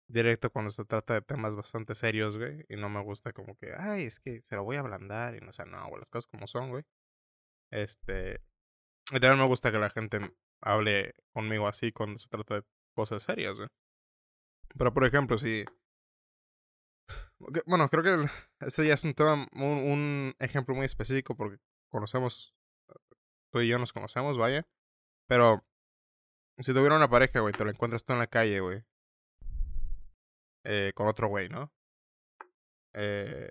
directo 0.09 0.49
cuando 0.49 0.71
se 0.71 0.87
trata 0.87 1.13
de 1.13 1.21
temas 1.21 1.55
bastante 1.55 1.95
serios, 1.95 2.39
güey. 2.39 2.65
Y 2.71 2.77
no 2.77 2.89
me 2.89 3.03
gusta 3.03 3.35
como 3.35 3.59
que, 3.59 3.75
ay, 3.77 4.05
es 4.05 4.21
que 4.21 4.41
se 4.41 4.57
lo 4.57 4.65
voy 4.65 4.77
a 4.77 4.81
ablandar. 4.81 5.35
Y 5.35 5.41
no 5.41 5.53
sé, 5.53 5.67
no, 5.67 5.87
güey, 5.89 5.99
las 5.99 6.09
cosas 6.09 6.31
como 6.31 6.47
son, 6.47 6.71
güey. 6.71 6.85
Este. 7.71 8.41
Y 9.11 9.21
también 9.21 9.39
me 9.39 9.47
gusta 9.47 9.71
que 9.71 9.79
la 9.79 9.91
gente 9.91 10.33
hable 10.63 11.15
conmigo 11.33 11.67
así 11.67 11.93
cuando 11.93 12.19
se 12.19 12.29
trata 12.29 12.57
de 12.57 12.63
cosas 12.95 13.23
serias, 13.23 13.59
güey. 13.59 13.69
Pero 14.77 14.95
por 14.95 15.05
ejemplo, 15.05 15.39
si. 15.39 15.65
Bueno, 17.67 17.89
creo 17.89 18.05
que 18.05 18.31
ese 18.61 18.87
ya 18.87 18.95
es 18.95 19.05
un 19.05 19.15
tema, 19.15 19.49
un, 19.53 19.63
un 19.63 20.35
ejemplo 20.39 20.75
muy 20.75 20.87
específico 20.87 21.37
porque 21.37 21.59
conocemos 21.89 22.55
tú 23.53 23.61
y 23.61 23.69
yo 23.69 23.79
nos 23.79 23.93
conocemos, 23.93 24.39
vaya. 24.39 24.67
Pero 25.29 25.65
si 26.59 26.73
tuviera 26.73 26.97
una 26.97 27.11
pareja, 27.11 27.41
güey, 27.41 27.53
te 27.53 27.65
lo 27.65 27.71
encuentras 27.71 28.05
tú 28.05 28.13
en 28.13 28.19
la 28.21 28.27
calle, 28.27 28.61
güey. 28.61 28.85
Eh, 30.65 30.93
con 30.95 31.09
otro 31.09 31.29
güey, 31.29 31.49
¿no? 31.49 31.73
Eh, 32.95 33.51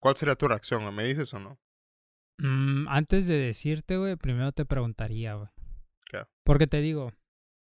¿Cuál 0.00 0.16
sería 0.16 0.36
tu 0.36 0.46
reacción? 0.46 0.94
¿Me 0.94 1.04
dices 1.04 1.32
o 1.34 1.40
no? 1.40 1.58
Mm, 2.38 2.88
antes 2.88 3.26
de 3.26 3.36
decirte, 3.38 3.96
güey, 3.96 4.16
primero 4.16 4.52
te 4.52 4.64
preguntaría, 4.64 5.34
güey. 5.34 5.48
Porque 6.44 6.66
te 6.66 6.80
digo, 6.80 7.12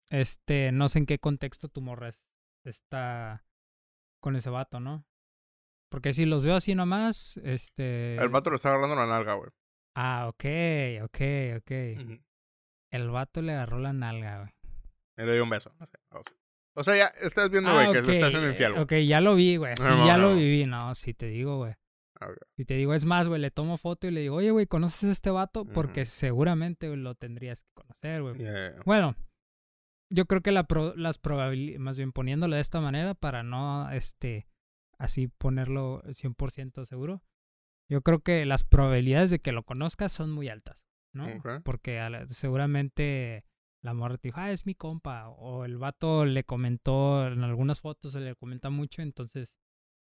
este, 0.10 0.71
no 0.71 0.89
sé 0.89 0.99
en 0.99 1.05
qué 1.05 1.19
contexto 1.19 1.67
tu 1.67 1.81
morra 1.81 2.10
está 2.63 3.45
con 4.21 4.36
ese 4.36 4.49
vato, 4.49 4.79
¿no? 4.79 5.05
Porque 5.89 6.13
si 6.13 6.25
los 6.25 6.43
veo 6.43 6.55
así 6.55 6.75
nomás, 6.75 7.38
este... 7.43 8.15
El 8.15 8.29
vato 8.29 8.49
lo 8.49 8.55
está 8.55 8.69
agarrando 8.69 8.95
la 8.95 9.08
nalga, 9.08 9.36
güey. 9.36 9.49
Ah, 9.95 10.27
ok, 10.27 10.45
ok, 11.03 11.21
ok. 11.58 11.71
El 12.91 13.10
vato 13.10 13.41
le 13.41 13.53
agarró 13.53 13.79
la 13.79 13.93
nalga, 13.93 14.39
güey. 14.39 14.51
Le 15.17 15.34
dio 15.34 15.43
un 15.43 15.49
beso. 15.49 15.73
No 15.79 15.86
sé, 15.88 15.97
o 16.77 16.84
sea, 16.84 16.97
ya 16.97 17.05
estás 17.25 17.49
viendo, 17.49 17.73
güey, 17.73 17.91
que 17.93 18.01
se 18.01 18.12
está 18.13 18.27
haciendo 18.27 18.49
infiel, 18.49 18.73
güey. 18.73 18.84
Ok, 18.84 18.93
ya 19.08 19.21
lo 19.21 19.36
vi, 19.36 19.55
güey. 19.55 19.75
Sí, 19.77 19.84
ya 20.05 20.17
lo 20.17 20.36
viví. 20.36 20.65
No, 20.65 20.93
sí 20.93 21.13
te 21.13 21.27
digo, 21.27 21.58
güey. 21.58 21.73
Si 22.57 22.65
te 22.65 22.75
digo, 22.75 22.93
es 22.93 23.05
más, 23.05 23.27
güey, 23.27 23.41
le 23.41 23.51
tomo 23.51 23.77
foto 23.77 24.07
y 24.07 24.11
le 24.11 24.21
digo, 24.21 24.35
oye, 24.35 24.51
güey, 24.51 24.67
¿conoces 24.67 25.03
a 25.03 25.11
este 25.11 25.29
vato? 25.29 25.65
Porque 25.65 26.05
seguramente 26.05 26.95
lo 26.95 27.15
tendrías 27.15 27.63
que 27.63 27.69
conocer, 27.73 28.21
güey. 28.21 28.35
Bueno, 28.85 29.15
yo 30.09 30.25
creo 30.25 30.41
que 30.41 30.51
la 30.51 30.67
las 30.95 31.17
probabilidades, 31.17 31.79
más 31.79 31.97
bien 31.97 32.11
poniéndolo 32.11 32.55
de 32.55 32.61
esta 32.61 32.81
manera 32.81 33.13
para 33.13 33.43
no, 33.43 33.89
este, 33.91 34.47
así 34.97 35.27
ponerlo 35.27 36.01
100% 36.03 36.85
seguro, 36.85 37.23
yo 37.89 38.01
creo 38.01 38.19
que 38.19 38.45
las 38.45 38.63
probabilidades 38.63 39.29
de 39.29 39.39
que 39.39 39.51
lo 39.51 39.63
conozcas 39.63 40.11
son 40.11 40.31
muy 40.31 40.49
altas, 40.49 40.85
¿no? 41.13 41.27
Porque 41.63 42.01
seguramente 42.27 43.45
la 43.83 43.93
morra 43.93 44.17
te 44.17 44.29
dijo, 44.29 44.39
ah, 44.39 44.51
es 44.51 44.65
mi 44.65 44.73
compa, 44.73 45.29
o 45.29 45.65
el 45.65 45.77
vato 45.77 46.25
le 46.25 46.43
comentó 46.43 47.27
en 47.27 47.43
algunas 47.43 47.81
fotos, 47.81 48.13
se 48.13 48.19
le 48.19 48.35
comenta 48.35 48.69
mucho, 48.71 49.01
entonces 49.01 49.55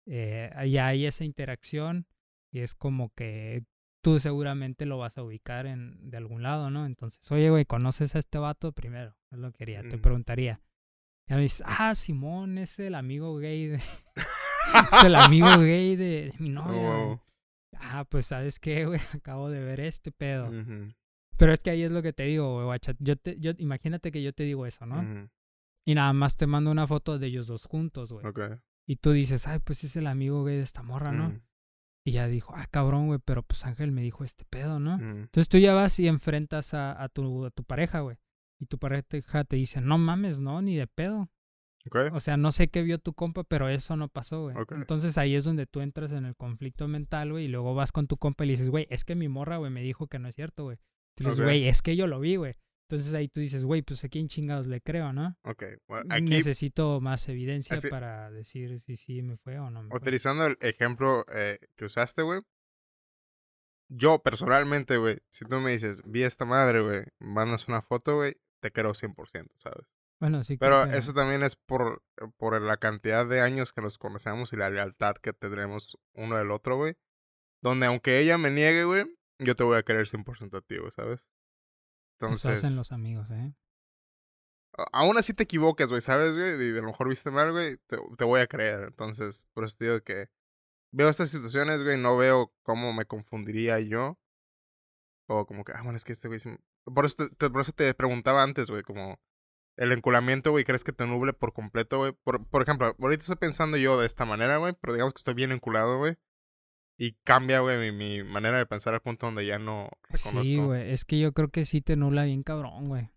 eh, 0.07 0.51
ya 0.71 0.89
hay 0.89 1.07
esa 1.07 1.25
interacción 1.25 2.07
y 2.53 2.61
es 2.61 2.75
como 2.75 3.13
que 3.15 3.65
tú 4.03 4.21
seguramente 4.21 4.87
lo 4.87 4.99
vas 4.99 5.19
a 5.19 5.23
ubicar 5.23 5.67
en, 5.67 6.11
de 6.11 6.17
algún 6.17 6.43
lado, 6.43 6.71
¿no? 6.71 6.87
Entonces, 6.87 7.31
oye, 7.31 7.51
güey, 7.51 7.65
¿conoces 7.65 8.15
a 8.17 8.19
este 8.19 8.39
vato? 8.39 8.73
Primero, 8.73 9.17
es 9.31 9.39
lo 9.39 9.51
que 9.53 9.59
quería, 9.59 9.83
te 9.83 9.99
preguntaría. 9.99 10.61
Y 11.29 11.35
me 11.35 11.41
dices, 11.41 11.65
ah, 11.67 11.95
Simón, 11.95 12.59
es 12.59 12.79
el 12.79 12.95
amigo 12.95 13.37
gay 13.37 13.67
de... 13.67 13.77
es 14.93 15.05
el 15.05 15.15
amigo 15.15 15.49
gay 15.59 15.97
de, 15.97 16.33
mi 16.39 16.49
novia 16.49 17.21
ah, 17.81 18.05
pues 18.09 18.27
sabes 18.27 18.59
qué, 18.59 18.87
güey, 18.87 19.01
acabo 19.15 19.49
de 19.49 19.61
ver 19.61 19.81
este 19.81 20.13
pedo. 20.13 20.51
Pero 21.37 21.53
es 21.53 21.63
que 21.63 21.71
ahí 21.71 21.83
es 21.83 21.91
lo 21.91 22.03
que 22.03 22.13
te 22.13 22.25
digo, 22.25 22.55
güey, 22.55 22.65
guacha. 22.65 22.95
Yo 22.99 23.17
te, 23.17 23.39
yo, 23.39 23.53
imagínate 23.59 24.11
que 24.11 24.23
yo 24.23 24.33
te 24.33 24.45
digo 24.45 24.67
eso, 24.67 24.87
¿no? 24.87 25.29
Y 25.85 25.95
nada 25.95 26.13
más 26.13 26.37
te 26.37 26.47
mando 26.47 26.71
una 26.71 26.87
foto 26.87 27.19
de 27.19 27.27
ellos 27.27 27.47
dos 27.47 27.65
juntos, 27.67 28.13
güey. 28.13 28.25
Y 28.87 28.97
tú 28.97 29.13
dices, 29.13 29.47
ay, 29.49 29.59
pues 29.59 29.83
es 29.85 29.97
el 29.97 30.07
amigo 30.07 30.45
gay 30.45 30.57
de 30.57 30.63
esta 30.63 30.83
morra, 30.83 31.11
¿no? 31.13 31.29
Y 32.05 32.13
ya 32.13 32.29
dijo, 32.29 32.53
ah, 32.57 32.67
cabrón, 32.71 33.09
güey, 33.09 33.19
pero 33.25 33.43
pues 33.43 33.65
Ángel 33.65 33.91
me 33.91 34.01
dijo 34.03 34.23
este 34.23 34.45
pedo, 34.49 34.79
¿no? 34.79 34.97
Entonces 35.23 35.49
tú 35.49 35.59
ya 35.59 35.75
vas 35.75 35.99
y 35.99 36.07
enfrentas 36.07 36.73
a, 36.73 37.03
a, 37.03 37.09
tu, 37.09 37.47
a 37.47 37.51
tu 37.51 37.65
pareja, 37.65 38.01
güey. 38.01 38.17
Y 38.61 38.67
tu 38.67 38.79
pareja 38.79 39.43
te 39.45 39.57
dice, 39.57 39.81
no 39.81 39.99
mames, 39.99 40.39
no, 40.39 40.63
ni 40.63 40.77
de 40.77 40.87
pedo. 40.87 41.29
O 42.13 42.21
sea, 42.21 42.37
no 42.37 42.53
sé 42.53 42.69
qué 42.69 42.83
vio 42.83 42.99
tu 42.99 43.13
compa, 43.13 43.43
pero 43.45 43.69
eso 43.69 43.97
no 43.97 44.09
pasó, 44.09 44.43
güey. 44.43 44.57
Entonces 44.83 45.19
ahí 45.19 45.35
es 45.35 45.45
donde 45.45 45.67
tú 45.67 45.81
entras 45.81 46.13
en 46.13 46.25
el 46.25 46.37
conflicto 46.37 46.87
mental, 46.89 47.33
güey, 47.33 47.47
y 47.47 47.49
luego 47.49 47.75
vas 47.75 47.91
con 47.93 48.07
tu 48.07 48.17
compa 48.17 48.45
y 48.45 48.49
le 48.49 48.53
dices, 48.55 48.71
güey, 48.71 48.87
es 48.91 49.05
que 49.05 49.15
mi 49.17 49.29
morra, 49.29 49.57
güey, 49.57 49.71
me 49.73 49.83
dijo 49.83 50.07
que 50.07 50.19
no 50.21 50.29
es 50.29 50.35
cierto, 50.37 50.63
güey. 50.65 50.79
Tú 51.17 51.25
dices, 51.25 51.39
güey, 51.45 51.69
es 51.69 51.83
que 51.83 51.97
yo 51.97 52.07
lo 52.07 52.21
vi, 52.21 52.37
güey. 52.37 52.55
Entonces 52.89 53.13
ahí 53.15 53.27
tú 53.29 53.41
dices, 53.41 53.65
güey, 53.65 53.83
pues 53.83 54.05
a 54.05 54.09
quién 54.09 54.29
chingados 54.29 54.67
le 54.69 54.81
creo, 54.81 55.13
¿no? 55.13 55.37
Ok. 55.43 55.65
Necesito 56.21 57.01
más 57.01 57.29
evidencia 57.29 57.77
para 57.91 58.31
decir 58.31 58.79
si 58.79 58.97
sí 58.97 59.23
me 59.23 59.37
fue 59.37 59.59
o 59.59 59.71
no 59.71 59.83
me 59.83 59.95
Utilizando 59.95 60.47
el 60.47 60.57
ejemplo 60.61 61.25
eh, 61.35 61.59
que 61.77 61.87
usaste, 61.87 62.23
güey. 62.23 62.43
Yo 63.89 64.21
personalmente, 64.21 64.97
güey, 64.97 65.19
si 65.31 65.45
tú 65.45 65.61
me 65.61 65.73
dices, 65.73 66.03
vi 66.05 66.25
a 66.25 66.27
esta 66.29 66.45
madre, 66.45 66.81
güey, 66.81 67.05
mandas 67.19 67.69
una 67.69 67.83
foto, 67.83 68.17
güey, 68.17 68.37
te 68.61 68.73
creo 68.73 68.95
100%, 68.95 69.49
¿sabes? 69.59 69.87
Bueno, 70.21 70.43
sí. 70.45 70.57
Pero 70.57 70.89
que- 70.89 70.97
eso 70.97 71.13
también 71.13 71.43
es 71.43 71.57
por, 71.57 72.03
por 72.37 72.61
la 72.61 72.79
cantidad 72.79 73.27
de 73.27 73.41
años 73.41 73.73
que 73.73 73.83
nos 73.83 73.99
conocemos 73.99 74.53
y 74.53 74.57
la 74.57 74.71
lealtad 74.71 75.17
que 75.17 75.33
tendremos 75.33 75.99
uno 76.15 76.37
del 76.37 76.51
otro, 76.51 76.77
güey. 76.77 76.95
Donde 77.63 77.87
aunque 77.87 78.19
ella 78.21 78.39
me 78.39 78.51
niegue, 78.51 78.85
güey, 78.85 79.07
yo 79.39 79.55
te 79.57 79.65
voy 79.65 79.77
a 79.77 79.83
querer 79.83 80.07
100% 80.09 80.57
a 80.59 80.63
ti, 80.63 80.79
güey, 80.79 80.91
¿sabes? 80.91 81.29
Eso 82.19 82.27
Entonces, 82.27 82.65
hacen 82.65 82.77
los 82.77 82.93
amigos, 82.93 83.31
¿eh? 83.31 83.55
aún 84.93 85.17
así 85.19 85.33
te 85.35 85.45
equivocas, 85.45 85.89
güey, 85.89 86.01
¿sabes, 86.01 86.35
güey? 86.35 86.51
Y 86.69 86.71
a 86.79 86.81
lo 86.81 86.89
mejor 86.89 87.09
viste 87.09 87.31
mal, 87.31 87.53
güey, 87.53 87.77
te, 87.87 87.99
te 88.19 88.25
voy 88.25 88.41
a 88.41 88.47
creer. 88.47 88.85
Entonces, 88.85 89.49
por 89.55 89.65
eso 89.65 89.77
digo 89.81 90.01
que 90.03 90.29
veo 90.93 91.09
estas 91.09 91.31
situaciones, 91.31 91.83
güey, 91.83 91.99
no 91.99 92.17
veo 92.17 92.53
cómo 92.63 92.93
me 92.93 93.07
confundiría 93.07 93.81
yo. 93.81 94.19
O 95.29 95.47
como 95.47 95.65
que, 95.65 95.73
ah, 95.73 95.83
bueno, 95.83 95.97
es 95.97 96.05
que 96.05 96.13
este 96.13 96.29
güey... 96.29 96.41
sí 96.41 96.49
me- 96.51 96.59
Por 96.95 97.05
eso 97.07 97.17
te, 97.17 97.29
te- 97.37 97.51
por 97.51 97.61
eso 97.63 97.73
te 97.73 97.93
preguntaba 97.95 98.43
antes, 98.43 98.71
güey, 98.71 98.83
como... 98.83 99.19
El 99.77 99.93
enculamiento, 99.93 100.53
güey, 100.53 100.65
¿crees 100.65 100.85
que 100.85 100.93
te 100.93 101.07
nuble 101.07 101.35
por 101.35 101.53
completo, 101.53 101.99
güey? 101.99 102.13
Por, 102.25 102.47
por 102.49 102.63
ejemplo, 102.63 102.95
ahorita 102.99 103.21
estoy 103.21 103.37
pensando 103.37 103.77
yo 103.77 103.99
de 104.01 104.07
esta 104.07 104.25
manera, 104.25 104.57
güey, 104.57 104.73
pero 104.81 104.95
digamos 104.95 105.13
que 105.13 105.19
estoy 105.19 105.35
bien 105.35 105.53
enculado, 105.53 105.99
güey. 105.99 106.17
Y 106.99 107.13
cambia, 107.25 107.61
güey, 107.61 107.93
mi, 107.93 107.93
mi 107.93 108.25
manera 108.25 108.59
de 108.59 108.67
pensar 108.67 108.95
al 108.95 109.03
punto 109.03 109.27
donde 109.27 109.47
ya 109.47 109.59
no 109.59 109.89
reconozco. 110.09 110.45
Sí, 110.45 110.57
güey. 110.59 110.91
Es 110.93 111.05
que 111.05 111.19
yo 111.19 111.33
creo 111.33 111.49
que 111.51 111.65
sí 111.65 111.81
te 111.83 111.97
nula 111.97 112.25
bien 112.25 112.43
cabrón, 112.43 112.89
güey. 112.89 113.11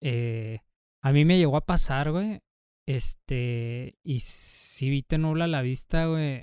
Eh, 0.00 0.60
a 1.02 1.12
mí 1.12 1.24
me 1.24 1.38
llegó 1.38 1.56
a 1.56 1.66
pasar, 1.66 2.10
güey. 2.12 2.40
Este. 2.86 3.96
Y 4.02 4.20
sí 4.20 5.02
te 5.02 5.18
nula 5.18 5.46
la 5.46 5.62
vista, 5.62 6.06
güey. 6.06 6.42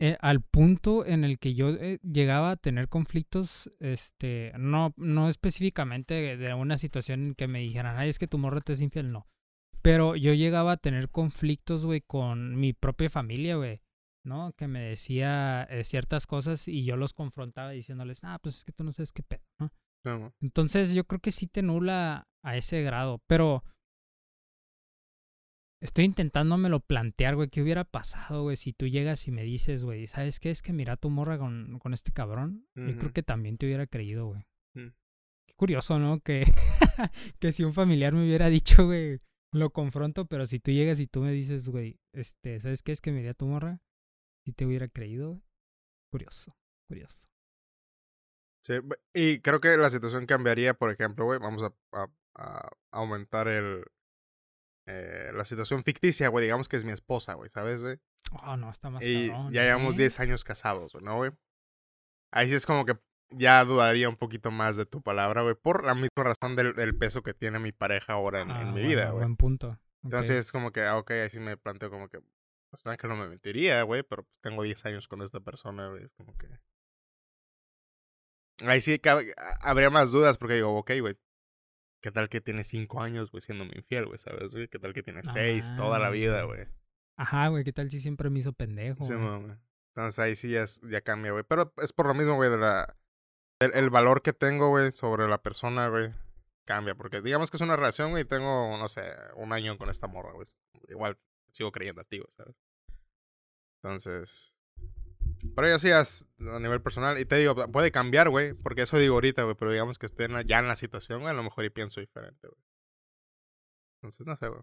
eh, 0.00 0.16
al 0.20 0.40
punto 0.40 1.04
en 1.04 1.24
el 1.24 1.38
que 1.38 1.54
yo 1.54 1.70
eh, 1.70 1.98
llegaba 2.02 2.52
a 2.52 2.56
tener 2.56 2.88
conflictos, 2.88 3.70
este, 3.80 4.52
no, 4.58 4.94
no 4.96 5.28
específicamente 5.28 6.14
de, 6.14 6.36
de 6.38 6.54
una 6.54 6.78
situación 6.78 7.26
en 7.28 7.34
que 7.34 7.48
me 7.48 7.60
dijeran, 7.60 7.98
ay, 7.98 8.08
es 8.08 8.18
que 8.18 8.26
tu 8.26 8.38
morra 8.38 8.60
te 8.62 8.72
es 8.72 8.80
infiel, 8.80 9.12
no. 9.12 9.26
Pero 9.82 10.16
yo 10.16 10.32
llegaba 10.34 10.72
a 10.72 10.76
tener 10.78 11.10
conflictos, 11.10 11.84
güey, 11.84 12.00
con 12.00 12.56
mi 12.58 12.72
propia 12.72 13.10
familia, 13.10 13.56
güey, 13.56 13.82
¿no? 14.24 14.52
Que 14.52 14.68
me 14.68 14.80
decía 14.80 15.64
eh, 15.70 15.84
ciertas 15.84 16.26
cosas 16.26 16.68
y 16.68 16.84
yo 16.84 16.96
los 16.96 17.12
confrontaba 17.12 17.70
diciéndoles, 17.70 18.24
ah, 18.24 18.38
pues 18.42 18.58
es 18.58 18.64
que 18.64 18.72
tú 18.72 18.84
no 18.84 18.92
sabes 18.92 19.12
qué 19.12 19.22
pedo, 19.22 19.44
¿no? 19.58 19.72
Güey. 20.04 20.30
Entonces 20.40 20.94
yo 20.94 21.04
creo 21.04 21.20
que 21.20 21.30
sí 21.30 21.46
te 21.46 21.62
nula 21.62 22.28
a 22.42 22.56
ese 22.56 22.82
grado, 22.82 23.22
pero 23.26 23.62
estoy 25.82 26.04
intentándomelo 26.04 26.80
plantear, 26.80 27.36
güey, 27.36 27.48
¿qué 27.48 27.62
hubiera 27.62 27.84
pasado, 27.84 28.42
güey, 28.42 28.56
si 28.56 28.72
tú 28.72 28.86
llegas 28.86 29.26
y 29.28 29.30
me 29.30 29.42
dices, 29.42 29.82
güey, 29.82 30.06
¿sabes 30.06 30.40
qué? 30.40 30.50
Es 30.50 30.62
que 30.62 30.72
mira 30.72 30.96
tu 30.96 31.10
morra 31.10 31.38
con, 31.38 31.78
con 31.78 31.94
este 31.94 32.12
cabrón. 32.12 32.66
Yo 32.74 32.96
creo 32.96 33.12
que 33.12 33.22
también 33.22 33.58
te 33.58 33.66
hubiera 33.66 33.86
creído, 33.86 34.26
güey. 34.26 34.46
Mm. 34.74 34.92
Qué 35.46 35.54
curioso, 35.56 35.98
¿no? 35.98 36.20
Que, 36.20 36.44
que 37.38 37.52
si 37.52 37.64
un 37.64 37.74
familiar 37.74 38.12
me 38.12 38.24
hubiera 38.24 38.48
dicho, 38.48 38.86
güey, 38.86 39.20
lo 39.52 39.70
confronto, 39.70 40.26
pero 40.26 40.46
si 40.46 40.60
tú 40.60 40.70
llegas 40.70 41.00
y 41.00 41.06
tú 41.06 41.20
me 41.20 41.32
dices, 41.32 41.68
güey, 41.68 41.98
este, 42.14 42.60
¿sabes 42.60 42.82
qué? 42.82 42.92
Es 42.92 43.00
que 43.00 43.12
mira 43.12 43.34
tu 43.34 43.46
morra, 43.46 43.82
si 44.50 44.54
te 44.56 44.66
hubiera 44.66 44.88
creído, 44.88 45.30
güey. 45.30 45.42
Curioso, 46.10 46.56
curioso. 46.88 47.26
Sí, 48.64 48.74
y 49.14 49.40
creo 49.40 49.60
que 49.60 49.76
la 49.76 49.88
situación 49.90 50.26
cambiaría, 50.26 50.74
por 50.74 50.90
ejemplo, 50.90 51.24
güey, 51.24 51.38
vamos 51.38 51.62
a, 51.62 51.72
a- 51.92 52.08
a 52.36 52.68
aumentar 52.92 53.48
el 53.48 53.84
eh, 54.86 55.30
la 55.34 55.44
situación 55.44 55.84
ficticia, 55.84 56.28
güey, 56.28 56.44
digamos 56.44 56.68
que 56.68 56.76
es 56.76 56.84
mi 56.84 56.92
esposa, 56.92 57.34
güey, 57.34 57.48
¿sabes, 57.50 57.82
güey? 57.82 57.98
Oh, 58.44 58.56
no, 58.56 58.70
está 58.70 58.90
más 58.90 59.04
Y 59.06 59.28
cabrón, 59.28 59.52
ya 59.52 59.62
llevamos 59.62 59.94
¿eh? 59.94 59.98
10 59.98 60.20
años 60.20 60.42
casados, 60.44 60.92
¿no, 61.00 61.16
güey? 61.16 61.30
Ahí 62.32 62.48
sí 62.48 62.54
es 62.54 62.66
como 62.66 62.84
que 62.84 62.98
ya 63.30 63.64
dudaría 63.64 64.08
un 64.08 64.16
poquito 64.16 64.50
más 64.50 64.76
de 64.76 64.86
tu 64.86 65.00
palabra, 65.02 65.42
güey, 65.42 65.54
por 65.54 65.84
la 65.84 65.94
misma 65.94 66.24
razón 66.24 66.56
del, 66.56 66.74
del 66.74 66.96
peso 66.96 67.22
que 67.22 67.34
tiene 67.34 67.58
mi 67.60 67.72
pareja 67.72 68.14
ahora 68.14 68.42
en, 68.42 68.50
en 68.50 68.56
Ah, 68.56 68.64
mi 68.66 68.72
bueno, 68.72 68.88
vida, 68.88 69.04
güey. 69.10 69.18
Buen 69.24 69.36
punto. 69.36 69.78
Entonces 70.02 70.36
es 70.46 70.52
como 70.52 70.72
que, 70.72 70.82
ah, 70.82 70.96
ok, 70.98 71.10
ahí 71.12 71.30
sí 71.30 71.40
me 71.40 71.56
planteo 71.56 71.90
como 71.90 72.08
que, 72.08 72.20
pues 72.70 72.82
sabes 72.82 72.98
que 72.98 73.08
no 73.08 73.16
me 73.16 73.28
mentiría, 73.28 73.82
güey, 73.82 74.02
pero 74.02 74.22
pues 74.24 74.38
tengo 74.40 74.62
10 74.62 74.84
años 74.86 75.08
con 75.08 75.22
esta 75.22 75.40
persona, 75.40 75.88
güey, 75.88 76.04
es 76.04 76.12
como 76.14 76.36
que... 76.36 76.48
Ahí 78.66 78.80
sí 78.80 78.98
cabe- 78.98 79.32
a- 79.36 79.70
habría 79.70 79.90
más 79.90 80.10
dudas 80.10 80.36
porque 80.38 80.54
digo, 80.54 80.76
ok, 80.76 80.90
güey, 81.00 81.18
¿qué 82.02 82.10
tal 82.10 82.28
que 82.28 82.40
tiene 82.40 82.62
5 82.64 83.00
años, 83.00 83.30
güey, 83.30 83.40
siendo 83.40 83.64
infiel, 83.64 84.06
güey, 84.06 84.18
sabes? 84.18 84.52
¿Qué 84.70 84.78
tal 84.78 84.92
que 84.92 85.02
tiene 85.02 85.22
6 85.24 85.74
toda 85.76 85.98
la 85.98 86.08
Ah, 86.08 86.10
vida, 86.10 86.42
güey. 86.44 86.66
Ajá, 87.18 87.48
güey, 87.48 87.64
¿qué 87.64 87.72
tal 87.72 87.90
si 87.90 88.00
siempre 88.00 88.28
me 88.30 88.38
hizo 88.40 88.52
pendejo? 88.52 89.02
Sí, 89.02 89.14
güey? 89.14 89.56
Entonces 89.94 90.18
ahí 90.18 90.36
sí 90.36 90.50
ya, 90.50 90.62
es- 90.62 90.80
ya 90.82 91.00
cambia, 91.00 91.32
güey. 91.32 91.44
Pero 91.48 91.72
es 91.78 91.92
por 91.92 92.06
lo 92.06 92.14
mismo, 92.14 92.36
güey, 92.36 92.50
de 92.50 92.58
la... 92.58 92.96
El, 93.60 93.74
el 93.74 93.90
valor 93.90 94.22
que 94.22 94.32
tengo, 94.32 94.68
güey, 94.68 94.92
sobre 94.92 95.26
la 95.28 95.42
persona, 95.42 95.88
güey, 95.88 96.10
cambia. 96.66 96.94
Porque 96.94 97.20
digamos 97.22 97.50
que 97.50 97.56
es 97.56 97.60
una 97.62 97.76
relación, 97.76 98.10
güey, 98.10 98.22
y 98.22 98.26
tengo, 98.26 98.76
no 98.78 98.88
sé, 98.88 99.02
un 99.36 99.52
año 99.52 99.76
con 99.78 99.90
esta 99.90 100.06
morra, 100.06 100.32
güey. 100.32 100.46
Igual 100.88 101.18
sigo 101.52 101.72
creyendo 101.72 102.00
a 102.00 102.04
ti, 102.04 102.20
¿sabes? 102.36 102.56
Entonces... 103.82 104.54
Pero 105.54 105.68
ya 105.68 105.78
sí, 105.78 105.90
a 105.90 106.58
nivel 106.58 106.82
personal. 106.82 107.18
Y 107.18 107.24
te 107.24 107.36
digo, 107.36 107.54
puede 107.72 107.90
cambiar, 107.90 108.28
güey. 108.28 108.52
Porque 108.52 108.82
eso 108.82 108.98
digo 108.98 109.14
ahorita, 109.14 109.44
güey. 109.44 109.56
Pero 109.56 109.72
digamos 109.72 109.98
que 109.98 110.06
esté 110.06 110.28
ya 110.44 110.58
en 110.58 110.68
la 110.68 110.76
situación, 110.76 111.20
güey, 111.20 111.30
a 111.30 111.36
lo 111.36 111.42
mejor 111.42 111.64
y 111.64 111.70
pienso 111.70 112.00
diferente, 112.00 112.46
güey. 112.46 112.60
Entonces, 113.96 114.26
no 114.26 114.36
sé, 114.36 114.48
güey. 114.48 114.62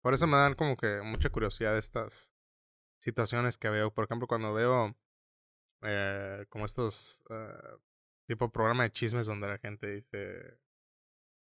Por 0.00 0.14
eso 0.14 0.26
me 0.26 0.36
dan 0.36 0.54
como 0.54 0.76
que 0.76 1.00
mucha 1.02 1.30
curiosidad 1.30 1.76
estas 1.76 2.32
situaciones 3.00 3.58
que 3.58 3.70
veo. 3.70 3.92
Por 3.92 4.04
ejemplo, 4.04 4.28
cuando 4.28 4.52
veo 4.52 4.96
eh, 5.82 6.46
como 6.48 6.66
estos 6.66 7.22
eh, 7.30 7.78
tipo 8.26 8.50
programa 8.50 8.84
de 8.84 8.92
chismes 8.92 9.26
donde 9.26 9.48
la 9.48 9.58
gente 9.58 9.90
dice... 9.90 10.58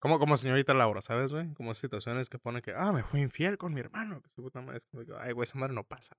Como, 0.05 0.19
como 0.19 0.37
señorita 0.37 0.75
Laura, 0.75 1.01
¿sabes, 1.01 1.33
güey? 1.33 1.55
Como 1.55 1.73
situaciones 1.73 2.29
que 2.29 2.39
pone 2.39 2.61
que, 2.61 2.75
ah, 2.77 2.93
me 2.93 3.03
fui 3.03 3.23
infiel 3.23 3.57
con 3.57 3.73
mi 3.73 3.81
hermano. 3.81 4.21
Que 4.21 4.29
su 4.29 4.43
puta 4.43 4.61
madre 4.61 4.77
es 4.77 4.85
como 4.85 5.03
ay, 5.19 5.33
güey, 5.33 5.45
esa 5.45 5.59
madre 5.59 5.73
no 5.73 5.83
pasa. 5.83 6.15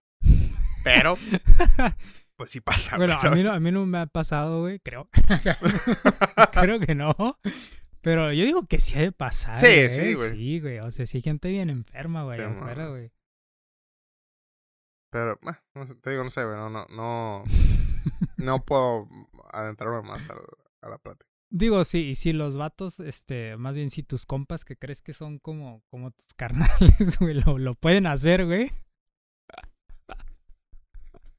Pero, 0.83 1.15
pues 2.35 2.49
sí 2.49 2.61
pasa, 2.61 2.97
güey, 2.97 3.09
bueno, 3.09 3.21
a 3.21 3.29
mí, 3.29 3.43
no, 3.43 3.53
a 3.53 3.59
mí 3.59 3.71
no 3.71 3.85
me 3.85 3.99
ha 3.99 4.07
pasado, 4.07 4.61
güey, 4.61 4.79
creo. 4.79 5.07
creo 6.53 6.79
que 6.79 6.95
no. 6.95 7.13
Pero 8.01 8.33
yo 8.33 8.45
digo 8.45 8.65
que 8.65 8.79
sí 8.79 8.97
ha 8.97 9.01
de 9.01 9.11
pasar. 9.11 9.53
Sí, 9.53 9.91
sí, 9.91 10.15
güey. 10.15 10.31
Sí, 10.31 10.59
güey. 10.61 10.79
O 10.79 10.89
sea, 10.89 11.05
sí 11.05 11.21
gente 11.21 11.49
bien 11.49 11.69
enferma, 11.69 12.23
güey, 12.23 12.37
Sí, 12.37 12.43
afuera, 12.43 12.87
güey. 12.87 13.11
Pero, 15.11 15.39
te 16.01 16.09
digo, 16.09 16.23
no 16.23 16.31
sé, 16.31 16.43
güey, 16.43 16.57
no, 16.57 16.71
no, 16.71 16.87
no, 16.89 17.43
no 18.37 18.65
puedo 18.65 19.07
adentrarme 19.51 20.01
más 20.01 20.27
a, 20.27 20.37
a 20.81 20.89
la 20.89 20.97
plática. 20.97 21.34
Digo, 21.49 21.83
sí, 21.83 21.99
y 21.99 22.15
si 22.15 22.33
los 22.33 22.57
vatos, 22.57 22.99
este, 22.99 23.55
más 23.57 23.75
bien 23.75 23.89
si 23.89 24.03
tus 24.03 24.25
compas 24.25 24.65
que 24.65 24.77
crees 24.77 25.01
que 25.01 25.13
son 25.13 25.39
como, 25.39 25.83
como 25.89 26.11
tus 26.11 26.33
carnales, 26.35 27.17
güey, 27.19 27.35
lo, 27.35 27.57
lo 27.57 27.75
pueden 27.75 28.07
hacer, 28.07 28.45
güey. 28.45 28.71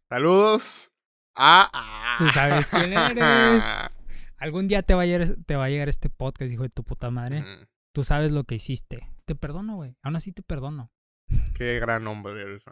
Saludos 0.09 0.93
a... 1.35 2.17
Tú 2.19 2.29
sabes 2.31 2.71
quién 2.71 2.93
eres. 2.93 3.65
Algún 4.39 4.69
día 4.69 4.83
te 4.83 4.95
va 4.95 5.03
a 5.03 5.07
llegar, 5.07 5.37
te 5.47 5.57
va 5.57 5.65
a 5.65 5.69
llegar 5.69 5.89
este 5.89 6.11
podcast, 6.11 6.53
hijo 6.53 6.63
de 6.63 6.69
tu 6.69 6.85
puta 6.85 7.11
madre. 7.11 7.45
Tú 7.93 8.05
sabes 8.05 8.31
lo 8.31 8.45
que 8.45 8.55
hiciste. 8.55 9.09
Te 9.25 9.35
perdono, 9.35 9.77
güey. 9.77 9.97
Aún 10.03 10.17
así 10.17 10.33
te 10.33 10.43
perdono. 10.43 10.93
Qué 11.55 11.81
gran 11.81 12.07
hombre 12.07 12.41
eres. 12.41 12.63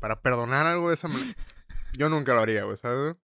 Para 0.00 0.20
perdonar 0.20 0.66
algo 0.66 0.88
de 0.88 0.94
esa 0.94 1.08
manera. 1.08 1.34
Yo 1.96 2.08
nunca 2.08 2.34
lo 2.34 2.40
haría, 2.40 2.64
güey, 2.64 2.76
¿sabes? 2.76 3.16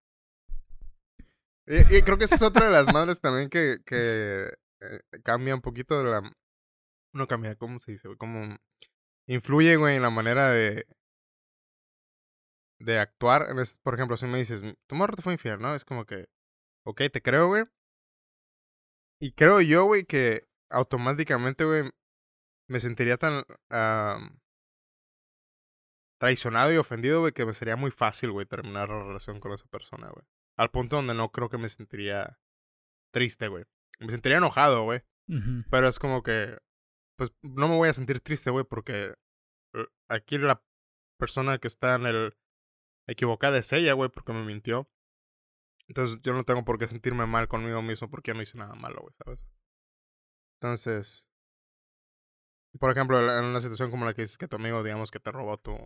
Y, 1.66 2.02
creo 2.02 2.18
que 2.18 2.24
esa 2.24 2.34
es 2.34 2.42
otra 2.42 2.66
de 2.66 2.72
las 2.72 2.92
madres 2.92 3.20
también 3.20 3.48
que, 3.48 3.78
que 3.86 4.52
eh, 4.80 5.20
cambia 5.22 5.54
un 5.54 5.62
poquito 5.62 6.02
la... 6.04 6.20
No 7.14 7.26
cambia, 7.26 7.56
¿cómo 7.56 7.80
se 7.80 7.92
dice? 7.92 8.08
Como 8.18 8.56
influye, 9.26 9.76
güey, 9.76 9.96
en 9.96 10.02
la 10.02 10.10
manera 10.10 10.50
de... 10.50 10.86
De 12.80 12.98
actuar. 12.98 13.46
Por 13.82 13.94
ejemplo, 13.94 14.16
si 14.16 14.26
me 14.26 14.38
dices, 14.38 14.62
tu 14.86 14.94
morro 14.94 15.16
te 15.16 15.22
fue 15.22 15.32
infiel, 15.32 15.58
¿no? 15.60 15.74
Es 15.74 15.84
como 15.84 16.04
que... 16.04 16.26
Ok, 16.84 17.02
te 17.12 17.22
creo, 17.22 17.48
güey. 17.48 17.64
Y 19.20 19.32
creo 19.32 19.60
yo, 19.62 19.84
güey, 19.84 20.04
que 20.04 20.46
automáticamente, 20.70 21.64
güey, 21.64 21.90
me 22.68 22.80
sentiría 22.80 23.16
tan... 23.16 23.44
am, 23.70 24.38
traicionado 26.18 26.72
y 26.72 26.76
ofendido, 26.76 27.20
güey, 27.20 27.32
que 27.32 27.46
me 27.46 27.54
sería 27.54 27.76
muy 27.76 27.90
fácil, 27.90 28.32
güey, 28.32 28.46
terminar 28.46 28.88
la 28.88 29.02
relación 29.02 29.40
con 29.40 29.52
esa 29.52 29.66
persona, 29.68 30.10
güey. 30.10 30.26
Al 30.56 30.70
punto 30.70 30.96
donde 30.96 31.14
no 31.14 31.30
creo 31.30 31.48
que 31.48 31.58
me 31.58 31.68
sentiría 31.68 32.38
triste, 33.12 33.48
güey. 33.48 33.64
Me 34.00 34.10
sentiría 34.10 34.38
enojado, 34.38 34.84
güey. 34.84 35.02
Pero 35.70 35.88
es 35.88 35.98
como 35.98 36.22
que, 36.22 36.58
pues, 37.16 37.32
no 37.42 37.68
me 37.68 37.76
voy 37.76 37.88
a 37.88 37.94
sentir 37.94 38.20
triste, 38.20 38.50
güey, 38.50 38.64
porque 38.64 39.14
eh, 39.74 39.86
aquí 40.08 40.38
la 40.38 40.62
persona 41.18 41.58
que 41.58 41.68
está 41.68 41.94
en 41.94 42.06
el 42.06 42.36
equivocada 43.06 43.58
es 43.58 43.72
ella, 43.72 43.92
güey, 43.94 44.10
porque 44.10 44.32
me 44.32 44.44
mintió. 44.44 44.88
Entonces 45.86 46.20
yo 46.22 46.32
no 46.32 46.44
tengo 46.44 46.64
por 46.64 46.78
qué 46.78 46.88
sentirme 46.88 47.26
mal 47.26 47.48
conmigo 47.48 47.82
mismo 47.82 48.08
porque 48.08 48.30
yo 48.30 48.34
no 48.34 48.42
hice 48.42 48.58
nada 48.58 48.74
malo, 48.74 49.00
güey, 49.02 49.14
¿sabes? 49.22 49.46
Entonces, 50.60 51.28
por 52.78 52.90
ejemplo, 52.90 53.18
en 53.20 53.44
una 53.44 53.60
situación 53.60 53.90
como 53.90 54.04
la 54.04 54.14
que 54.14 54.22
dices 54.22 54.38
que 54.38 54.48
tu 54.48 54.56
amigo, 54.56 54.82
digamos, 54.82 55.10
que 55.10 55.20
te 55.20 55.30
robó 55.30 55.58
tu... 55.58 55.76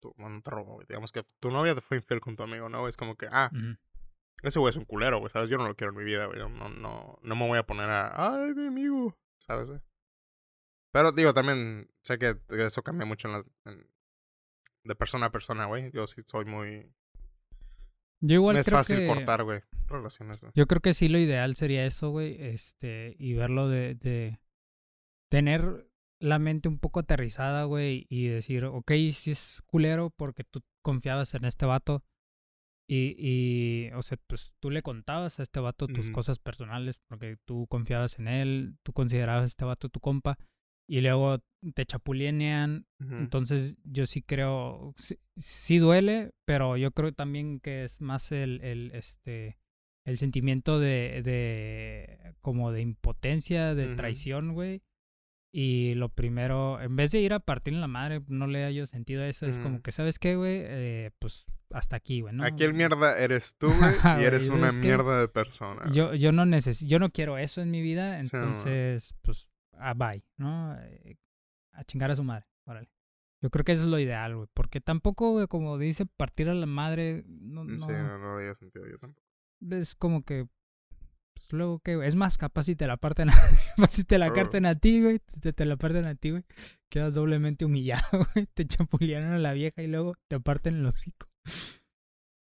tu 0.00 0.12
bueno, 0.16 0.36
no 0.36 0.42
te 0.42 0.50
robó, 0.50 0.74
güey, 0.74 0.86
digamos 0.88 1.12
que 1.12 1.24
tu 1.40 1.50
novia 1.50 1.74
te 1.74 1.80
fue 1.80 1.98
infiel 1.98 2.20
con 2.20 2.36
tu 2.36 2.42
amigo, 2.42 2.68
¿no? 2.68 2.88
Es 2.88 2.96
como 2.96 3.16
que, 3.16 3.28
ah. 3.30 3.50
Ese 4.42 4.58
güey 4.58 4.70
es 4.70 4.76
un 4.76 4.84
culero, 4.84 5.18
güey, 5.18 5.30
¿sabes? 5.30 5.50
Yo 5.50 5.58
no 5.58 5.66
lo 5.66 5.74
quiero 5.76 5.92
en 5.92 5.98
mi 5.98 6.04
vida, 6.04 6.26
güey. 6.26 6.38
No, 6.38 6.48
no, 6.48 6.68
no, 6.68 7.18
no 7.22 7.36
me 7.36 7.46
voy 7.48 7.58
a 7.58 7.66
poner 7.66 7.88
a, 7.90 8.42
ay, 8.44 8.54
mi 8.54 8.66
amigo, 8.66 9.16
¿sabes, 9.38 9.68
güey? 9.68 9.80
Pero 10.92 11.12
digo, 11.12 11.34
también 11.34 11.90
sé 12.02 12.18
que 12.18 12.36
eso 12.50 12.82
cambia 12.82 13.06
mucho 13.06 13.28
en 13.28 13.34
la, 13.34 13.44
en- 13.66 13.86
de 14.84 14.94
persona 14.94 15.26
a 15.26 15.30
persona, 15.32 15.66
güey. 15.66 15.90
Yo 15.92 16.06
sí 16.06 16.22
soy 16.24 16.44
muy... 16.46 16.90
Yo 18.20 18.34
igual 18.34 18.54
me 18.54 18.60
es 18.60 18.66
creo 18.66 18.78
fácil 18.78 18.98
que... 18.98 19.06
cortar, 19.06 19.44
güey, 19.44 19.60
relaciones. 19.86 20.40
Yo 20.54 20.66
creo 20.66 20.80
que 20.80 20.94
sí 20.94 21.08
lo 21.08 21.18
ideal 21.18 21.54
sería 21.56 21.84
eso, 21.84 22.10
güey, 22.10 22.36
este, 22.40 23.14
y 23.18 23.34
verlo 23.34 23.68
de, 23.68 23.94
de 23.94 24.40
tener 25.30 25.88
la 26.20 26.38
mente 26.40 26.68
un 26.68 26.78
poco 26.80 26.98
aterrizada, 27.00 27.64
güey, 27.64 28.06
y 28.08 28.26
decir, 28.26 28.64
ok, 28.64 28.90
si 29.12 29.30
es 29.32 29.62
culero 29.66 30.10
porque 30.10 30.42
tú 30.42 30.64
confiabas 30.82 31.34
en 31.34 31.44
este 31.44 31.64
vato 31.66 32.02
y, 32.90 33.14
y, 33.18 33.90
o 33.92 34.00
sea, 34.00 34.18
pues 34.26 34.54
tú 34.60 34.70
le 34.70 34.80
contabas 34.80 35.38
a 35.38 35.42
este 35.42 35.60
vato 35.60 35.86
tus 35.88 36.10
cosas 36.10 36.38
personales 36.38 36.98
porque 37.06 37.36
tú 37.44 37.66
confiabas 37.68 38.18
en 38.18 38.28
él, 38.28 38.76
tú 38.82 38.94
considerabas 38.94 39.42
a 39.42 39.46
este 39.46 39.66
vato 39.66 39.90
tu 39.90 40.00
compa 40.00 40.38
y 40.88 41.02
luego 41.02 41.38
te 41.74 41.84
chapulinean. 41.84 42.86
Entonces 42.98 43.76
yo 43.84 44.06
sí 44.06 44.22
creo, 44.22 44.94
sí, 44.96 45.18
sí 45.36 45.76
duele, 45.76 46.32
pero 46.46 46.78
yo 46.78 46.92
creo 46.92 47.12
también 47.12 47.60
que 47.60 47.84
es 47.84 48.00
más 48.00 48.32
el, 48.32 48.62
el 48.62 48.90
este, 48.94 49.58
el 50.06 50.16
sentimiento 50.16 50.80
de, 50.80 51.20
de, 51.22 52.34
como 52.40 52.72
de 52.72 52.80
impotencia, 52.80 53.74
de 53.74 53.96
traición, 53.96 54.54
güey. 54.54 54.80
Y 55.52 55.94
lo 55.94 56.08
primero, 56.08 56.80
en 56.80 56.96
vez 56.96 57.10
de 57.10 57.20
ir 57.20 57.34
a 57.34 57.40
partir 57.40 57.74
en 57.74 57.82
la 57.82 57.88
madre, 57.88 58.22
no 58.28 58.46
le 58.46 58.64
haya 58.64 58.86
sentido 58.86 59.24
eso, 59.24 59.44
es 59.44 59.58
como 59.58 59.82
que, 59.82 59.92
¿sabes 59.92 60.18
qué, 60.18 60.36
güey? 60.36 60.62
Eh, 60.64 61.10
pues 61.18 61.46
hasta 61.70 61.96
aquí, 61.96 62.20
güey, 62.22 62.34
¿no? 62.34 62.44
Aquí 62.44 62.64
el 62.64 62.74
mierda 62.74 63.18
eres 63.18 63.56
tú, 63.58 63.68
güey, 63.68 63.94
y 64.22 64.24
eres 64.24 64.48
una 64.48 64.72
mierda 64.72 65.20
de 65.20 65.28
persona. 65.28 65.82
güey. 65.82 65.94
Yo, 65.94 66.14
yo 66.14 66.32
no 66.32 66.46
necesito, 66.46 66.88
yo 66.90 66.98
no 66.98 67.10
quiero 67.10 67.38
eso 67.38 67.60
en 67.60 67.70
mi 67.70 67.82
vida, 67.82 68.22
Sí, 68.22 68.30
entonces, 68.34 69.14
pues, 69.22 69.48
ah, 69.72 69.94
bye, 69.94 70.24
¿no? 70.36 70.76
Eh, 70.80 71.16
A 71.72 71.84
chingar 71.84 72.10
a 72.10 72.16
su 72.16 72.24
madre, 72.24 72.46
órale. 72.66 72.88
Yo 73.40 73.50
creo 73.50 73.64
que 73.64 73.72
eso 73.72 73.84
es 73.84 73.88
lo 73.90 73.98
ideal, 74.00 74.34
güey, 74.34 74.48
porque 74.52 74.80
tampoco, 74.80 75.30
güey, 75.32 75.46
como 75.46 75.78
dice, 75.78 76.06
partir 76.06 76.48
a 76.48 76.54
la 76.54 76.66
madre, 76.66 77.24
no, 77.28 77.64
Sí, 77.64 77.76
no, 77.76 77.86
no, 77.86 78.18
no 78.18 78.28
había 78.38 78.54
sentido 78.54 78.84
yo 78.88 78.98
tampoco. 78.98 79.24
es 79.70 79.94
como 79.94 80.22
que, 80.24 80.46
pues 81.34 81.52
luego 81.52 81.78
que, 81.78 82.04
es 82.04 82.16
más, 82.16 82.36
capaz 82.36 82.64
si 82.64 82.74
te 82.74 82.88
la 82.88 82.96
parten, 82.96 83.30
a, 83.30 83.32
capaz 83.76 83.92
si 83.92 84.02
te 84.02 84.18
la 84.18 84.32
carten 84.32 84.66
a 84.66 84.74
ti, 84.76 85.02
güey, 85.02 85.20
te, 85.40 85.52
te 85.52 85.64
la 85.66 85.76
parten 85.76 86.06
a 86.06 86.16
ti, 86.16 86.30
güey, 86.30 86.44
quedas 86.88 87.14
doblemente 87.14 87.64
humillado, 87.64 88.02
güey, 88.34 88.46
te 88.54 88.64
chapulearon 88.66 89.30
a 89.32 89.38
la 89.38 89.52
vieja 89.52 89.82
y 89.82 89.86
luego 89.86 90.14
te 90.28 90.40
parten 90.40 90.74
el 90.76 90.86
hocico. 90.86 91.28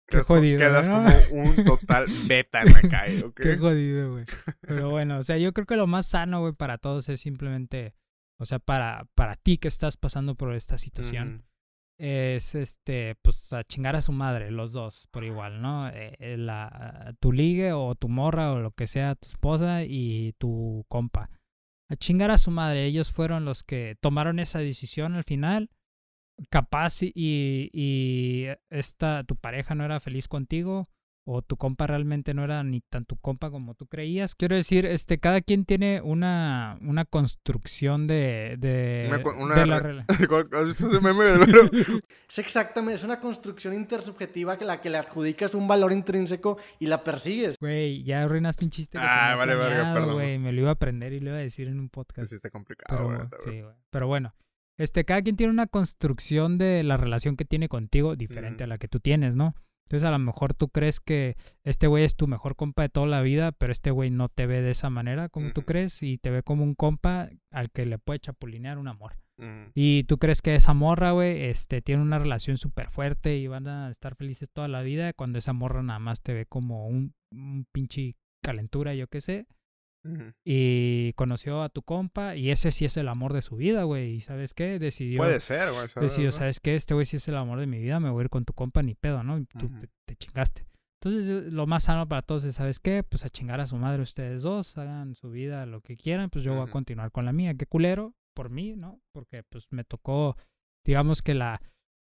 Qué 0.07 0.17
Quedas, 0.17 0.27
jodido, 0.27 0.59
quedas 0.59 0.89
¿no? 0.89 1.05
como 1.29 1.43
un 1.43 1.63
total 1.63 2.05
beta 2.27 2.61
en 2.61 2.73
la 2.73 2.81
calle, 2.81 3.23
¿ok? 3.23 3.39
Qué 3.41 3.57
jodido, 3.57 4.11
güey. 4.11 4.25
Pero 4.59 4.89
bueno, 4.89 5.19
o 5.19 5.23
sea, 5.23 5.37
yo 5.37 5.53
creo 5.53 5.65
que 5.65 5.77
lo 5.77 5.87
más 5.87 6.07
sano, 6.07 6.41
güey, 6.41 6.53
para 6.53 6.77
todos 6.77 7.07
es 7.07 7.21
simplemente, 7.21 7.93
o 8.37 8.45
sea, 8.45 8.59
para, 8.59 9.07
para 9.15 9.35
ti 9.35 9.57
que 9.57 9.69
estás 9.69 9.95
pasando 9.95 10.35
por 10.35 10.53
esta 10.53 10.77
situación, 10.77 11.45
es 12.01 12.55
este, 12.55 13.15
pues 13.21 13.53
a 13.53 13.63
chingar 13.63 13.95
a 13.95 14.01
su 14.01 14.11
madre, 14.11 14.49
los 14.49 14.71
dos, 14.71 15.07
por 15.11 15.23
igual, 15.23 15.61
¿no? 15.61 15.87
Eh, 15.89 16.15
eh, 16.19 16.35
la, 16.35 17.15
tu 17.19 17.31
ligue 17.31 17.73
o 17.73 17.93
tu 17.93 18.09
morra 18.09 18.51
o 18.53 18.59
lo 18.59 18.71
que 18.71 18.87
sea, 18.87 19.13
tu 19.15 19.29
esposa 19.29 19.83
y 19.83 20.33
tu 20.39 20.83
compa. 20.89 21.29
A 21.89 21.95
chingar 21.95 22.31
a 22.31 22.39
su 22.39 22.49
madre, 22.49 22.85
ellos 22.85 23.11
fueron 23.11 23.45
los 23.45 23.63
que 23.63 23.97
tomaron 24.01 24.39
esa 24.39 24.59
decisión 24.59 25.13
al 25.13 25.23
final. 25.23 25.69
Capaz 26.49 27.01
y, 27.03 27.11
y 27.15 28.47
esta, 28.69 29.23
tu 29.23 29.35
pareja 29.35 29.75
no 29.75 29.85
era 29.85 29.99
feliz 29.99 30.27
contigo 30.27 30.85
o 31.23 31.43
tu 31.43 31.55
compa 31.55 31.85
realmente 31.85 32.33
no 32.33 32.43
era 32.43 32.63
ni 32.63 32.81
tan 32.81 33.05
tu 33.05 33.15
compa 33.15 33.51
como 33.51 33.75
tú 33.75 33.85
creías. 33.85 34.33
Quiero 34.33 34.55
decir, 34.55 34.87
este, 34.87 35.19
cada 35.19 35.41
quien 35.41 35.65
tiene 35.65 36.01
una, 36.01 36.79
una 36.81 37.05
construcción 37.05 38.07
de, 38.07 38.55
de, 38.57 39.05
Una 39.07 39.21
co- 39.21 39.35
una 39.37 39.55
de 39.55 39.65
la 39.67 39.79
re- 39.79 39.93
rela- 39.93 40.05
¿Has 40.59 40.65
visto 40.65 40.87
ese 40.87 40.99
meme 40.99 41.23
del 41.23 41.37
güero? 41.45 41.69
Es 42.27 42.39
exactamente, 42.39 42.95
es 42.95 43.03
una 43.03 43.19
construcción 43.19 43.75
intersubjetiva 43.75 44.57
que 44.57 44.65
la 44.65 44.81
que 44.81 44.89
le 44.89 44.97
adjudicas 44.97 45.53
un 45.53 45.67
valor 45.67 45.91
intrínseco 45.93 46.57
y 46.79 46.87
la 46.87 47.03
persigues. 47.03 47.55
Güey, 47.59 48.03
ya 48.03 48.23
arruinaste 48.23 48.65
un 48.65 48.71
chiste 48.71 48.97
que 48.97 49.03
Ah, 49.07 49.35
vale, 49.35 49.53
verga, 49.55 49.75
planeado, 49.75 49.93
perdón. 49.93 50.13
güey. 50.15 50.39
Me 50.39 50.51
lo 50.51 50.61
iba 50.61 50.69
a 50.69 50.73
aprender 50.73 51.13
y 51.13 51.19
lo 51.19 51.29
iba 51.29 51.37
a 51.37 51.41
decir 51.41 51.67
en 51.67 51.79
un 51.79 51.89
podcast. 51.89 52.29
Sí, 52.29 52.35
está 52.35 52.49
complicado, 52.49 53.29
sí. 53.45 53.61
Pero 53.91 54.07
bueno, 54.07 54.33
este, 54.81 55.05
cada 55.05 55.21
quien 55.21 55.35
tiene 55.35 55.53
una 55.53 55.67
construcción 55.67 56.57
de 56.57 56.83
la 56.83 56.97
relación 56.97 57.37
que 57.37 57.45
tiene 57.45 57.69
contigo 57.69 58.15
diferente 58.15 58.63
a 58.63 58.67
la 58.67 58.77
que 58.77 58.87
tú 58.87 58.99
tienes, 58.99 59.35
¿no? 59.35 59.55
Entonces 59.85 60.07
a 60.07 60.11
lo 60.11 60.19
mejor 60.19 60.53
tú 60.53 60.69
crees 60.69 60.99
que 60.99 61.35
este 61.63 61.87
güey 61.87 62.05
es 62.05 62.15
tu 62.15 62.27
mejor 62.27 62.55
compa 62.55 62.83
de 62.83 62.89
toda 62.89 63.07
la 63.07 63.21
vida, 63.21 63.51
pero 63.51 63.73
este 63.73 63.91
güey 63.91 64.09
no 64.09 64.29
te 64.29 64.45
ve 64.45 64.61
de 64.61 64.71
esa 64.71 64.89
manera 64.89 65.27
como 65.27 65.51
tú 65.51 65.63
crees 65.63 66.01
y 66.01 66.17
te 66.17 66.29
ve 66.29 66.43
como 66.43 66.63
un 66.63 66.75
compa 66.75 67.29
al 67.51 67.71
que 67.71 67.85
le 67.85 67.99
puede 67.99 68.19
chapulinear 68.19 68.77
un 68.77 68.87
amor. 68.87 69.17
Y 69.73 70.03
tú 70.03 70.19
crees 70.19 70.43
que 70.43 70.53
esa 70.53 70.75
morra, 70.75 71.11
güey, 71.11 71.45
este, 71.45 71.81
tiene 71.81 72.03
una 72.03 72.19
relación 72.19 72.57
súper 72.57 72.91
fuerte 72.91 73.37
y 73.37 73.47
van 73.47 73.67
a 73.67 73.89
estar 73.89 74.15
felices 74.15 74.51
toda 74.51 74.67
la 74.67 74.83
vida 74.83 75.13
cuando 75.13 75.39
esa 75.39 75.51
morra 75.51 75.81
nada 75.81 75.97
más 75.97 76.21
te 76.21 76.33
ve 76.33 76.45
como 76.45 76.87
un, 76.87 77.15
un 77.31 77.65
pinche 77.71 78.15
calentura, 78.43 78.93
yo 78.93 79.07
qué 79.07 79.19
sé. 79.19 79.47
Y 80.43 81.13
conoció 81.13 81.61
a 81.61 81.69
tu 81.69 81.83
compa 81.83 82.35
y 82.35 82.49
ese 82.51 82.71
sí 82.71 82.85
es 82.85 82.97
el 82.97 83.07
amor 83.07 83.33
de 83.33 83.41
su 83.41 83.55
vida, 83.55 83.83
güey. 83.83 84.15
¿Y 84.15 84.21
sabes 84.21 84.53
qué? 84.53 84.79
Decidió, 84.79 85.19
Puede 85.19 85.39
ser, 85.39 85.71
güey. 85.71 85.87
decidió 86.01 86.31
¿sabes 86.31 86.59
qué? 86.59 86.75
Este 86.75 86.93
güey 86.93 87.05
sí 87.05 87.17
es 87.17 87.27
el 87.27 87.37
amor 87.37 87.59
de 87.59 87.67
mi 87.67 87.79
vida, 87.79 87.99
me 87.99 88.09
voy 88.09 88.21
a 88.21 88.23
ir 88.25 88.29
con 88.29 88.45
tu 88.45 88.53
compa 88.53 88.81
ni 88.81 88.95
pedo, 88.95 89.23
¿no? 89.23 89.37
Y 89.37 89.45
tú 89.45 89.67
te, 89.69 89.89
te 90.05 90.15
chingaste. 90.15 90.65
Entonces, 91.03 91.51
lo 91.51 91.65
más 91.65 91.85
sano 91.85 92.07
para 92.07 92.21
todos 92.21 92.43
es, 92.43 92.55
¿sabes 92.55 92.79
qué? 92.79 93.03
Pues 93.03 93.25
a 93.25 93.29
chingar 93.29 93.59
a 93.59 93.65
su 93.65 93.75
madre 93.75 94.03
ustedes 94.03 94.43
dos, 94.43 94.77
hagan 94.77 95.15
su 95.15 95.31
vida 95.31 95.65
lo 95.65 95.81
que 95.81 95.97
quieran, 95.97 96.29
pues 96.29 96.43
yo 96.43 96.53
voy 96.53 96.67
a 96.67 96.71
continuar 96.71 97.11
con 97.11 97.25
la 97.25 97.33
mía. 97.33 97.55
Qué 97.55 97.65
culero 97.65 98.13
por 98.35 98.49
mí, 98.51 98.75
¿no? 98.75 99.01
Porque 99.11 99.41
pues 99.43 99.65
me 99.71 99.83
tocó, 99.83 100.37
digamos 100.85 101.21
que 101.23 101.33
la 101.33 101.59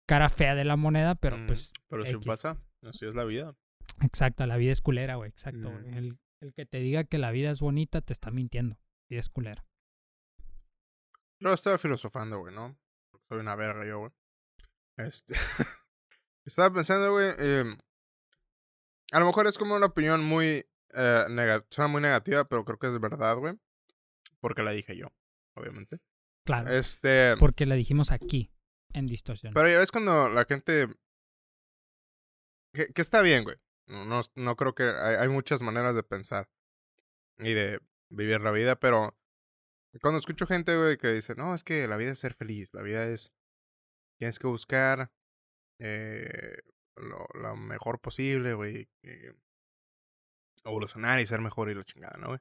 cara 0.08 0.28
fea 0.28 0.54
de 0.54 0.64
la 0.64 0.76
moneda, 0.76 1.16
pero 1.16 1.36
Mm, 1.36 1.46
pues, 1.46 1.72
Pero 1.88 2.06
X. 2.06 2.24
pasa. 2.24 2.58
Así 2.88 3.06
es 3.06 3.16
la 3.16 3.24
vida. 3.24 3.54
exacto, 4.02 4.46
la 4.46 4.56
vida 4.56 4.70
es 4.70 4.80
culera, 4.80 5.16
güey, 5.16 5.30
exacto. 5.30 5.68
Ujú. 5.68 5.88
El, 5.88 6.16
el 6.40 6.52
que 6.54 6.66
te 6.66 6.78
diga 6.78 7.04
que 7.04 7.18
la 7.18 7.30
vida 7.30 7.50
es 7.50 7.60
bonita 7.60 8.00
te 8.00 8.12
está 8.12 8.30
mintiendo. 8.30 8.78
Y 9.08 9.16
es 9.18 9.28
culera. 9.28 9.64
Yo 11.40 11.52
estaba 11.52 11.78
filosofando, 11.78 12.38
güey, 12.40 12.54
¿no? 12.54 12.76
Soy 13.28 13.38
una 13.40 13.54
verga 13.56 13.86
yo, 13.86 13.98
güey. 14.00 14.12
Este. 14.96 15.34
estaba 16.44 16.72
pensando, 16.74 17.12
güey. 17.12 17.30
em, 17.38 17.78
a 19.12 19.20
lo 19.20 19.26
mejor 19.26 19.46
es 19.46 19.58
como 19.58 19.76
una 19.76 19.86
opinión 19.86 20.24
muy. 20.24 20.66
Eh, 20.94 21.24
nega- 21.28 21.66
suena 21.70 21.88
muy 21.88 22.00
negativa, 22.00 22.48
pero 22.48 22.64
creo 22.64 22.78
que 22.78 22.86
es 22.88 23.00
verdad, 23.00 23.36
güey. 23.36 23.54
Porque 24.40 24.62
la 24.62 24.70
dije 24.72 24.96
yo, 24.96 25.08
obviamente. 25.54 25.98
Claro. 26.44 26.68
Este. 26.70 27.36
Porque 27.38 27.66
la 27.66 27.74
dijimos 27.74 28.10
aquí, 28.12 28.50
en 28.92 29.06
distorsión. 29.06 29.52
Pero 29.54 29.68
ya 29.68 29.78
ves 29.78 29.90
cuando 29.92 30.28
la 30.30 30.44
gente. 30.46 30.88
Que, 32.72 32.92
que 32.92 33.02
está 33.02 33.22
bien, 33.22 33.44
güey. 33.44 33.56
No, 33.86 34.20
no, 34.34 34.56
creo 34.56 34.74
que. 34.74 34.84
Hay, 34.84 35.16
hay 35.16 35.28
muchas 35.28 35.62
maneras 35.62 35.94
de 35.94 36.02
pensar 36.02 36.48
y 37.38 37.52
de 37.54 37.80
vivir 38.08 38.40
la 38.40 38.50
vida, 38.50 38.76
pero. 38.78 39.16
Cuando 40.02 40.18
escucho 40.18 40.46
gente, 40.46 40.76
güey, 40.76 40.98
que 40.98 41.08
dice, 41.08 41.34
no, 41.36 41.54
es 41.54 41.64
que 41.64 41.88
la 41.88 41.96
vida 41.96 42.10
es 42.12 42.18
ser 42.18 42.34
feliz, 42.34 42.74
la 42.74 42.82
vida 42.82 43.06
es. 43.06 43.32
Tienes 44.18 44.38
que 44.38 44.46
buscar 44.46 45.10
eh, 45.78 46.58
lo, 46.96 47.26
lo 47.34 47.56
mejor 47.56 48.00
posible, 48.00 48.54
güey. 48.54 48.88
eh, 49.02 49.32
evolucionar 50.66 51.20
y 51.20 51.26
ser 51.26 51.40
mejor 51.40 51.70
y 51.70 51.74
la 51.74 51.84
chingada, 51.84 52.18
¿no, 52.18 52.28
güey? 52.28 52.40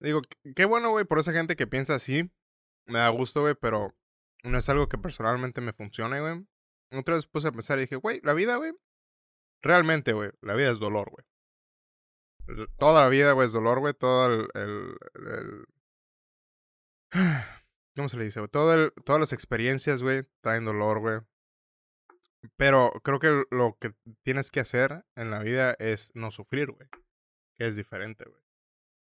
Digo, 0.00 0.22
qué 0.56 0.64
bueno, 0.64 0.90
güey, 0.90 1.04
por 1.04 1.18
esa 1.18 1.32
gente 1.32 1.56
que 1.56 1.66
piensa 1.66 1.94
así. 1.94 2.30
Me 2.86 2.98
da 2.98 3.08
gusto, 3.08 3.42
güey, 3.42 3.54
pero 3.54 3.94
no 4.42 4.58
es 4.58 4.68
algo 4.68 4.88
que 4.88 4.98
personalmente 4.98 5.60
me 5.60 5.72
funcione, 5.72 6.20
güey. 6.20 6.46
Otra 6.90 7.14
vez 7.14 7.26
puse 7.26 7.48
a 7.48 7.52
pensar 7.52 7.78
y 7.78 7.82
dije, 7.82 7.96
güey, 7.96 8.20
la 8.22 8.34
vida, 8.34 8.56
güey. 8.56 8.72
Realmente, 9.62 10.12
güey, 10.12 10.30
la 10.40 10.54
vida 10.54 10.70
es 10.70 10.78
dolor, 10.80 11.10
güey. 11.10 11.24
Toda 12.78 13.02
la 13.02 13.08
vida, 13.08 13.32
güey, 13.32 13.46
es 13.46 13.52
dolor, 13.52 13.78
güey. 13.78 13.94
Todo 13.94 14.48
el, 14.54 15.66
¿Cómo 17.96 18.08
se 18.08 18.16
le 18.16 18.24
dice, 18.24 18.40
güey? 18.40 18.48
Todas 18.50 19.20
las 19.20 19.32
experiencias, 19.32 20.02
güey, 20.02 20.22
traen 20.40 20.64
dolor, 20.64 21.00
güey. 21.00 21.20
Pero 22.56 22.90
creo 23.04 23.20
que 23.20 23.44
lo 23.50 23.76
que 23.78 23.94
tienes 24.24 24.50
que 24.50 24.60
hacer 24.60 25.04
en 25.14 25.30
la 25.30 25.38
vida 25.40 25.76
es 25.78 26.10
no 26.14 26.30
sufrir, 26.32 26.72
güey. 26.72 26.88
Que 27.56 27.66
es 27.68 27.76
diferente, 27.76 28.24
güey. 28.24 28.42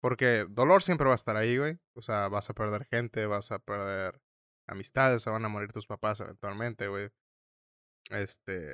Porque 0.02 0.46
dolor 0.50 0.84
siempre 0.84 1.08
va 1.08 1.14
a 1.14 1.16
estar 1.16 1.38
ahí, 1.38 1.58
güey. 1.58 1.80
O 1.96 2.02
sea, 2.02 2.28
vas 2.28 2.50
a 2.50 2.54
perder 2.54 2.86
gente, 2.86 3.26
vas 3.26 3.52
a 3.52 3.60
perder 3.60 4.22
amistades, 4.68 5.24
se 5.24 5.30
van 5.30 5.46
a 5.46 5.50
morir 5.50 5.72
tus 5.72 5.88
papás 5.88 6.20
eventualmente, 6.20 6.88
güey. 6.88 7.10
Este, 8.12 8.70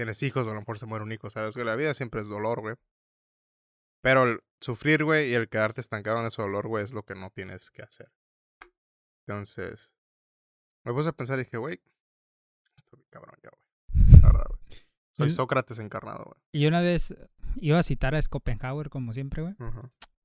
tienes 0.00 0.22
hijos, 0.22 0.46
o 0.46 0.50
a 0.50 0.54
lo 0.54 0.60
mejor 0.60 0.78
se 0.78 0.86
muere 0.86 1.04
un 1.04 1.12
hijo, 1.12 1.28
¿sabes? 1.28 1.54
Güey, 1.54 1.66
la 1.66 1.76
vida 1.76 1.92
siempre 1.92 2.22
es 2.22 2.28
dolor, 2.28 2.62
güey. 2.62 2.74
Pero 4.02 4.22
el 4.24 4.40
sufrir, 4.58 5.04
güey, 5.04 5.30
y 5.30 5.34
el 5.34 5.50
quedarte 5.50 5.82
estancado 5.82 6.20
en 6.20 6.26
ese 6.26 6.40
dolor, 6.40 6.68
güey, 6.68 6.82
es 6.82 6.94
lo 6.94 7.02
que 7.02 7.14
no 7.14 7.28
tienes 7.30 7.70
que 7.70 7.82
hacer. 7.82 8.10
Entonces, 9.26 9.94
me 10.84 10.94
puse 10.94 11.10
a 11.10 11.12
pensar 11.12 11.38
y 11.38 11.44
dije, 11.44 11.58
güey, 11.58 11.82
estoy 12.76 13.04
cabrón 13.10 13.36
ya, 13.42 13.50
güey. 13.50 14.20
La 14.22 14.28
verdad, 14.28 14.46
güey. 14.48 14.80
Soy 15.12 15.30
Sócrates 15.30 15.78
encarnado, 15.80 16.24
güey. 16.24 16.40
Y 16.52 16.66
una 16.66 16.80
vez 16.80 17.14
iba 17.56 17.78
a 17.78 17.82
citar 17.82 18.14
a 18.14 18.22
Schopenhauer, 18.22 18.88
como 18.88 19.12
siempre, 19.12 19.42
güey. 19.42 19.54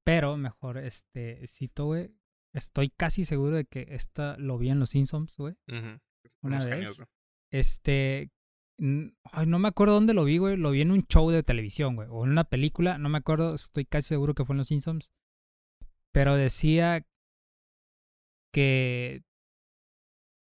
Pero 0.05 0.37
mejor, 0.37 0.77
este, 0.77 1.45
cito, 1.47 1.85
güey, 1.85 2.15
Estoy 2.53 2.89
casi 2.89 3.25
seguro 3.25 3.57
de 3.57 3.65
que 3.65 3.87
esta 3.89 4.37
lo 4.37 4.57
vi 4.57 4.69
en 4.69 4.79
Los 4.79 4.91
Simpsons, 4.91 5.35
güey. 5.35 5.57
Una 5.67 5.99
Unos 6.41 6.65
vez. 6.65 6.73
años. 6.73 7.03
Este. 7.51 8.31
Ay, 8.77 9.45
no 9.47 9.59
me 9.59 9.67
acuerdo 9.67 9.93
dónde 9.93 10.13
lo 10.13 10.25
vi, 10.25 10.37
güey. 10.37 10.57
Lo 10.57 10.71
vi 10.71 10.81
en 10.81 10.91
un 10.91 11.05
show 11.07 11.29
de 11.29 11.43
televisión, 11.43 11.95
güey. 11.95 12.07
O 12.11 12.25
en 12.25 12.31
una 12.31 12.43
película. 12.43 12.97
No 12.97 13.09
me 13.09 13.17
acuerdo. 13.17 13.55
Estoy 13.55 13.85
casi 13.85 14.09
seguro 14.09 14.33
que 14.33 14.45
fue 14.45 14.53
en 14.53 14.57
Los 14.59 14.67
Simpsons. 14.67 15.13
Pero 16.11 16.35
decía 16.35 17.05
que 18.53 19.23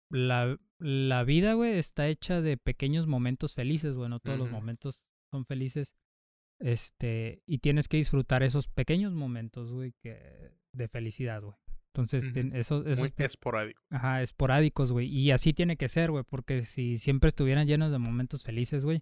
la, 0.10 0.58
la 0.80 1.24
vida, 1.24 1.54
güey, 1.54 1.78
está 1.78 2.08
hecha 2.08 2.42
de 2.42 2.58
pequeños 2.58 3.08
momentos 3.08 3.54
felices, 3.54 3.96
güey. 3.96 4.10
No 4.10 4.20
todos 4.20 4.38
los 4.38 4.52
momentos 4.52 5.04
son 5.32 5.46
felices. 5.46 5.96
Este. 6.60 7.42
Y 7.46 7.60
tienes 7.60 7.88
que 7.88 7.98
disfrutar 7.98 8.44
esos 8.44 8.68
pequeños 8.68 9.14
momentos, 9.14 9.72
güey, 9.72 9.94
que, 10.02 10.52
de 10.74 10.88
felicidad, 10.88 11.42
güey. 11.42 11.56
Entonces, 11.94 12.32
ten- 12.32 12.56
esos, 12.56 12.86
esos 12.86 13.00
Muy 13.00 13.14
esporádico. 13.18 13.82
Ajá, 13.90 14.22
esporádicos, 14.22 14.92
güey. 14.94 15.08
Y 15.08 15.32
así 15.32 15.54
tiene 15.54 15.76
que 15.76 15.90
ser, 15.90 16.10
güey, 16.12 16.24
porque 16.24 16.64
si 16.64 16.98
siempre 16.98 17.28
estuvieran 17.28 17.68
llenos 17.68 17.92
de 17.92 18.00
momentos 18.00 18.44
felices, 18.44 18.86
güey, 18.86 19.02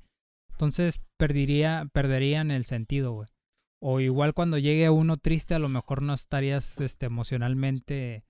entonces 0.52 1.00
perdería, 1.18 1.88
perderían 1.94 2.50
el 2.50 2.66
sentido, 2.66 3.12
güey. 3.12 3.30
O 3.82 4.00
igual 4.00 4.34
cuando 4.34 4.58
llegue 4.58 4.90
uno 4.90 5.18
triste, 5.18 5.54
a 5.54 5.60
lo 5.60 5.70
mejor 5.70 6.02
no 6.02 6.14
estarías 6.14 6.82
este, 6.82 7.06
emocionalmente 7.06 8.26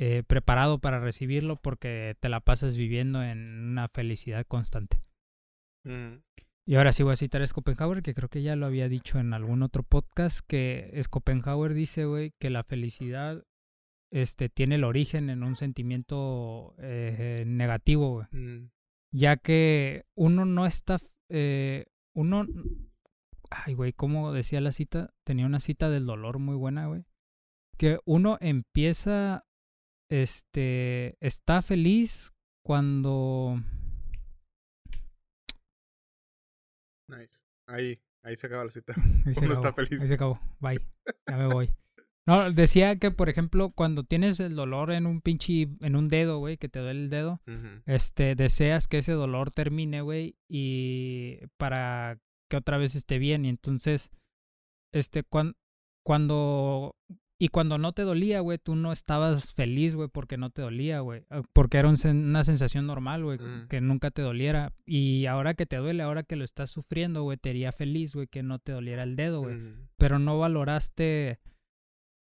eh, 0.00 0.22
preparado 0.26 0.78
para 0.78 0.98
recibirlo 0.98 1.56
porque 1.56 2.16
te 2.20 2.30
la 2.30 2.40
pasas 2.40 2.76
viviendo 2.76 3.22
en 3.22 3.38
una 3.70 3.88
felicidad 3.88 4.46
constante. 4.46 4.98
Ujú. 5.84 6.22
Y 6.66 6.74
ahora 6.76 6.92
sí 6.92 7.02
voy 7.02 7.12
a 7.12 7.16
citar 7.16 7.42
a 7.42 7.46
Schopenhauer, 7.46 8.02
que 8.02 8.14
creo 8.14 8.28
que 8.28 8.42
ya 8.42 8.56
lo 8.56 8.66
había 8.66 8.88
dicho 8.88 9.18
en 9.18 9.34
algún 9.34 9.62
otro 9.62 9.82
podcast, 9.82 10.40
que 10.46 10.90
Schopenhauer 11.02 11.74
dice, 11.74 12.06
güey, 12.06 12.32
que 12.40 12.48
la 12.50 12.64
felicidad 12.64 13.44
este, 14.10 14.48
tiene 14.48 14.74
el 14.76 14.84
origen 14.84 15.30
en 15.30 15.42
un 15.42 15.56
sentimiento 15.56 16.74
eh, 16.78 17.44
negativo, 17.46 18.12
güey. 18.12 18.26
Mm. 18.32 18.70
Ya 19.12 19.36
que 19.36 20.04
uno 20.14 20.44
no 20.44 20.66
está... 20.66 20.98
eh, 21.28 21.86
uno... 22.14 22.46
Ay, 23.50 23.74
güey, 23.74 23.92
¿cómo 23.92 24.32
decía 24.32 24.60
la 24.60 24.72
cita? 24.72 25.12
Tenía 25.24 25.46
una 25.46 25.58
cita 25.60 25.90
del 25.90 26.06
dolor 26.06 26.38
muy 26.38 26.56
buena, 26.56 26.86
güey. 26.86 27.04
Que 27.76 27.98
uno 28.04 28.38
empieza... 28.40 29.44
Este... 30.08 31.16
Está 31.20 31.62
feliz 31.62 32.32
cuando... 32.64 33.60
Nice. 37.08 37.40
Ahí, 37.66 38.00
ahí 38.22 38.36
se 38.36 38.46
acaba 38.46 38.64
la 38.64 38.70
cita. 38.70 38.94
Ahí 39.26 39.34
se 39.34 39.44
Uno 39.44 39.54
está 39.54 39.72
feliz. 39.72 40.00
Ahí 40.00 40.08
se 40.08 40.14
acabó. 40.14 40.40
Bye. 40.60 40.80
Ya 41.28 41.36
me 41.36 41.46
voy. 41.46 41.74
No, 42.30 42.52
decía 42.52 42.96
que, 42.96 43.10
por 43.10 43.28
ejemplo, 43.28 43.70
cuando 43.70 44.04
tienes 44.04 44.38
el 44.40 44.54
dolor 44.54 44.92
en 44.92 45.06
un 45.06 45.20
pinche, 45.20 45.68
en 45.80 45.96
un 45.96 46.08
dedo, 46.08 46.38
güey, 46.38 46.56
que 46.56 46.68
te 46.68 46.78
duele 46.78 47.00
el 47.02 47.10
dedo, 47.10 47.40
este, 47.86 48.34
deseas 48.36 48.86
que 48.88 48.98
ese 48.98 49.12
dolor 49.12 49.50
termine, 49.50 50.00
güey, 50.00 50.36
y 50.48 51.38
para 51.56 52.18
que 52.48 52.56
otra 52.56 52.78
vez 52.78 52.94
esté 52.94 53.18
bien. 53.18 53.44
Y 53.44 53.48
entonces, 53.48 54.10
este, 54.92 55.22
cuan- 55.24 55.54
cuando, 56.04 56.94
y 57.38 57.48
cuando 57.48 57.78
no 57.78 57.92
te 57.92 58.02
dolía, 58.02 58.40
güey, 58.40 58.58
tú 58.58 58.74
no 58.76 58.92
estabas 58.92 59.54
feliz, 59.54 59.94
güey, 59.94 60.08
porque 60.08 60.36
no 60.36 60.50
te 60.50 60.62
dolía, 60.62 61.00
güey, 61.00 61.24
eh, 61.30 61.42
porque 61.52 61.78
era 61.78 61.88
un 61.88 61.96
una 62.06 62.44
sensación 62.44 62.86
normal, 62.86 63.24
güey, 63.24 63.38
Mm. 63.38 63.68
que 63.68 63.80
nunca 63.80 64.10
te 64.10 64.22
doliera. 64.22 64.72
Y 64.86 65.26
ahora 65.26 65.54
que 65.54 65.66
te 65.66 65.76
duele, 65.76 66.02
ahora 66.02 66.22
que 66.22 66.36
lo 66.36 66.44
estás 66.44 66.70
sufriendo, 66.70 67.22
güey, 67.22 67.38
te 67.38 67.50
haría 67.50 67.72
feliz, 67.72 68.14
güey, 68.14 68.26
que 68.26 68.42
no 68.42 68.58
te 68.58 68.72
doliera 68.72 69.02
el 69.02 69.16
dedo, 69.16 69.40
güey 69.40 69.56
pero 69.96 70.18
no 70.18 70.38
valoraste 70.38 71.38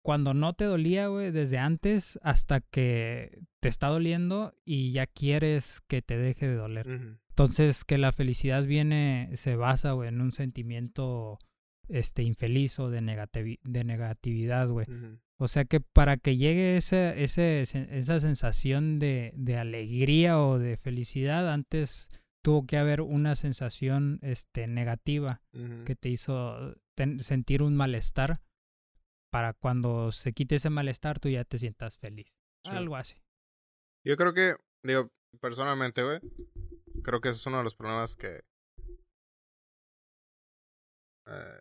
cuando 0.05 0.35
no 0.35 0.53
te 0.53 0.65
dolía, 0.65 1.07
güey, 1.07 1.31
desde 1.31 1.57
antes 1.57 2.19
hasta 2.21 2.61
que 2.61 3.39
te 3.59 3.67
está 3.69 3.87
doliendo 3.87 4.53
y 4.63 4.91
ya 4.91 5.07
quieres 5.07 5.81
que 5.87 6.03
te 6.03 6.15
deje 6.15 6.47
de 6.47 6.55
doler. 6.55 6.85
Entonces, 7.29 7.83
que 7.83 7.97
la 7.97 8.11
felicidad 8.11 8.63
viene, 8.65 9.31
se 9.33 9.55
basa, 9.55 9.93
güey, 9.93 10.09
en 10.09 10.21
un 10.21 10.31
sentimiento 10.31 11.39
este 11.89 12.21
infeliz 12.23 12.77
o 12.79 12.89
de, 12.91 13.01
negativi- 13.01 13.59
de 13.63 13.83
negatividad, 13.83 14.69
güey. 14.69 14.85
O 15.37 15.47
sea 15.47 15.65
que 15.65 15.81
para 15.81 16.17
que 16.17 16.37
llegue 16.37 16.77
ese, 16.77 17.23
ese, 17.23 17.61
esa 17.61 18.19
sensación 18.19 18.99
de, 18.99 19.33
de 19.35 19.57
alegría 19.57 20.39
o 20.39 20.59
de 20.59 20.77
felicidad, 20.77 21.51
antes 21.51 22.09
tuvo 22.43 22.65
que 22.67 22.77
haber 22.77 23.01
una 23.01 23.33
sensación 23.35 24.19
este, 24.21 24.67
negativa 24.67 25.41
que 25.83 25.95
te 25.95 26.09
hizo 26.09 26.75
sentir 27.19 27.63
un 27.63 27.75
malestar 27.75 28.33
para 29.35 29.51
cuando 29.53 30.13
se 30.13 30.31
quite 30.31 30.55
ese 30.55 30.69
malestar 30.69 31.19
tú 31.19 31.27
ya 31.27 31.43
te 31.43 31.59
sientas 31.59 31.97
feliz. 31.97 32.27
Sí. 32.63 32.71
Algo 32.71 32.95
así. 32.95 33.17
Yo 34.05 34.15
creo 34.15 34.33
que, 34.33 34.55
digo, 34.81 35.11
personalmente, 35.41 36.03
güey, 36.03 36.21
creo 37.03 37.19
que 37.19 37.27
ese 37.27 37.39
es 37.41 37.45
uno 37.45 37.57
de 37.57 37.65
los 37.65 37.75
problemas 37.75 38.15
que 38.15 38.45
eh, 41.27 41.59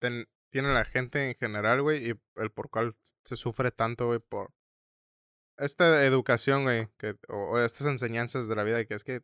ten- 0.00 0.26
tiene 0.50 0.72
la 0.72 0.86
gente 0.86 1.28
en 1.28 1.34
general, 1.34 1.82
güey, 1.82 2.10
y 2.10 2.14
el 2.36 2.50
por 2.52 2.70
cual 2.70 2.94
se 3.22 3.36
sufre 3.36 3.70
tanto, 3.70 4.06
güey, 4.06 4.20
por 4.20 4.54
esta 5.58 6.02
educación, 6.06 6.62
güey, 6.62 6.88
que, 6.96 7.16
o, 7.28 7.50
o 7.52 7.58
estas 7.60 7.86
enseñanzas 7.86 8.48
de 8.48 8.56
la 8.56 8.64
vida, 8.64 8.82
que 8.86 8.94
es 8.94 9.04
que, 9.04 9.20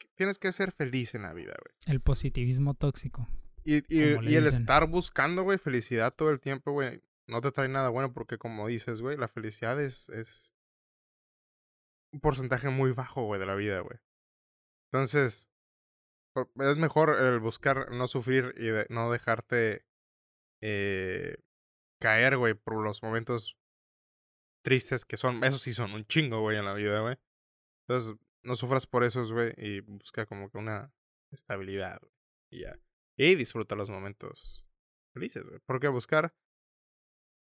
que 0.00 0.08
tienes 0.16 0.40
que 0.40 0.50
ser 0.50 0.72
feliz 0.72 1.14
en 1.14 1.22
la 1.22 1.34
vida, 1.34 1.54
güey. 1.56 1.72
El 1.86 2.00
positivismo 2.00 2.74
tóxico. 2.74 3.28
Y, 3.64 3.82
el 4.34 4.46
estar 4.46 4.86
buscando, 4.88 5.42
güey, 5.42 5.58
felicidad 5.58 6.14
todo 6.14 6.30
el 6.30 6.40
tiempo, 6.40 6.72
güey, 6.72 7.02
no 7.28 7.40
te 7.40 7.52
trae 7.52 7.68
nada 7.68 7.88
bueno 7.88 8.12
porque 8.12 8.38
como 8.38 8.66
dices, 8.66 9.02
güey, 9.02 9.16
la 9.16 9.28
felicidad 9.28 9.80
es, 9.80 10.08
es 10.10 10.56
un 12.12 12.20
porcentaje 12.20 12.68
muy 12.70 12.92
bajo, 12.92 13.24
güey, 13.24 13.40
de 13.40 13.46
la 13.46 13.54
vida, 13.54 13.80
güey. 13.80 13.98
Entonces, 14.92 15.52
es 16.36 16.76
mejor 16.76 17.16
el 17.20 17.38
buscar 17.40 17.90
no 17.92 18.06
sufrir 18.06 18.54
y 18.56 18.66
de- 18.66 18.86
no 18.88 19.10
dejarte 19.10 19.84
eh, 20.62 21.36
caer, 22.00 22.36
güey, 22.36 22.54
por 22.54 22.82
los 22.82 23.02
momentos 23.02 23.56
tristes 24.64 25.04
que 25.04 25.16
son, 25.16 25.42
esos 25.44 25.62
sí 25.62 25.72
son 25.72 25.92
un 25.92 26.04
chingo, 26.04 26.40
güey, 26.40 26.58
en 26.58 26.64
la 26.64 26.74
vida, 26.74 27.00
güey. 27.00 27.16
Entonces, 27.86 28.16
no 28.42 28.56
sufras 28.56 28.86
por 28.86 29.04
esos, 29.04 29.32
güey, 29.32 29.52
y 29.56 29.80
busca 29.80 30.26
como 30.26 30.50
que 30.50 30.58
una 30.58 30.92
estabilidad, 31.30 32.00
güey, 32.00 32.12
y 32.52 32.60
ya. 32.62 32.78
Y 33.20 33.34
disfruta 33.34 33.74
los 33.76 33.90
momentos 33.90 34.64
felices, 35.12 35.44
güey. 35.44 35.60
Porque 35.66 35.88
buscar 35.88 36.34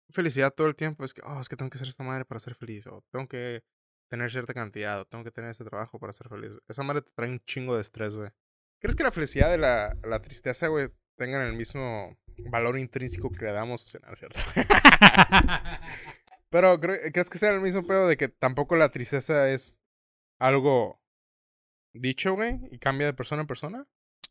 felicidad 0.10 0.52
todo 0.54 0.68
el 0.68 0.76
tiempo 0.76 1.04
es 1.04 1.14
que, 1.14 1.22
oh, 1.24 1.40
es 1.40 1.50
que 1.50 1.56
tengo 1.56 1.70
que 1.70 1.78
ser 1.78 1.88
esta 1.88 2.04
madre 2.04 2.26
para 2.26 2.40
ser 2.40 2.56
feliz, 2.56 2.88
o 2.88 3.04
tengo 3.12 3.28
que 3.28 3.64
tener 4.10 4.32
cierta 4.32 4.54
cantidad, 4.56 5.00
o 5.02 5.06
tengo 5.06 5.24
que 5.24 5.30
tener 5.32 5.52
este 5.52 5.64
trabajo 5.64 6.00
para 6.00 6.14
ser 6.14 6.30
feliz. 6.30 6.54
Esa 6.68 6.82
madre 6.84 7.04
te 7.04 7.12
trae 7.12 7.30
un 7.30 7.40
chingo 7.46 7.76
de 7.76 7.82
estrés, 7.82 8.16
güey. 8.16 8.32
¿Crees 8.80 8.96
que 8.96 9.04
la 9.04 9.12
felicidad 9.12 9.54
y 9.54 9.60
la, 9.60 9.96
la 10.04 10.20
tristeza, 10.22 10.68
güey, 10.68 10.90
tengan 11.16 11.46
el 11.48 11.56
mismo 11.56 12.18
valor 12.50 12.80
intrínseco 12.80 13.30
que 13.30 13.46
le 13.46 13.52
damos? 13.52 13.84
O 13.84 13.88
sea, 13.88 14.02
no 14.08 14.14
es 14.14 14.20
cierto. 14.20 14.40
Pero, 16.50 16.80
¿cre- 16.82 17.12
¿crees 17.14 17.30
que 17.30 17.38
sea 17.38 17.52
el 17.54 17.62
mismo 17.62 17.86
pedo 17.86 18.08
de 18.08 18.18
que 18.18 18.28
tampoco 18.28 18.76
la 18.76 18.90
tristeza 18.90 19.50
es 19.52 19.80
algo 20.40 21.02
dicho, 21.94 22.34
güey, 22.34 22.60
y 22.72 22.80
cambia 22.80 23.06
de 23.08 23.14
persona 23.14 23.42
en 23.42 23.48
persona? 23.48 23.88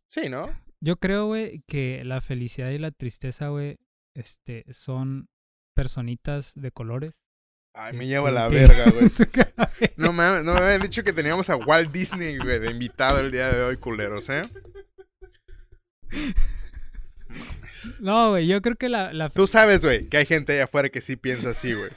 Sí, 0.07 0.29
¿no? 0.29 0.47
Yo 0.83 0.97
creo, 0.97 1.27
güey, 1.27 1.63
que 1.67 2.03
la 2.05 2.21
felicidad 2.21 2.71
y 2.71 2.79
la 2.79 2.91
tristeza, 2.91 3.49
güey, 3.49 3.77
este, 4.15 4.65
son 4.73 5.29
personitas 5.77 6.53
de 6.55 6.73
colores. 6.73 7.13
Ay, 7.75 7.97
me 7.97 8.07
lleva 8.07 8.31
la 8.31 8.49
verga, 8.49 8.91
güey. 8.91 9.11
No 9.97 10.13
mames, 10.13 10.43
no 10.45 10.55
me 10.55 10.61
habían 10.61 10.83
dicho 10.83 11.05
que 11.05 11.13
teníamos 11.13 11.51
a 11.51 11.57
Walt 11.57 11.93
Disney, 11.93 12.39
güey, 12.39 12.59
de 12.59 12.71
invitado 12.71 13.21
el 13.21 13.31
día 13.31 13.53
de 13.53 13.63
hoy, 13.63 13.77
culeros, 13.77 14.29
¿eh? 14.31 14.43
No, 18.01 18.31
güey, 18.31 18.47
yo 18.47 18.61
creo 18.61 18.77
que 18.77 18.89
la, 18.89 19.13
la 19.13 19.29
Tú 19.29 19.47
sabes, 19.47 19.85
güey, 19.85 20.09
que 20.09 20.17
hay 20.17 20.27
gente 20.27 20.55
allá 20.55 20.65
afuera 20.65 20.89
que 20.89 21.01
sí 21.01 21.17
piensa 21.17 21.51
así, 21.51 21.73
güey. 21.75 21.91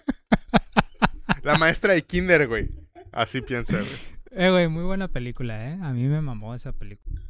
La 1.42 1.58
maestra 1.58 1.94
de 1.94 2.04
kinder, 2.04 2.48
güey. 2.48 2.70
Así 3.12 3.42
piensa, 3.42 3.78
güey. 3.78 4.14
Eh, 4.32 4.50
güey, 4.50 4.68
muy 4.68 4.84
buena 4.84 5.08
película, 5.08 5.70
¿eh? 5.70 5.78
A 5.82 5.94
mí 5.94 6.04
me 6.04 6.22
mamó 6.22 6.54
esa 6.54 6.72
película. 6.74 7.22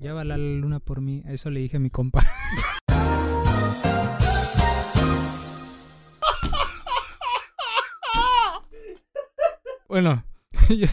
Lleva 0.00 0.24
la 0.24 0.36
luna 0.36 0.80
por 0.80 1.00
mí. 1.00 1.22
Eso 1.26 1.50
le 1.50 1.60
dije 1.60 1.78
a 1.78 1.80
mi 1.80 1.90
compa. 1.90 2.24
bueno, 9.88 10.24
yo, 10.68 10.86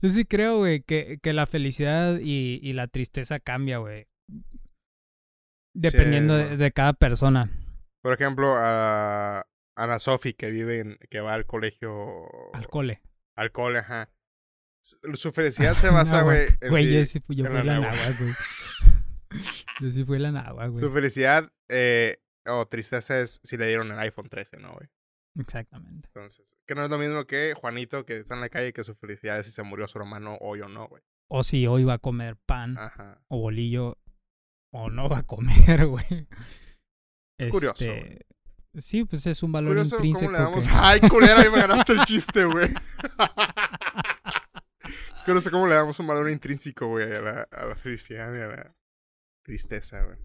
yo 0.00 0.08
sí 0.08 0.24
creo, 0.24 0.58
güey, 0.58 0.82
que, 0.82 1.18
que 1.22 1.32
la 1.32 1.46
felicidad 1.46 2.18
y, 2.20 2.60
y 2.62 2.72
la 2.72 2.88
tristeza 2.88 3.38
cambia, 3.38 3.78
güey. 3.78 4.06
Dependiendo 5.74 6.36
de 6.36 6.72
cada 6.72 6.92
persona. 6.92 7.50
Por 8.02 8.12
ejemplo, 8.12 8.54
a 8.56 9.46
Ana 9.76 9.98
Sofi, 9.98 10.34
que 10.34 10.50
vive 10.50 10.80
en, 10.80 10.98
que 11.08 11.20
va 11.20 11.34
al 11.34 11.46
colegio. 11.46 12.26
Al 12.52 12.68
cole. 12.68 13.00
Al 13.36 13.52
cole, 13.52 13.78
ajá. 13.78 14.10
Su, 14.82 15.32
felicidad 15.32 15.76
se 15.76 15.88
basa, 15.90 16.22
güey. 16.22 16.48
Güey, 16.68 16.92
yo 16.92 17.04
sí 17.04 17.20
fui, 17.20 17.36
yo 17.36 17.44
en 17.46 17.52
fui 17.52 17.62
la 17.62 17.78
náhuac, 17.80 18.18
güey. 18.18 18.32
Yo 19.80 19.90
sí 19.90 20.04
fui 20.04 20.18
la 20.18 20.30
náhuac, 20.30 20.70
güey. 20.72 20.80
Su 20.84 20.90
felicidad 20.92 21.50
eh, 21.70 22.18
o 22.46 22.66
tristeza 22.66 23.18
es 23.20 23.40
si 23.42 23.56
le 23.56 23.66
dieron 23.66 23.90
el 23.90 23.98
iPhone 24.00 24.28
13, 24.28 24.58
¿no, 24.58 24.72
güey? 24.74 24.88
Exactamente. 25.38 26.06
Entonces, 26.08 26.54
que 26.66 26.74
no 26.74 26.84
es 26.84 26.90
lo 26.90 26.98
mismo 26.98 27.24
que 27.26 27.54
Juanito 27.58 28.04
que 28.04 28.18
está 28.18 28.34
en 28.34 28.42
la 28.42 28.50
calle 28.50 28.68
y 28.68 28.72
que 28.74 28.84
su 28.84 28.94
felicidad 28.94 29.38
es 29.40 29.46
si 29.46 29.52
se 29.52 29.62
murió 29.62 29.88
su 29.88 29.98
hermano 29.98 30.36
hoy 30.42 30.60
o 30.60 30.68
no, 30.68 30.86
güey. 30.88 31.02
O 31.30 31.42
si 31.42 31.66
hoy 31.66 31.84
va 31.84 31.94
a 31.94 31.98
comer 31.98 32.36
pan 32.44 32.76
Ajá. 32.76 33.22
o 33.28 33.38
bolillo 33.38 33.96
o 34.74 34.90
no 34.90 35.08
va 35.08 35.18
a 35.18 35.22
comer, 35.22 35.86
güey. 35.86 36.28
Es 37.38 37.46
curioso, 37.48 37.84
Este, 37.84 38.26
Sí, 38.78 39.04
pues 39.04 39.26
es 39.26 39.42
un 39.42 39.50
Es 39.50 39.52
valor 39.54 39.70
curioso 39.70 39.96
intrínseco. 39.96 40.26
cómo 40.26 40.38
le 40.38 40.44
damos. 40.44 40.66
que- 40.66 40.72
Ay, 40.74 41.00
culera, 41.00 41.40
ahí 41.40 41.50
me 41.50 41.58
ganaste 41.60 41.92
el 41.92 42.00
chiste, 42.04 42.44
güey. 42.44 42.68
Es 45.22 45.26
curioso 45.26 45.50
cómo 45.52 45.68
le 45.68 45.76
damos 45.76 46.00
un 46.00 46.08
valor 46.08 46.28
intrínseco, 46.30 46.88
güey, 46.88 47.12
a 47.12 47.20
la, 47.20 47.42
a 47.42 47.66
la 47.66 47.76
felicidad 47.76 48.34
y 48.34 48.40
a 48.40 48.48
la 48.48 48.76
tristeza, 49.44 50.02
güey. 50.02 50.18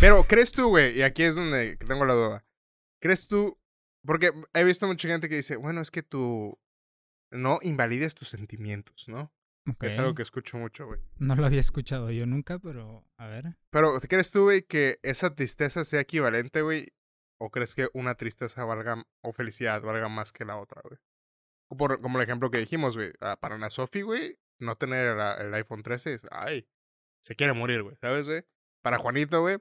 Pero, 0.00 0.24
¿crees 0.24 0.52
tú, 0.52 0.68
güey? 0.68 0.98
Y 0.98 1.02
aquí 1.02 1.22
es 1.22 1.34
donde 1.34 1.76
tengo 1.76 2.06
la 2.06 2.14
duda. 2.14 2.44
¿Crees 2.98 3.28
tú? 3.28 3.58
Porque 4.06 4.30
he 4.54 4.64
visto 4.64 4.86
mucha 4.86 5.06
gente 5.06 5.28
que 5.28 5.36
dice, 5.36 5.56
bueno, 5.56 5.82
es 5.82 5.90
que 5.90 6.02
tú 6.02 6.58
no 7.30 7.58
invalides 7.60 8.14
tus 8.14 8.30
sentimientos, 8.30 9.04
¿no? 9.06 9.30
Ok. 9.70 9.84
Es 9.84 9.98
algo 9.98 10.14
que 10.14 10.22
escucho 10.22 10.56
mucho, 10.56 10.86
güey. 10.86 11.00
No 11.16 11.36
lo 11.36 11.44
había 11.44 11.60
escuchado 11.60 12.10
yo 12.10 12.24
nunca, 12.24 12.58
pero 12.58 13.04
a 13.18 13.26
ver. 13.26 13.56
Pero, 13.68 13.98
¿crees 14.08 14.30
tú, 14.30 14.44
güey, 14.44 14.62
que 14.62 14.98
esa 15.02 15.34
tristeza 15.34 15.84
sea 15.84 16.00
equivalente, 16.00 16.62
güey? 16.62 16.94
¿O 17.38 17.50
crees 17.50 17.74
que 17.74 17.88
una 17.92 18.14
tristeza 18.14 18.64
valga, 18.64 19.04
o 19.22 19.32
felicidad 19.32 19.82
valga 19.82 20.08
más 20.08 20.32
que 20.32 20.46
la 20.46 20.56
otra, 20.56 20.80
güey? 20.82 20.98
Como 21.76 22.18
el 22.18 22.24
ejemplo 22.24 22.50
que 22.50 22.58
dijimos, 22.58 22.96
güey. 22.96 23.12
ah, 23.20 23.36
Para 23.40 23.54
Ana 23.56 23.70
Sofi, 23.70 24.02
güey, 24.02 24.38
no 24.60 24.76
tener 24.76 25.16
el 25.40 25.54
iPhone 25.54 25.82
13 25.82 26.14
es, 26.14 26.26
ay, 26.30 26.66
se 27.22 27.34
quiere 27.36 27.52
morir, 27.52 27.82
güey, 27.82 27.96
¿sabes, 28.00 28.26
güey? 28.26 28.44
Para 28.82 28.98
Juanito, 28.98 29.40
güey, 29.40 29.58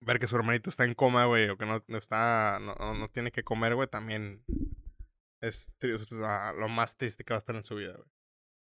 ver 0.00 0.18
que 0.18 0.26
su 0.26 0.36
hermanito 0.36 0.70
está 0.70 0.84
en 0.84 0.94
coma, 0.94 1.26
güey, 1.26 1.48
o 1.50 1.56
que 1.58 1.66
no, 1.66 1.82
no 1.88 1.98
está, 1.98 2.58
no, 2.60 2.74
no- 2.94 3.08
tiene 3.10 3.30
que 3.32 3.44
comer, 3.44 3.74
güey, 3.74 3.86
también 3.88 4.42
es, 5.42 5.70
lo 6.58 6.68
más 6.68 6.96
triste 6.96 7.22
que 7.24 7.34
va 7.34 7.36
a 7.36 7.38
estar 7.38 7.54
en 7.56 7.64
su 7.64 7.76
vida, 7.76 7.92
güey. 7.96 8.08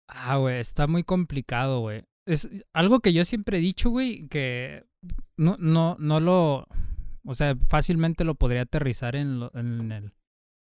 Ah, 0.09 0.37
güey, 0.37 0.59
está 0.59 0.87
muy 0.87 1.05
complicado, 1.05 1.81
güey. 1.81 2.05
Es 2.27 2.49
algo 2.73 3.01
que 3.01 3.13
yo 3.13 3.25
siempre 3.25 3.59
he 3.59 3.61
dicho, 3.61 3.91
güey, 3.91 4.29
que 4.29 4.85
no, 5.37 5.57
no, 5.59 5.97
no 5.99 6.21
lo, 6.21 6.67
o 7.25 7.35
sea, 7.35 7.57
fácilmente 7.69 8.25
lo 8.25 8.35
podría 8.35 8.63
aterrizar 8.63 9.17
en, 9.17 9.41
lo- 9.41 9.51
en 9.55 9.93
el 9.93 10.13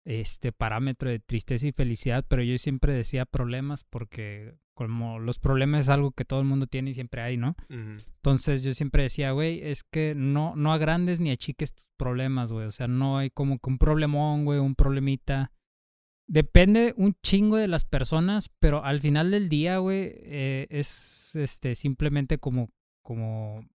este 0.05 0.53
parámetro 0.53 1.11
de 1.11 1.21
tristeza 1.21 1.67
y 1.67 1.73
felicidad, 1.73 2.25
pero 2.29 2.43
yo 2.43 2.59
siempre 2.59 2.93
decía 2.93 3.25
problemas 3.25 3.85
porque 3.85 4.55
como 4.75 5.19
los 5.19 5.39
problemas 5.39 5.83
es 5.83 5.89
algo 5.89 6.13
que 6.13 6.25
todo 6.25 6.41
el 6.41 6.47
mundo 6.47 6.67
tiene 6.67 6.91
y 6.91 6.95
siempre 6.95 7.23
hay, 7.23 7.37
¿no? 7.37 7.55
Entonces 7.69 8.63
yo 8.63 8.73
siempre 8.73 9.05
decía, 9.05 9.33
güey, 9.33 9.61
es 9.63 9.85
que 9.85 10.15
no, 10.17 10.57
no 10.57 10.73
agrandes 10.73 11.21
ni 11.21 11.31
achiques 11.31 11.75
tus 11.75 11.85
problemas, 11.97 12.53
güey. 12.53 12.67
O 12.67 12.73
sea, 12.73 12.89
no 12.89 13.19
hay 13.19 13.31
como 13.31 13.59
que 13.59 13.71
un 13.71 13.79
problemón, 13.79 14.45
güey, 14.45 14.59
un 14.59 14.75
problemita. 14.75 15.53
Depende 16.27 16.95
un 16.97 17.15
chingo 17.23 17.57
de 17.57 17.69
las 17.69 17.85
personas, 17.85 18.49
pero 18.61 18.85
al 18.85 19.01
final 19.01 19.31
del 19.31 19.49
día, 19.49 19.79
güey, 19.79 20.13
eh, 20.15 20.67
es 20.71 21.37
este 21.37 21.75
simplemente 21.75 22.39
como, 22.39 22.71
como, 23.03 23.69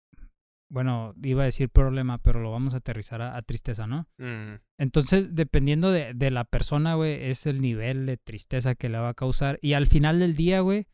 bueno, 0.75 1.15
iba 1.23 1.43
a 1.43 1.47
decir 1.47 1.69
problema, 1.69 2.19
pero 2.19 2.41
lo 2.41 2.51
vamos 2.51 2.75
a 2.75 2.79
aterrizar 2.79 3.23
a, 3.23 3.37
a 3.37 3.43
tristeza, 3.43 3.87
¿no? 3.87 4.09
Mm, 4.19 4.55
Entonces, 4.77 5.37
dependiendo 5.37 5.93
de, 5.93 6.15
de 6.15 6.33
la 6.33 6.43
persona, 6.43 6.97
güey, 6.97 7.31
es 7.31 7.47
el 7.47 7.61
nivel 7.61 8.07
de 8.07 8.17
tristeza 8.17 8.75
que 8.75 8.89
le 8.89 8.99
va 8.99 9.11
a 9.11 9.15
causar. 9.15 9.61
Y 9.63 9.75
al 9.75 9.87
final 9.87 10.19
del 10.19 10.35
día, 10.35 10.63
güey, 10.63 10.87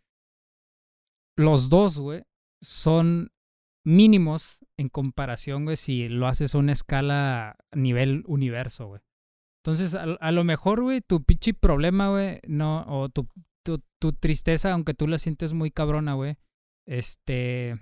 los 1.35 1.71
dos, 1.71 1.97
güey, 1.99 2.25
son 2.63 3.33
mínimos 3.83 4.59
en 4.77 4.91
comparación, 4.91 5.65
güey, 5.65 5.79
si 5.79 6.11
lo 6.11 6.27
haces 6.27 6.55
a 6.55 6.59
una 6.59 6.73
escala 6.73 7.57
nivel 7.75 8.23
universo, 8.27 8.87
güey. 8.87 9.01
Entonces, 9.65 9.95
a, 9.95 10.03
a 10.03 10.31
lo 10.31 10.45
mejor, 10.45 10.83
güey, 10.83 11.01
tu 11.01 11.25
pinche 11.25 11.55
problema, 11.55 12.11
güey, 12.11 12.41
no, 12.47 12.85
o 12.87 13.09
tu, 13.09 13.27
tu, 13.65 13.83
tu 13.99 14.13
tristeza, 14.13 14.75
aunque 14.75 14.93
tú 14.93 15.07
la 15.09 15.17
sientes 15.17 15.55
muy 15.55 15.71
cabrona, 15.71 16.13
güey, 16.13 16.37
este... 16.87 17.77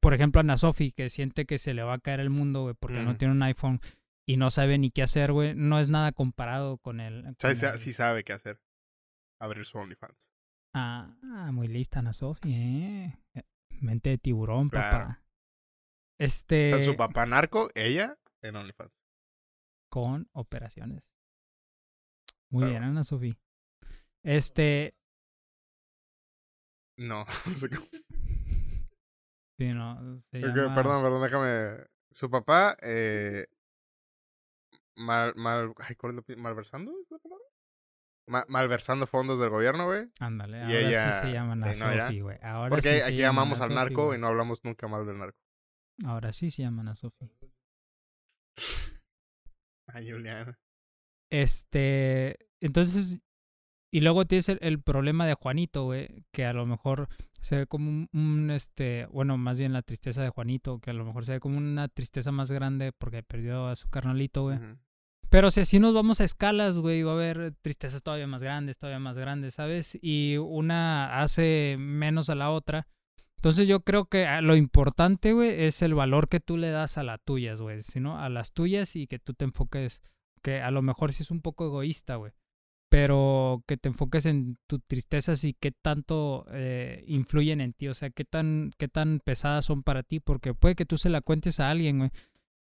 Por 0.00 0.12
ejemplo, 0.14 0.40
Ana 0.40 0.56
Sofi, 0.56 0.92
que 0.92 1.08
siente 1.10 1.46
que 1.46 1.58
se 1.58 1.72
le 1.74 1.82
va 1.82 1.94
a 1.94 1.98
caer 1.98 2.20
el 2.20 2.30
mundo, 2.30 2.62
güey, 2.62 2.74
porque 2.78 3.00
no 3.00 3.16
tiene 3.16 3.32
un 3.32 3.42
iPhone 3.42 3.80
y 4.26 4.36
no 4.36 4.50
sabe 4.50 4.76
ni 4.78 4.90
qué 4.90 5.02
hacer, 5.02 5.32
güey, 5.32 5.54
no 5.54 5.78
es 5.80 5.88
nada 5.88 6.12
comparado 6.12 6.76
con 6.78 7.00
el... 7.00 7.20
o 7.26 7.34
sea, 7.38 7.50
con 7.50 7.56
sí- 7.56 7.66
el- 7.66 7.78
sí 7.78 7.92
sabe 7.92 8.22
qué 8.24 8.32
hacer. 8.34 8.60
Abrir 9.40 9.64
su 9.64 9.78
OnlyFans. 9.78 10.30
Ah, 10.74 11.16
ah, 11.22 11.50
muy 11.52 11.68
lista 11.68 12.00
Ana 12.00 12.12
Sofi, 12.12 12.52
¿eh? 12.52 13.18
Mente 13.80 14.10
de 14.10 14.18
tiburón, 14.18 14.68
Claro. 14.68 14.98
papá. 15.06 15.24
Este... 16.20 16.66
O 16.74 16.76
sea, 16.78 16.84
su 16.84 16.96
papá 16.96 17.24
narco, 17.24 17.70
ella 17.74 18.18
en 18.42 18.56
OnlyFans. 18.56 19.00
con 19.90 20.28
operaciones. 20.32 21.08
Muy 22.50 22.62
Claro. 22.64 22.70
bien, 22.72 22.82
Ana 22.84 23.04
Sofi. 23.04 23.38
Este... 24.22 24.94
No, 26.98 27.24
no 27.46 27.56
sé 27.56 27.68
cómo. 27.70 27.86
Sí, 29.58 29.68
no, 29.70 30.18
se 30.30 30.38
Ok, 30.38 30.54
llama- 30.54 30.74
Perdón, 30.74 31.02
perdón, 31.02 31.22
déjame. 31.22 31.86
Su 32.10 32.30
papá, 32.30 32.76
eh. 32.80 33.46
Mal, 34.96 35.34
mal, 35.36 35.74
ay, 35.78 35.94
¿cuál 35.96 36.16
es 36.18 36.24
la 36.28 36.36
¿Malversando? 36.36 36.90
es 37.02 37.10
la 37.10 37.18
palabra? 37.18 37.44
Ma- 38.26 38.44
malversando 38.48 39.06
fondos 39.06 39.38
del 39.40 39.50
gobierno, 39.50 39.86
güey. 39.86 40.10
Ándale, 40.20 40.60
ahora 40.62 40.78
ella- 40.78 41.12
sí 41.12 41.20
se 41.26 41.32
llama 41.32 41.52
Ana 41.52 41.72
sí. 41.74 41.80
Sofi, 41.80 42.20
güey. 42.20 42.38
Porque 42.68 42.82
sí 42.82 42.88
se 42.98 43.04
aquí 43.04 43.16
llama 43.16 43.42
amamos 43.42 43.60
Ana 43.60 43.66
al 43.66 43.74
narco 43.74 44.06
güey. 44.06 44.18
y 44.18 44.20
no 44.20 44.26
hablamos 44.28 44.64
nunca 44.64 44.86
mal 44.88 45.06
del 45.06 45.18
narco. 45.18 45.38
Ahora 46.04 46.32
sí 46.32 46.50
se 46.50 46.62
llama 46.62 46.82
Ana 46.82 46.94
Sofi. 46.94 47.30
Ay, 49.86 50.10
Juliana. 50.10 50.58
Este, 51.30 52.38
entonces, 52.60 53.20
y 53.90 54.00
luego 54.00 54.26
tienes 54.26 54.48
el, 54.48 54.58
el 54.60 54.80
problema 54.80 55.26
de 55.26 55.34
Juanito, 55.34 55.84
güey, 55.84 56.24
que 56.32 56.44
a 56.44 56.52
lo 56.52 56.66
mejor 56.66 57.08
se 57.40 57.56
ve 57.56 57.66
como 57.66 57.88
un, 57.88 58.08
un, 58.12 58.50
este, 58.50 59.06
bueno, 59.06 59.38
más 59.38 59.58
bien 59.58 59.72
la 59.72 59.82
tristeza 59.82 60.22
de 60.22 60.28
Juanito, 60.30 60.78
que 60.80 60.90
a 60.90 60.94
lo 60.94 61.04
mejor 61.04 61.24
se 61.24 61.32
ve 61.32 61.40
como 61.40 61.56
una 61.58 61.88
tristeza 61.88 62.32
más 62.32 62.50
grande 62.50 62.92
porque 62.92 63.22
perdió 63.22 63.68
a 63.68 63.76
su 63.76 63.88
carnalito, 63.88 64.42
güey. 64.42 64.58
Pero 65.30 65.50
si 65.50 65.60
así 65.60 65.78
nos 65.78 65.94
vamos 65.94 66.20
a 66.20 66.24
escalas, 66.24 66.78
güey, 66.78 67.02
va 67.02 67.12
a 67.12 67.14
haber 67.14 67.54
tristezas 67.60 68.02
todavía 68.02 68.26
más 68.26 68.42
grandes, 68.42 68.78
todavía 68.78 68.98
más 68.98 69.16
grandes, 69.16 69.54
¿sabes? 69.54 69.98
Y 70.00 70.36
una 70.38 71.20
hace 71.20 71.76
menos 71.78 72.30
a 72.30 72.34
la 72.34 72.50
otra. 72.50 72.88
Entonces 73.36 73.68
yo 73.68 73.80
creo 73.80 74.06
que 74.06 74.26
ah, 74.26 74.40
lo 74.40 74.56
importante, 74.56 75.32
güey, 75.32 75.64
es 75.64 75.82
el 75.82 75.94
valor 75.94 76.28
que 76.28 76.40
tú 76.40 76.56
le 76.56 76.70
das 76.70 76.98
a 76.98 77.02
las 77.02 77.20
tuyas, 77.22 77.60
güey, 77.60 77.82
sino 77.82 78.18
a 78.18 78.28
las 78.28 78.52
tuyas 78.52 78.96
y 78.96 79.06
que 79.06 79.18
tú 79.18 79.34
te 79.34 79.44
enfoques, 79.44 80.02
que 80.42 80.60
a 80.60 80.70
lo 80.70 80.82
mejor 80.82 81.12
sí 81.12 81.22
es 81.22 81.30
un 81.30 81.40
poco 81.40 81.66
egoísta, 81.66 82.16
güey, 82.16 82.32
pero 82.88 83.62
que 83.66 83.76
te 83.76 83.88
enfoques 83.88 84.26
en 84.26 84.58
tus 84.66 84.80
tristezas 84.86 85.44
y 85.44 85.54
qué 85.54 85.72
tanto 85.72 86.46
eh, 86.50 87.04
influyen 87.06 87.60
en 87.60 87.72
ti, 87.74 87.88
o 87.88 87.94
sea, 87.94 88.10
qué 88.10 88.24
tan, 88.24 88.70
qué 88.78 88.88
tan 88.88 89.20
pesadas 89.20 89.66
son 89.66 89.82
para 89.82 90.02
ti, 90.02 90.20
porque 90.20 90.54
puede 90.54 90.74
que 90.74 90.86
tú 90.86 90.98
se 90.98 91.10
la 91.10 91.20
cuentes 91.20 91.60
a 91.60 91.70
alguien, 91.70 91.98
güey, 91.98 92.10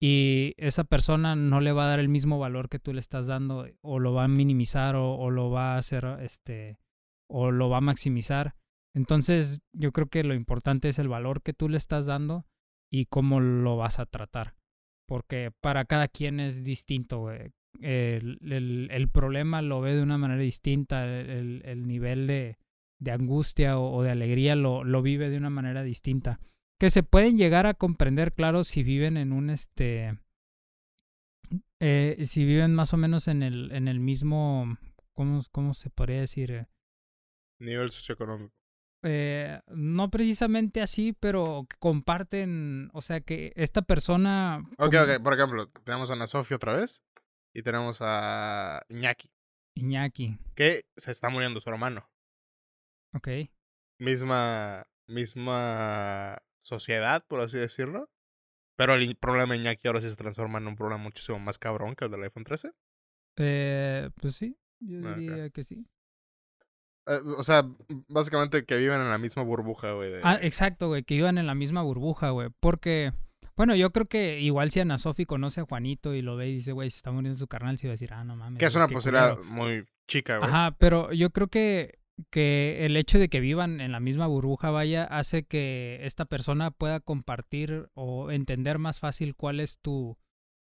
y 0.01 0.55
esa 0.59 0.85
persona 0.85 1.37
no 1.37 1.61
le 1.61 1.73
va 1.73 1.85
a 1.85 1.89
dar 1.89 2.01
el 2.01 2.09
mismo 2.09 2.39
valor 2.39 2.69
que 2.69 2.79
tú 2.79 2.93
le 2.93 3.01
estás 3.01 3.27
dando 3.27 3.67
o 3.81 3.99
lo 3.99 4.13
va 4.13 4.25
a 4.25 4.29
minimizar 4.29 4.95
o, 4.97 5.31
lo 5.31 5.51
va 5.51 5.75
a 5.75 5.79
hacer 5.79 6.05
este 6.21 6.79
o 7.29 7.51
lo 7.51 7.69
va 7.69 7.79
a 7.79 7.81
maximizar 7.81 8.55
entonces 8.95 9.61
yo 9.73 9.91
creo 9.91 10.07
que 10.07 10.23
lo 10.23 10.35
importante 10.35 10.89
es 10.89 11.01
el 11.01 11.09
valor 11.09 11.43
que 11.43 11.53
tú 11.53 11.69
le 11.69 11.79
estás 11.79 12.07
dando 12.07 12.47
y 12.93 13.07
cómo 13.07 13.41
lo 13.41 13.77
vas 13.77 13.99
a 13.99 14.07
tratar 14.07 14.55
porque 15.09 15.51
para 15.63 15.87
cada 15.87 16.07
quien 16.07 16.39
es 16.39 16.63
distinto. 16.63 17.33
El, 17.81 18.39
el, 18.43 18.89
el 18.91 19.09
problema 19.09 19.63
lo 19.63 19.81
ve 19.81 19.95
de 19.95 20.03
una 20.03 20.19
manera 20.19 20.41
distinta 20.41 21.05
el, 21.05 21.63
el 21.65 21.87
nivel 21.87 22.27
de, 22.27 22.59
de 22.99 23.11
angustia 23.11 23.79
o, 23.79 23.95
o 23.95 24.03
de 24.03 24.11
alegría 24.11 24.57
lo, 24.57 24.85
lo 24.85 25.03
vive 25.03 25.31
de 25.31 25.37
una 25.37 25.51
manera 25.51 25.83
distinta 25.83 26.41
que 26.79 26.91
se 26.91 27.03
pueden 27.03 27.37
llegar 27.37 27.67
a 27.67 27.75
comprender, 27.75 28.33
claro, 28.33 28.65
si 28.65 28.83
viven 28.83 29.17
en 29.17 29.33
un 29.33 29.51
este. 29.51 30.19
Eh, 31.81 32.23
si 32.25 32.45
viven 32.45 32.75
más 32.75 32.95
o 32.95 32.97
menos 32.97 33.29
en 33.29 33.43
el, 33.43 33.73
en 33.73 33.89
el 33.89 34.01
mismo. 34.01 34.79
¿Cómo, 35.13 35.41
cómo 35.51 35.75
se 35.75 35.91
podría 35.91 36.21
decir? 36.21 36.69
Nivel 37.59 37.91
socioeconómico. 37.91 38.55
Eh, 39.03 39.61
no 39.69 40.11
precisamente 40.11 40.81
así, 40.81 41.13
pero 41.13 41.67
que 41.69 41.77
comparten. 41.79 42.91
O 42.93 43.03
sea, 43.03 43.21
que 43.21 43.53
esta 43.57 43.83
persona. 43.83 44.65
Ok, 44.79 44.95
como 44.95 45.15
ok, 45.15 45.23
por 45.23 45.35
ejemplo, 45.35 45.69
tenemos 45.85 46.11
a 46.11 46.15
Ana 46.15 46.29
Sofía 46.29 46.57
otra 46.57 46.75
vez. 46.75 47.03
Y 47.55 47.63
tenemos 47.63 47.99
a 48.03 48.83
Iñaki, 48.89 49.31
Iñaki. 49.75 50.39
que 50.55 50.85
se 50.97 51.11
está 51.11 51.29
muriendo 51.29 51.61
su 51.61 51.71
hermano. 51.71 52.09
Ok. 53.15 53.29
Misma, 53.99 54.87
misma 55.09 56.39
sociedad, 56.59 57.25
por 57.27 57.41
así 57.41 57.57
decirlo. 57.57 58.11
Pero 58.77 58.95
el 58.95 59.17
problema 59.17 59.55
de 59.55 59.61
Iñaki 59.61 59.89
ahora 59.89 60.01
sí 60.01 60.09
se 60.09 60.17
transforma 60.17 60.59
en 60.59 60.69
un 60.69 60.77
problema 60.77 61.03
muchísimo 61.03 61.39
más 61.41 61.59
cabrón 61.59 61.97
que 61.97 62.05
el 62.05 62.11
del 62.11 62.23
iPhone 62.23 62.45
13. 62.45 62.71
Eh, 63.39 64.11
pues 64.21 64.37
sí, 64.37 64.57
yo 64.81 65.15
diría 65.15 65.51
que 65.51 65.65
sí. 65.65 65.85
Eh, 67.07 67.19
o 67.37 67.43
sea, 67.43 67.63
básicamente 68.09 68.65
que 68.65 68.77
viven 68.77 69.01
en 69.01 69.09
la 69.09 69.19
misma 69.19 69.43
burbuja, 69.43 69.93
güey. 69.93 70.13
de- 70.13 70.21
Ah, 70.23 70.39
exacto, 70.43 70.89
güey, 70.89 71.03
que 71.03 71.15
iban 71.15 71.39
en 71.39 71.47
la 71.47 71.55
misma 71.55 71.83
burbuja, 71.83 72.31
güey. 72.31 72.51
Porque, 72.61 73.13
Bueno, 73.59 73.75
yo 73.75 73.91
creo 73.91 74.07
que 74.07 74.39
igual 74.39 74.71
si 74.71 74.79
Ana 74.79 74.99
Sofi 74.99 75.27
conoce 75.27 75.61
a 75.61 75.65
Juanito 75.65 76.15
y 76.15 76.23
lo 76.23 76.37
ve 76.37 76.49
y 76.49 76.55
dice, 76.55 76.71
güey, 76.71 76.91
se 76.91 76.99
está 76.99 77.11
muriendo 77.11 77.37
su 77.37 77.49
carnal, 77.49 77.77
se 77.77 77.89
va 77.89 77.91
a 77.91 77.95
decir, 77.95 78.13
ah, 78.13 78.23
no 78.23 78.37
mames. 78.37 78.61
Que 78.61 78.67
es 78.67 78.75
una 78.77 78.87
posibilidad 78.87 79.35
culero". 79.35 79.53
muy 79.53 79.85
chica, 80.07 80.39
güey. 80.39 80.49
Ajá, 80.49 80.77
pero 80.79 81.13
yo 81.13 81.31
creo 81.31 81.49
que, 81.49 81.99
que 82.31 82.87
el 82.87 82.97
hecho 82.97 83.19
de 83.19 83.29
que 83.29 83.41
vivan 83.41 83.81
en 83.81 83.91
la 83.91 83.99
misma 83.99 84.29
burbuja, 84.29 84.71
vaya, 84.71 85.03
hace 85.03 85.43
que 85.43 85.99
esta 86.03 86.25
persona 86.25 86.71
pueda 86.71 87.01
compartir 87.01 87.89
o 87.95 88.31
entender 88.31 88.79
más 88.79 89.01
fácil 89.01 89.35
cuál 89.35 89.59
es 89.59 89.79
tu, 89.79 90.17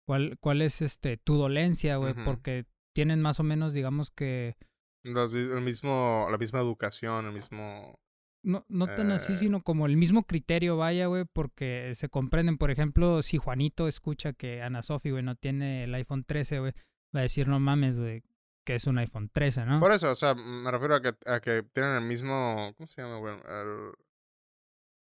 cuál, 0.05 0.37
cuál 0.41 0.61
es 0.61 0.81
este, 0.81 1.15
tu 1.15 1.37
dolencia, 1.37 1.95
güey, 1.95 2.13
porque 2.25 2.65
tienen 2.93 3.21
más 3.21 3.39
o 3.39 3.43
menos, 3.43 3.71
digamos 3.71 4.11
que, 4.11 4.57
Los 5.05 5.33
el 5.33 5.61
mismo, 5.61 6.27
la 6.29 6.37
misma 6.37 6.59
educación, 6.59 7.25
el 7.25 7.31
mismo... 7.31 8.00
no, 8.43 8.65
no 8.69 8.87
tan 8.87 9.11
así, 9.11 9.33
Eh. 9.33 9.37
sino 9.37 9.61
como 9.63 9.85
el 9.85 9.97
mismo 9.97 10.23
criterio, 10.23 10.77
vaya, 10.77 11.07
güey, 11.07 11.25
porque 11.31 11.91
se 11.95 12.09
comprenden. 12.09 12.57
Por 12.57 12.71
ejemplo, 12.71 13.21
si 13.21 13.37
Juanito 13.37 13.87
escucha 13.87 14.33
que 14.33 14.61
Ana 14.61 14.81
Sofi, 14.81 15.09
güey, 15.11 15.23
no 15.23 15.35
tiene 15.35 15.83
el 15.85 15.93
iPhone 15.95 16.23
13, 16.23 16.59
güey, 16.59 16.73
va 17.15 17.19
a 17.19 17.23
decir, 17.23 17.47
no 17.47 17.59
mames, 17.59 17.99
güey, 17.99 18.23
que 18.65 18.75
es 18.75 18.85
un 18.87 18.97
iPhone 18.97 19.29
13, 19.31 19.65
¿no? 19.65 19.79
Por 19.79 19.91
eso, 19.91 20.11
o 20.11 20.15
sea, 20.15 20.33
me 20.35 20.69
refiero 20.71 20.95
a 20.95 21.01
que, 21.01 21.13
a 21.25 21.39
que 21.39 21.63
tienen 21.73 21.93
el 21.95 22.03
mismo... 22.05 22.73
¿Cómo 22.77 22.87
se 22.87 23.01
llama, 23.01 23.17
güey? 23.17 23.35
El- 23.35 23.91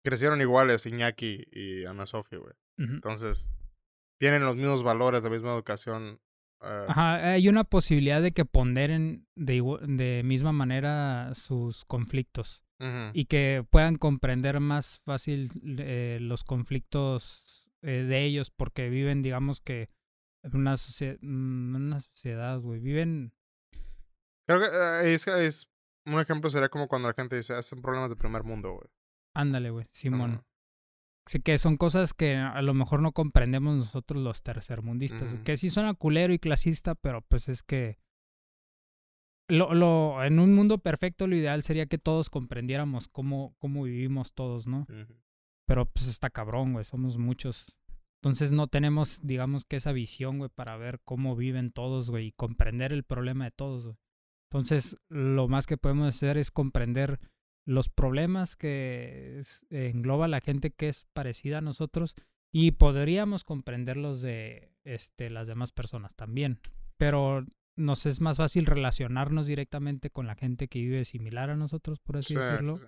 Crecieron 0.03 0.41
iguales 0.41 0.85
Iñaki 0.87 1.43
y 1.51 1.85
Ana 1.85 2.05
Sofía, 2.07 2.39
güey. 2.39 2.53
Entonces, 2.77 3.53
tienen 4.19 4.43
los 4.43 4.55
mismos 4.55 4.81
valores, 4.81 5.21
la 5.21 5.29
misma 5.29 5.53
educación. 5.53 6.19
eh, 6.63 6.85
Ajá, 6.87 7.33
hay 7.33 7.47
una 7.47 7.63
posibilidad 7.63 8.19
de 8.21 8.31
que 8.31 8.43
ponderen 8.45 9.27
de, 9.35 9.61
de 9.87 10.23
misma 10.23 10.51
manera 10.51 11.35
sus 11.35 11.85
conflictos 11.85 12.63
y 13.13 13.25
que 13.25 13.65
puedan 13.69 13.97
comprender 13.97 14.59
más 14.59 14.99
fácil 14.99 15.51
eh, 15.79 16.17
los 16.21 16.43
conflictos 16.43 17.69
eh, 17.83 18.03
de 18.07 18.23
ellos 18.23 18.49
porque 18.51 18.89
viven, 18.89 19.21
digamos 19.21 19.61
que, 19.61 19.89
en 20.43 20.55
una, 20.55 20.73
socie- 20.73 21.19
mm, 21.21 21.75
una 21.75 21.99
sociedad, 21.99 22.59
güey. 22.59 22.79
Viven, 22.79 23.33
Creo 24.47 24.59
que 24.59 24.65
eh, 24.65 25.13
es, 25.13 25.27
es- 25.27 25.69
un 26.05 26.19
ejemplo 26.19 26.49
sería 26.49 26.69
como 26.69 26.87
cuando 26.87 27.07
la 27.07 27.13
gente 27.13 27.35
dice, 27.35 27.53
"Ah, 27.53 27.61
son 27.61 27.81
problemas 27.81 28.09
de 28.09 28.15
primer 28.15 28.43
mundo, 28.43 28.71
güey. 28.73 28.87
ándale, 29.35 29.69
güey, 29.69 29.85
Simón. 29.91 30.31
Ajá. 30.33 30.45
Sí, 31.27 31.39
que 31.39 31.57
son 31.59 31.77
cosas 31.77 32.13
que 32.15 32.35
a 32.35 32.61
lo 32.63 32.73
mejor 32.73 33.01
no 33.01 33.11
comprendemos 33.11 33.77
nosotros 33.77 34.21
los 34.23 34.41
tercermundistas. 34.41 35.35
Que 35.43 35.55
sí 35.55 35.69
suena 35.69 35.93
culero 35.93 36.33
y 36.33 36.39
clasista, 36.39 36.95
pero 36.95 37.21
pues 37.21 37.47
es 37.47 37.61
que. 37.61 37.99
Lo, 39.47 39.73
lo, 39.73 40.23
en 40.23 40.39
un 40.39 40.53
mundo 40.53 40.77
perfecto, 40.77 41.27
lo 41.27 41.35
ideal 41.35 41.63
sería 41.63 41.85
que 41.85 41.97
todos 41.97 42.29
comprendiéramos 42.29 43.07
cómo, 43.09 43.53
cómo 43.59 43.83
vivimos 43.83 44.33
todos, 44.33 44.65
¿no? 44.67 44.85
Pero 45.65 45.85
pues 45.85 46.07
está 46.07 46.29
cabrón, 46.29 46.73
güey, 46.73 46.85
somos 46.85 47.17
muchos. 47.17 47.67
Entonces 48.21 48.51
no 48.51 48.67
tenemos, 48.67 49.19
digamos 49.23 49.65
que 49.65 49.77
esa 49.77 49.91
visión, 49.91 50.37
güey, 50.37 50.49
para 50.53 50.77
ver 50.77 50.99
cómo 51.03 51.35
viven 51.35 51.71
todos, 51.71 52.09
güey, 52.09 52.27
y 52.27 52.31
comprender 52.31 52.93
el 52.93 53.03
problema 53.03 53.45
de 53.45 53.51
todos, 53.51 53.85
güey. 53.85 53.97
Entonces, 54.51 54.97
lo 55.09 55.47
más 55.47 55.65
que 55.65 55.77
podemos 55.77 56.09
hacer 56.15 56.37
es 56.37 56.51
comprender 56.51 57.19
los 57.65 57.89
problemas 57.89 58.55
que 58.55 59.37
es- 59.39 59.65
engloba 59.69 60.27
la 60.27 60.41
gente 60.41 60.71
que 60.71 60.89
es 60.89 61.05
parecida 61.13 61.59
a 61.59 61.61
nosotros 61.61 62.15
y 62.53 62.71
podríamos 62.71 63.43
comprender 63.43 63.97
los 63.97 64.21
de 64.21 64.73
este, 64.83 65.29
las 65.29 65.47
demás 65.47 65.71
personas 65.71 66.15
también. 66.15 66.59
Pero 66.97 67.45
nos 67.75 68.05
es 68.05 68.21
más 68.21 68.37
fácil 68.37 68.65
relacionarnos 68.65 69.47
directamente 69.47 70.09
con 70.09 70.27
la 70.27 70.35
gente 70.35 70.67
que 70.67 70.79
vive 70.79 71.05
similar 71.05 71.49
a 71.49 71.55
nosotros, 71.55 71.99
por 71.99 72.17
así 72.17 72.33
Sí, 72.33 72.39
decirlo. 72.39 72.77
sí. 72.77 72.83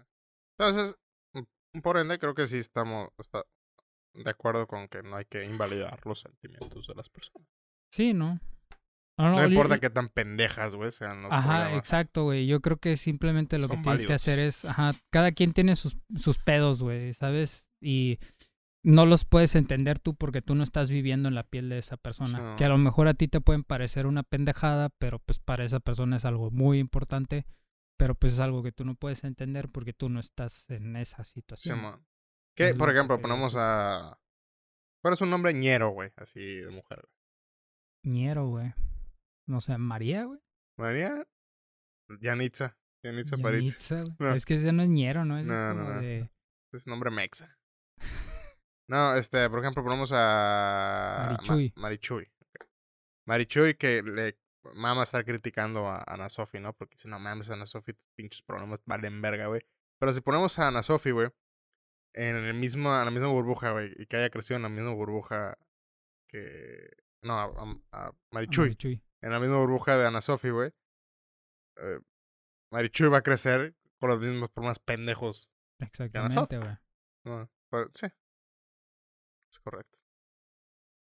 Entonces, 0.60 0.96
mm, 1.34 1.80
por 1.82 1.98
ende, 1.98 2.20
creo 2.20 2.36
que 2.36 2.48
sí 2.48 2.58
estamos 2.58 3.10
está 3.18 3.44
de 4.14 4.30
acuerdo 4.30 4.68
con 4.68 4.88
que 4.88 5.02
no 5.02 5.16
hay 5.16 5.26
que 5.26 5.44
invalidar 5.46 6.00
los 6.06 6.20
sentimientos 6.20 6.86
de 6.88 6.96
las 6.96 7.10
personas. 7.10 7.48
Sí, 7.92 8.14
¿no? 8.14 8.40
No, 9.18 9.44
importa 9.46 9.76
li- 9.76 9.80
qué 9.80 9.90
tan 9.92 10.10
pendejas, 10.10 10.76
güey, 10.76 10.92
sean 10.92 11.22
los 11.22 11.32
Ajá, 11.32 11.60
problemas. 11.60 11.80
exacto, 11.80 12.24
güey. 12.24 12.48
Yo 12.48 12.62
creo 12.62 12.78
que 12.78 12.98
simplemente 12.98 13.58
lo 13.60 13.68
que 13.70 13.78
tienes 13.78 14.06
que 14.08 14.14
hacer 14.14 14.40
es, 14.40 14.66
ajá, 14.66 14.92
cada 15.12 15.32
quien 15.32 15.54
tiene 15.54 15.76
sus, 15.76 15.98
sus 16.16 16.40
pedos, 16.40 16.82
güey, 16.82 17.14
¿sabes? 17.14 17.68
Y 17.80 18.20
no 18.84 19.06
los 19.06 19.26
puedes 19.26 19.56
entender 19.56 20.00
tú 20.00 20.16
porque 20.16 20.42
tú 20.42 20.56
no 20.56 20.64
estás 20.64 20.90
viviendo 20.90 21.30
en 21.30 21.36
la 21.36 21.44
piel 21.44 21.70
de 21.70 21.78
esa 21.78 21.98
persona. 21.98 22.38
Sí. 22.52 22.58
Que 22.58 22.66
a 22.66 22.70
lo 22.70 22.78
mejor 22.78 23.08
a 23.08 23.14
ti 23.14 23.28
te 23.28 23.42
pueden 23.42 23.64
parecer 23.64 24.06
una 24.08 24.24
pendejada, 24.24 24.90
pero 25.00 25.20
pues 25.20 25.40
para 25.40 25.64
esa 25.64 25.80
persona 25.80 26.18
es 26.18 26.26
algo 26.26 26.52
muy 26.52 26.80
importante. 26.80 27.46
Pero 27.98 28.16
pues 28.16 28.34
es 28.34 28.40
algo 28.40 28.64
que 28.64 28.72
tú 28.72 28.86
no 28.86 28.96
puedes 28.96 29.24
entender 29.24 29.70
porque 29.70 29.94
tú 29.94 30.10
no 30.10 30.20
estás 30.20 30.70
en 30.70 30.96
esa 30.96 31.24
situación. 31.24 31.80
Es 32.56 32.76
por 32.76 32.90
que 32.90 32.94
ejemplo, 32.96 33.22
ponemos 33.22 33.56
a... 33.58 34.20
¿Cuál 35.02 35.14
es 35.14 35.22
un 35.22 35.30
nombre 35.30 35.54
ñero, 35.54 35.90
güey? 35.92 36.12
Así 36.18 36.40
de 36.40 36.72
mujer. 36.72 37.02
güey? 38.04 38.16
Ñero, 38.16 38.48
güey. 38.48 38.74
No 39.48 39.62
sé, 39.62 39.78
María, 39.78 40.26
güey. 40.26 40.40
María 40.78 41.26
Yanitza. 42.20 42.78
Yanitza 43.04 43.38
París. 43.38 43.88
Yanitza, 43.90 44.02
güey. 44.02 44.16
No. 44.20 44.34
Es 44.36 44.46
que 44.46 44.56
ese 44.56 44.72
no 44.74 44.84
es 44.84 44.90
ñero, 44.90 45.24
¿no? 45.24 45.38
Ese 45.38 45.48
No, 45.48 45.70
es 45.72 45.76
no, 45.76 45.82
como 45.84 45.94
no. 45.96 46.02
de 46.02 46.30
Es 46.74 46.88
nombre 46.88 47.12
mexa. 47.12 47.58
No, 48.94 49.16
este, 49.16 49.50
por 49.50 49.60
ejemplo, 49.60 49.84
ponemos 49.84 50.12
a... 50.14 50.18
Ma- 50.18 51.30
Marichuy. 51.38 51.74
Marichuy. 51.76 52.32
ok. 52.42 52.66
Marichuy 53.26 53.74
que 53.76 54.04
le 54.04 54.38
mama 54.76 55.02
estar 55.04 55.26
criticando 55.26 55.88
a 55.88 56.04
Ana 56.06 56.30
Sofi, 56.30 56.60
¿no? 56.60 56.74
Porque 56.74 56.94
dice, 56.96 57.08
no 57.10 57.18
mames, 57.20 57.50
Ana 57.50 57.66
Sofi, 57.66 57.94
tus 57.94 58.12
pinches 58.16 58.44
problemas 58.44 58.84
valen 58.86 59.20
verga, 59.22 59.48
güey. 59.48 59.62
Pero 60.00 60.14
si 60.14 60.22
ponemos 60.22 60.60
a 60.60 60.68
Ana 60.68 60.84
Sofi, 60.84 61.10
güey, 61.12 61.30
en 62.14 62.36
el 62.36 62.54
mismo, 62.54 62.90
en 63.00 63.06
la 63.06 63.12
misma 63.12 63.30
burbuja, 63.30 63.72
güey, 63.72 63.94
y 63.98 64.06
que 64.06 64.18
haya 64.18 64.30
crecido 64.30 64.58
en 64.58 64.64
la 64.64 64.70
misma 64.70 64.94
burbuja 64.94 65.58
que... 66.30 66.90
No, 67.24 67.40
a, 67.40 67.46
a- 67.92 68.08
a 68.08 68.12
Marichuy. 68.32 68.66
Marichuy. 68.66 69.04
En 69.22 69.32
la 69.32 69.40
misma 69.40 69.58
burbuja 69.58 69.98
de 69.98 70.06
Ana 70.06 70.22
Sofi, 70.22 70.50
güey. 70.52 70.72
eh, 71.78 72.00
Marichuy 72.72 73.08
va 73.10 73.18
a 73.20 73.24
crecer 73.24 73.76
con 74.00 74.10
los 74.10 74.20
mismos 74.20 74.50
problemas 74.52 74.78
pendejos. 74.80 75.52
Exactamente, 75.80 76.58
güey. 76.58 76.78
No, 77.26 77.50
pues, 77.70 77.88
sí. 77.94 78.08
Es 79.54 79.60
correcto. 79.60 80.00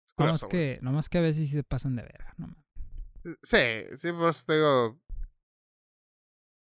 Es 0.06 0.12
Nomás 0.18 0.42
curioso, 0.42 0.48
güey. 0.48 0.76
que, 0.76 0.78
nomás 0.82 1.08
que 1.08 1.18
a 1.18 1.22
veces 1.22 1.48
se 1.48 1.64
pasan 1.64 1.96
de 1.96 2.02
verga, 2.02 2.34
no 2.36 2.48
mames. 2.48 3.38
Sí, 3.42 3.96
sí, 3.96 4.12
pues 4.12 4.44
te 4.44 4.54
digo. 4.54 5.00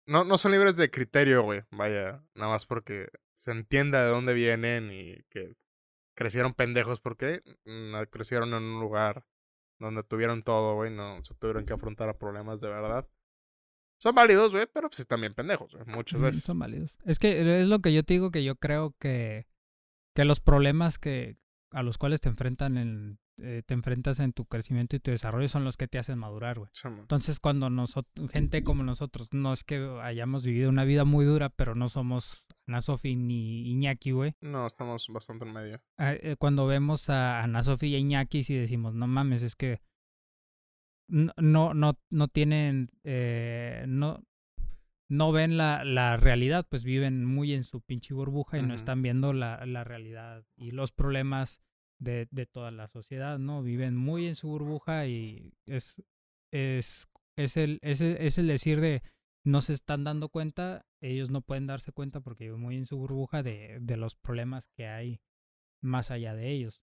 No, 0.08 0.24
no 0.24 0.38
son 0.40 0.52
libres 0.52 0.76
de 0.76 0.90
criterio, 0.90 1.44
güey. 1.44 1.62
Vaya, 1.70 2.24
nada 2.34 2.52
más 2.52 2.66
porque 2.66 3.10
se 3.36 3.52
entienda 3.52 4.04
de 4.04 4.10
dónde 4.10 4.34
vienen 4.34 4.92
y 4.92 5.24
que 5.30 5.56
crecieron 6.16 6.56
pendejos 6.56 7.00
porque 7.00 7.44
mm, 7.66 7.96
crecieron 8.10 8.50
en 8.56 8.64
un 8.64 8.80
lugar 8.82 9.24
donde 9.80 10.04
tuvieron 10.04 10.42
todo, 10.42 10.76
güey. 10.76 10.92
No 10.92 11.24
se 11.24 11.36
tuvieron 11.36 11.66
que 11.66 11.74
afrontar 11.74 12.10
a 12.10 12.18
problemas 12.18 12.60
de 12.60 12.70
verdad. 12.70 13.08
Son 14.00 14.16
válidos, 14.16 14.52
güey, 14.52 14.66
pero 14.66 14.90
pues 14.90 15.06
también 15.06 15.36
pendejos, 15.36 15.74
güey. 15.74 15.86
Muchas 15.86 16.20
veces. 16.20 16.44
Son 16.44 16.58
válidos. 16.58 16.98
Es 17.06 17.20
que 17.20 17.62
es 17.62 17.68
lo 17.68 17.80
que 17.80 17.94
yo 17.94 18.04
te 18.04 18.16
digo 18.16 18.32
que 18.32 18.44
yo 18.44 18.56
creo 18.56 18.96
que, 19.00 19.48
que 20.16 20.26
los 20.26 20.40
problemas 20.40 20.98
que 20.98 21.38
a 21.72 21.84
los 21.84 21.98
cuales 21.98 22.22
te 22.22 22.30
enfrentan 22.30 22.78
en, 22.78 23.20
eh, 23.38 23.64
te 23.66 23.74
enfrentas 23.74 24.20
en 24.20 24.34
tu 24.34 24.46
crecimiento 24.46 24.96
y 24.96 25.00
tu 25.00 25.12
desarrollo 25.12 25.48
son 25.48 25.64
los 25.64 25.78
que 25.78 25.88
te 25.88 25.98
hacen 25.98 26.20
madurar, 26.20 26.60
güey. 26.60 26.70
Sí. 26.74 26.88
Entonces, 26.90 27.40
cuando 27.40 27.70
nosotros, 27.70 28.30
gente 28.32 28.64
como 28.64 28.84
nosotros, 28.84 29.30
no 29.32 29.54
es 29.54 29.64
que 29.64 29.78
hayamos 30.02 30.44
vivido 30.44 30.70
una 30.70 30.84
vida 30.84 31.06
muy 31.06 31.26
dura, 31.26 31.50
pero 31.50 31.74
no 31.74 31.90
somos 31.90 32.44
Ana 32.68 32.82
Sofi 32.82 33.16
ni 33.16 33.70
Iñaki, 33.72 34.12
güey. 34.12 34.36
No, 34.42 34.68
estamos 34.68 35.08
bastante 35.10 35.46
en 35.46 35.54
medio. 35.54 35.82
Ah, 35.98 36.14
eh, 36.14 36.36
Cuando 36.38 36.68
vemos 36.68 37.10
a 37.10 37.44
Ana 37.44 37.64
Sofía 37.64 37.90
y 37.90 37.96
a 37.96 38.00
Iñaki, 38.00 38.44
sí 38.44 38.54
decimos, 38.54 38.94
no 38.94 39.08
mames, 39.08 39.42
es 39.42 39.56
que 39.56 39.82
no, 41.08 41.34
no, 41.38 41.74
no, 41.74 41.98
no 42.10 42.28
tienen, 42.28 42.92
eh, 43.04 43.86
no, 43.88 44.24
no 45.12 45.34
ven 45.34 45.58
la, 45.58 45.84
la 45.84 46.16
realidad, 46.16 46.66
pues 46.70 46.86
viven 46.86 47.26
muy 47.26 47.54
en 47.54 47.66
su 47.66 47.82
pinche 47.82 48.14
burbuja 48.14 48.58
y 48.58 48.62
no 48.62 48.74
están 48.74 49.02
viendo 49.02 49.34
la, 49.34 49.66
la 49.66 49.84
realidad 49.84 50.46
y 50.56 50.72
los 50.72 50.94
problemas 50.94 51.62
de, 52.00 52.30
de 52.32 52.46
toda 52.46 52.72
la 52.72 52.88
sociedad, 52.88 53.38
¿no? 53.38 53.62
Viven 53.62 53.98
muy 53.98 54.28
en 54.28 54.36
su 54.36 54.48
burbuja 54.48 55.08
y 55.08 55.54
es, 55.66 56.02
es, 56.54 57.10
es, 57.36 57.58
el, 57.58 57.80
es, 57.82 58.00
es 58.00 58.38
el 58.38 58.48
decir 58.48 58.80
de 58.80 59.04
no 59.44 59.60
se 59.60 59.74
están 59.74 60.06
dando 60.06 60.30
cuenta, 60.30 60.86
ellos 61.02 61.30
no 61.30 61.42
pueden 61.42 61.68
darse 61.68 61.92
cuenta 61.92 62.22
porque 62.22 62.46
viven 62.46 62.62
muy 62.62 62.78
en 62.78 62.86
su 62.86 62.96
burbuja 62.96 63.44
de, 63.44 63.80
de 63.82 63.98
los 63.98 64.16
problemas 64.16 64.70
que 64.70 64.88
hay 64.88 65.20
más 65.82 66.10
allá 66.10 66.36
de 66.36 66.52
ellos. 66.52 66.82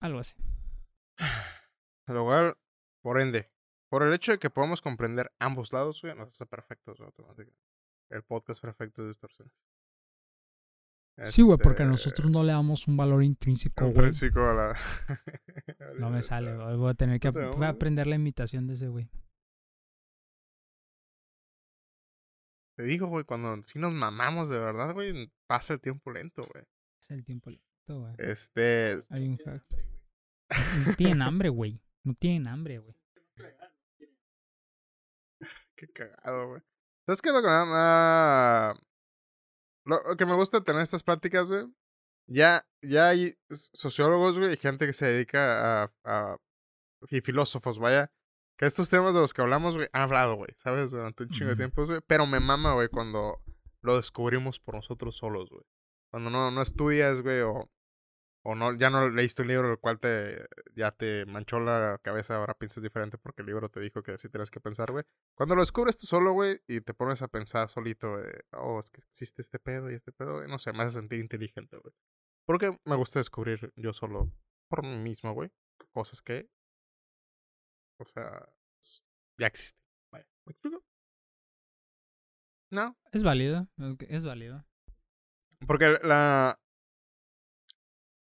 Algo 0.00 0.18
así. 0.18 0.34
Lo 2.08 2.24
cual, 2.24 2.56
por 3.00 3.20
ende, 3.20 3.48
por 3.90 4.02
el 4.02 4.12
hecho 4.14 4.32
de 4.32 4.38
que 4.38 4.48
podamos 4.50 4.80
comprender 4.80 5.30
ambos 5.38 5.72
lados, 5.72 6.00
güey, 6.00 6.14
nos 6.14 6.28
hace 6.30 6.46
perfectos, 6.46 7.00
automáticamente. 7.00 7.58
El 8.08 8.22
podcast 8.22 8.60
perfecto 8.62 9.02
de 9.02 9.08
distorsiones. 9.08 9.52
Sí, 11.22 11.42
güey, 11.42 11.58
porque 11.58 11.82
Este, 11.82 11.90
nosotros 11.90 12.30
no 12.30 12.42
le 12.42 12.52
damos 12.52 12.88
un 12.88 12.96
valor 12.96 13.22
intrínseco, 13.22 13.84
güey. 13.84 13.94
intrínseco 13.94 14.40
a 14.48 14.54
la... 14.54 14.76
No 15.98 16.08
me 16.10 16.22
sale, 16.22 16.56
güey. 16.56 16.76
Voy 16.76 16.90
a 16.90 16.94
tener 16.94 17.20
que 17.20 17.28
ap- 17.28 17.56
voy 17.56 17.66
a 17.66 17.70
aprender 17.70 18.06
la 18.06 18.16
imitación 18.16 18.66
de 18.66 18.74
ese 18.74 18.88
güey. 18.88 19.10
Te 22.76 22.84
digo, 22.84 23.08
güey, 23.08 23.24
cuando 23.24 23.62
sí 23.64 23.78
nos 23.78 23.92
mamamos 23.92 24.48
de 24.48 24.58
verdad, 24.58 24.94
güey, 24.94 25.30
pasa 25.46 25.74
el 25.74 25.80
tiempo 25.80 26.10
lento, 26.10 26.46
güey. 26.50 26.64
Es 27.02 27.10
el 27.10 27.24
tiempo. 27.24 27.50
esto, 27.50 28.00
güey. 28.00 28.14
Este. 28.18 29.02
Hay 29.10 29.28
un 29.28 29.36
hack. 29.38 29.62
No 30.86 30.94
tienen 30.96 31.22
hambre, 31.22 31.48
güey. 31.50 31.82
No 32.04 32.14
tienen 32.14 32.48
hambre, 32.48 32.78
güey. 32.78 32.96
Qué 35.80 35.88
cagado, 35.88 36.48
güey. 36.48 36.62
¿Sabes 37.06 37.22
qué 37.22 37.30
lo 37.32 37.40
que 37.40 37.48
da- 37.48 38.74
Lo, 39.86 40.16
que 40.18 40.26
me 40.26 40.34
gusta 40.34 40.62
tener 40.62 40.82
estas 40.82 41.02
pláticas, 41.02 41.48
güey? 41.48 41.66
Ya, 42.28 42.66
ya 42.82 43.08
hay 43.08 43.34
sociólogos, 43.48 44.38
güey, 44.38 44.52
y 44.52 44.56
gente 44.58 44.86
que 44.86 44.92
se 44.92 45.06
dedica 45.06 45.84
a, 45.84 45.92
a- 46.04 46.36
y 47.08 47.22
filósofos, 47.22 47.78
vaya, 47.78 48.12
que 48.58 48.66
estos 48.66 48.90
temas 48.90 49.14
de 49.14 49.20
los 49.20 49.32
que 49.32 49.40
hablamos, 49.40 49.74
güey, 49.76 49.88
han 49.94 50.02
hablado, 50.02 50.34
güey, 50.36 50.50
¿sabes? 50.58 50.90
Durante 50.90 51.22
un 51.22 51.30
chingo 51.30 51.46
de 51.46 51.52
Ujú. 51.52 51.58
tiempo, 51.58 51.86
güey. 51.86 52.00
Pero 52.06 52.26
me 52.26 52.40
mama, 52.40 52.74
güey, 52.74 52.88
cuando 52.88 53.42
lo 53.82 53.96
descubrimos 53.96 54.60
por 54.60 54.74
nosotros 54.74 55.16
solos, 55.16 55.48
güey. 55.48 55.64
Cuando 56.12 56.28
no, 56.28 56.50
no 56.50 56.60
estudias, 56.60 57.22
güey, 57.22 57.40
o, 57.40 57.70
o 58.42 58.54
no, 58.54 58.76
ya 58.76 58.88
no 58.90 59.10
leíste 59.10 59.42
un 59.42 59.48
libro 59.48 59.70
el 59.70 59.78
cual 59.78 60.00
te, 60.00 60.46
ya 60.74 60.92
te 60.92 61.26
manchó 61.26 61.60
la 61.60 61.98
cabeza, 62.02 62.36
ahora 62.36 62.54
piensas 62.54 62.82
diferente 62.82 63.18
porque 63.18 63.42
el 63.42 63.46
libro 63.46 63.68
te 63.68 63.80
dijo 63.80 64.02
que 64.02 64.12
así 64.12 64.28
tienes 64.28 64.50
que 64.50 64.60
pensar, 64.60 64.92
güey. 64.92 65.04
Cuando 65.34 65.54
lo 65.54 65.62
descubres 65.62 65.98
tú 65.98 66.06
solo, 66.06 66.32
güey, 66.32 66.60
y 66.66 66.80
te 66.80 66.94
pones 66.94 67.22
a 67.22 67.28
pensar 67.28 67.68
solito, 67.68 68.12
güey, 68.12 68.32
oh, 68.52 68.80
es 68.80 68.90
que 68.90 69.00
existe 69.00 69.42
este 69.42 69.58
pedo 69.58 69.90
y 69.90 69.94
este 69.94 70.12
pedo, 70.12 70.36
güey, 70.36 70.48
no 70.48 70.58
sé, 70.58 70.72
me 70.72 70.84
hace 70.84 70.92
sentir 70.92 71.20
inteligente, 71.20 71.76
güey. 71.76 71.94
Porque 72.46 72.78
me 72.84 72.96
gusta 72.96 73.20
descubrir 73.20 73.72
yo 73.76 73.92
solo, 73.92 74.32
por 74.68 74.82
mí 74.84 74.96
mismo, 74.96 75.32
güey, 75.34 75.50
cosas 75.92 76.22
que, 76.22 76.48
o 77.98 78.06
sea, 78.06 78.48
ya 79.38 79.46
existen. 79.46 79.80
Vaya, 80.10 80.26
¿me 80.46 80.52
explico? 80.52 80.82
No, 82.70 82.96
Es 83.12 83.22
válido. 83.22 83.68
Es 84.08 84.24
válido. 84.24 84.64
porque 85.66 85.92
la... 86.02 86.58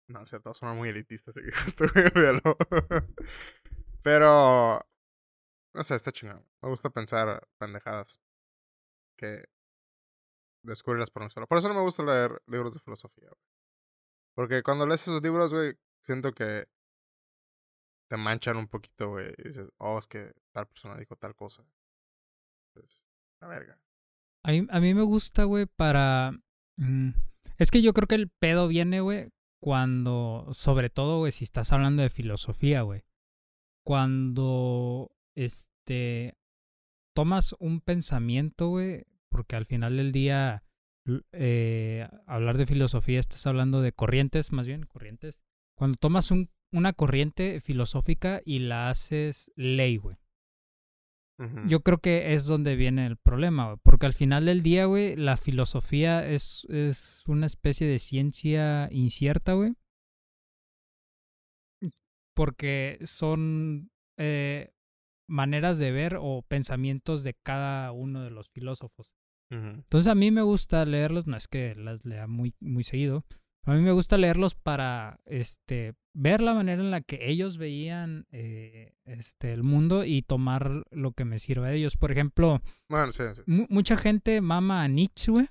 No, 0.09 0.21
o 0.21 0.27
sea, 0.27 0.41
todo 0.41 0.55
suena 0.55 0.75
muy 0.75 0.89
elitista, 0.89 1.31
así 1.31 1.41
que 1.41 1.53
justo. 1.65 1.85
Pero... 4.03 4.81
No 5.75 5.83
sé, 5.83 5.97
está 5.97 6.13
chingado. 6.13 6.47
Me 6.63 6.69
gusta 6.69 6.91
pensar 6.91 7.49
pendejadas 7.59 8.21
que 9.19 9.45
descubrirlas 10.63 11.11
por 11.11 11.25
mí 11.25 11.31
solo. 11.31 11.47
Por 11.47 11.59
eso 11.59 11.69
no 11.69 11.75
me 11.75 11.81
gusta 11.81 12.05
leer 12.05 12.41
libros 12.47 12.75
de 12.75 12.81
filosofía. 12.81 13.29
Porque 14.35 14.63
cuando 14.63 14.87
lees 14.87 15.03
esos 15.03 15.23
libros, 15.23 15.53
güey, 15.53 15.77
siento 16.01 16.33
que 16.33 16.69
te 18.09 18.17
manchan 18.17 18.57
un 18.57 18.69
poquito, 18.69 19.11
güey. 19.11 19.33
Y 19.39 19.49
dices, 19.49 19.69
oh, 19.79 19.99
es 19.99 20.07
que 20.07 20.33
tal 20.53 20.67
persona 20.67 20.97
dijo 20.97 21.17
tal 21.17 21.35
cosa. 21.35 21.65
Entonces, 22.69 23.03
la 23.41 23.49
verga. 23.49 23.81
A 24.45 24.51
mí, 24.51 24.67
a 24.71 24.81
mí 24.81 24.95
me 24.95 25.03
gusta, 25.03 25.45
güey, 25.45 25.67
para... 25.67 26.33
mm, 26.77 27.11
es 27.59 27.71
que 27.71 27.83
yo 27.83 27.93
creo 27.95 28.07
que 28.07 28.17
el 28.17 28.31
pedo 28.31 28.69
viene, 28.69 29.01
güey, 29.01 29.31
cuando, 29.65 30.47
sobre 30.53 30.91
todo, 30.91 31.21
güey, 31.21 31.33
si 31.33 31.45
estás 31.45 31.73
hablando 31.73 32.03
de 32.03 32.11
filosofía, 32.11 32.83
güey. 32.83 33.01
Cuando, 33.83 35.17
este, 35.35 36.37
tomas 37.15 37.55
un 37.61 37.81
pensamiento, 37.81 38.69
güey, 38.69 39.07
porque 39.31 39.57
al 39.57 39.65
final 39.65 39.97
del 39.97 40.13
día, 40.13 40.65
eh, 41.33 42.07
hablar 42.27 42.59
de 42.59 42.67
filosofía, 42.67 43.19
estás 43.19 43.47
hablando 43.47 43.81
de 43.81 43.93
corrientes, 43.93 44.53
más 44.53 44.67
bien, 44.67 44.85
corrientes. 44.85 45.41
Cuando 45.79 45.97
tomas 45.97 46.31
un, 46.31 46.51
una 46.71 46.93
corriente 46.93 47.59
filosófica 47.63 48.43
y 48.45 48.59
la 48.59 48.91
haces 48.91 49.51
ley, 49.57 49.97
güey. 49.97 50.19
Yo 51.67 51.81
creo 51.81 51.99
que 51.99 52.35
es 52.35 52.47
donde 52.47 52.77
viene 52.77 53.07
el 53.07 53.17
problema, 53.17 53.67
güey. 53.67 53.79
Porque 53.83 54.07
al 54.07 54.15
final 54.15 54.47
del 54.47 54.63
día, 54.63 54.87
güey, 54.87 55.17
la 55.17 55.37
filosofía 55.37 56.27
es, 56.27 56.65
es 56.71 57.25
una 57.27 57.47
especie 57.47 57.89
de 57.89 57.99
ciencia 57.99 58.89
incierta, 58.93 59.55
güey. 59.55 59.75
Porque 62.37 62.99
son 63.05 63.91
eh, 64.17 64.73
maneras 65.29 65.79
de 65.79 65.91
ver 65.91 66.19
o 66.21 66.43
pensamientos 66.43 67.25
de 67.25 67.35
cada 67.35 67.91
uno 67.93 68.23
de 68.23 68.31
los 68.31 68.49
filósofos. 68.51 69.13
Entonces 69.51 70.11
a 70.11 70.17
mí 70.17 70.33
me 70.33 70.43
gusta 70.43 70.85
leerlos, 70.85 71.29
no 71.29 71.37
es 71.37 71.47
que 71.47 71.77
las 71.77 72.05
lea 72.05 72.27
muy, 72.27 72.55
muy 72.61 72.83
seguido. 72.83 73.25
A 73.67 73.73
mí 73.75 73.81
me 73.81 73.93
gusta 73.93 74.19
leerlos 74.19 74.55
para 74.55 75.21
este, 75.25 75.95
ver 76.15 76.41
la 76.43 76.53
manera 76.55 76.83
en 76.83 76.91
la 76.91 77.01
que 77.01 77.31
ellos 77.31 77.57
veían 77.59 78.27
eh, 78.31 78.93
este, 79.07 79.53
el 79.53 79.63
mundo 79.63 80.05
y 80.05 80.23
tomar 80.23 80.85
lo 80.91 81.13
que 81.13 81.25
me 81.25 81.39
sirve 81.39 81.69
de 81.71 81.77
ellos. 81.77 81.97
Por 81.97 82.13
ejemplo, 82.13 82.61
sí, 83.11 83.23
sí. 83.35 83.43
mucha 83.47 83.97
gente 83.97 84.41
mama 84.41 84.83
a 84.83 84.89
Nietzsche, 84.89 85.33
güey. 85.33 85.47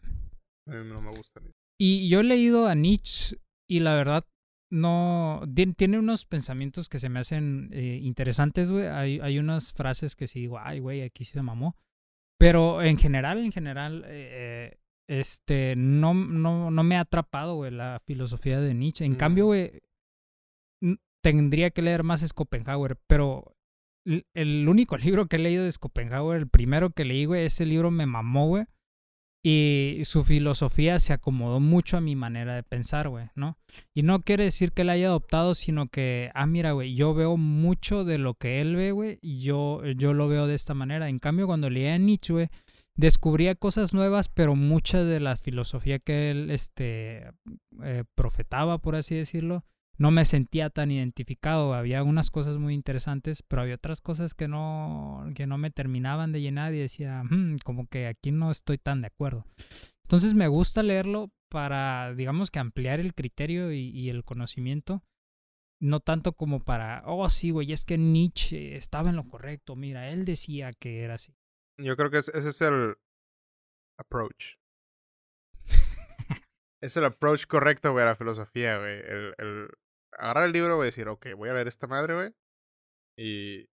A 0.67 0.75
mí 0.75 0.89
no 0.89 1.01
me 1.01 1.11
gusta 1.17 1.41
ni. 1.41 1.51
Y 1.79 2.07
yo 2.07 2.19
he 2.19 2.23
leído 2.23 2.67
a 2.67 2.75
Nietzsche 2.75 3.37
y 3.67 3.79
la 3.79 3.95
verdad 3.95 4.25
no... 4.71 5.41
tien- 5.47 5.75
Tiene 5.75 5.97
unos 5.99 6.25
pensamientos 6.25 6.89
que 6.89 6.99
se 6.99 7.09
me 7.09 7.19
hacen 7.19 7.69
eh, 7.73 7.99
interesantes, 8.01 8.69
güey. 8.69 8.85
Hay, 8.87 9.19
hay 9.21 9.39
unas 9.39 9.73
frases 9.73 10.15
que 10.15 10.27
sí 10.27 10.41
digo, 10.41 10.59
ay, 10.59 10.79
güey, 10.79 11.01
aquí 11.01 11.25
sí 11.25 11.33
se 11.33 11.41
mamó. 11.41 11.75
Pero 12.39 12.81
en 12.83 12.97
general, 12.97 13.39
en 13.39 13.51
general, 13.51 14.03
eh, 14.07 14.77
este, 15.07 15.75
no, 15.77 16.13
no, 16.13 16.71
no 16.71 16.83
me 16.83 16.95
ha 16.97 17.01
atrapado, 17.01 17.55
güey, 17.55 17.71
la 17.71 18.01
filosofía 18.05 18.59
de 18.59 18.73
Nietzsche. 18.73 19.05
En 19.05 19.13
Mm. 19.13 19.17
cambio, 19.17 19.45
güey, 19.47 19.81
tendría 21.21 21.69
que 21.71 21.81
leer 21.81 22.03
más 22.03 22.21
Schopenhauer, 22.21 22.97
pero 23.07 23.55
el 24.33 24.67
único 24.67 24.97
libro 25.17 25.27
que 25.27 25.37
he 25.37 25.39
leído 25.39 25.63
de 25.63 25.71
Schopenhauer, 25.71 26.37
el 26.39 26.47
primero 26.49 26.89
que 26.89 27.05
leí, 27.05 27.25
güey, 27.25 27.45
ese 27.45 27.65
libro 27.65 27.91
me 27.91 28.05
mamó, 28.05 28.47
güey. 28.47 28.65
Y 29.45 30.03
su 30.05 30.23
filosofía 30.23 30.99
se 30.99 31.11
acomodó 31.11 31.59
mucho 31.59 31.97
a 31.97 32.01
mi 32.01 32.15
manera 32.15 32.55
de 32.55 32.63
pensar, 32.63 33.09
güey, 33.09 33.27
¿no? 33.35 33.57
Y 33.93 34.03
no 34.03 34.21
quiere 34.21 34.45
decir 34.45 34.71
que 34.71 34.85
la 34.85 34.93
haya 34.93 35.07
adoptado, 35.07 35.53
sino 35.53 35.87
que, 35.89 36.31
ah, 36.33 36.45
mira, 36.45 36.71
güey, 36.71 36.95
yo 36.95 37.13
veo 37.13 37.35
mucho 37.35 38.05
de 38.05 38.19
lo 38.19 38.35
que 38.35 38.61
él 38.61 38.77
ve, 38.77 38.91
güey, 38.93 39.19
y 39.21 39.41
yo, 39.41 39.83
yo 39.97 40.13
lo 40.13 40.29
veo 40.29 40.47
de 40.47 40.55
esta 40.55 40.73
manera. 40.73 41.09
En 41.09 41.19
cambio, 41.19 41.45
cuando 41.45 41.69
leía 41.69 41.93
a 41.93 41.97
Nietzsche, 41.97 42.31
güey, 42.31 42.49
descubría 42.95 43.55
cosas 43.55 43.93
nuevas, 43.93 44.29
pero 44.29 44.55
mucha 44.55 45.03
de 45.03 45.19
la 45.19 45.35
filosofía 45.35 45.99
que 45.99 46.31
él, 46.31 46.51
este, 46.51 47.31
eh, 47.83 48.03
profetaba, 48.15 48.79
por 48.79 48.95
así 48.95 49.15
decirlo, 49.15 49.65
no 49.97 50.11
me 50.11 50.25
sentía 50.25 50.69
tan 50.69 50.91
identificado. 50.91 51.73
Había 51.73 52.03
unas 52.03 52.29
cosas 52.31 52.57
muy 52.57 52.73
interesantes, 52.73 53.43
pero 53.43 53.61
había 53.61 53.75
otras 53.75 54.01
cosas 54.01 54.33
que 54.33 54.47
no, 54.47 55.25
que 55.35 55.47
no 55.47 55.57
me 55.57 55.71
terminaban 55.71 56.31
de 56.31 56.41
llenar 56.41 56.73
y 56.73 56.79
decía, 56.79 57.23
"Hmm, 57.23 57.57
como 57.63 57.87
que 57.87 58.07
aquí 58.07 58.31
no 58.31 58.51
estoy 58.51 58.77
tan 58.77 59.01
de 59.01 59.07
acuerdo. 59.07 59.45
Entonces 60.03 60.33
me 60.33 60.47
gusta 60.47 60.83
leerlo 60.83 61.31
para, 61.49 62.13
digamos 62.15 62.51
que 62.51 62.59
ampliar 62.59 62.99
el 62.99 63.13
criterio 63.13 63.71
y, 63.71 63.89
y 63.89 64.09
el 64.09 64.23
conocimiento. 64.23 65.03
No 65.79 65.99
tanto 65.99 66.33
como 66.33 66.59
para, 66.63 67.03
oh 67.05 67.29
sí, 67.29 67.51
güey, 67.51 67.71
es 67.71 67.85
que 67.85 67.97
Nietzsche 67.97 68.75
estaba 68.75 69.09
en 69.09 69.17
lo 69.17 69.23
correcto. 69.23 69.75
Mira, 69.75 70.09
él 70.09 70.25
decía 70.25 70.71
que 70.73 71.01
era 71.03 71.15
así. 71.15 71.33
Yo 71.77 71.95
creo 71.97 72.09
que 72.11 72.17
es- 72.17 72.29
ese 72.29 72.49
es 72.49 72.61
el 72.61 72.95
approach. 73.99 74.55
es 76.81 76.97
el 76.97 77.05
approach 77.05 77.45
correcto, 77.47 77.91
güey, 77.91 78.03
a 78.03 78.07
la 78.09 78.15
filosofía, 78.15 78.77
güey. 78.77 78.99
El, 78.99 79.35
el 79.37 79.69
agarrar 80.17 80.45
el 80.45 80.51
libro, 80.51 80.75
güey, 80.75 80.87
y 80.87 80.91
decir, 80.91 81.07
ok, 81.07 81.27
voy 81.37 81.49
a 81.49 81.53
leer 81.53 81.67
esta 81.67 81.87
madre, 81.87 82.13
güey. 82.13 82.35
Y 83.17 83.69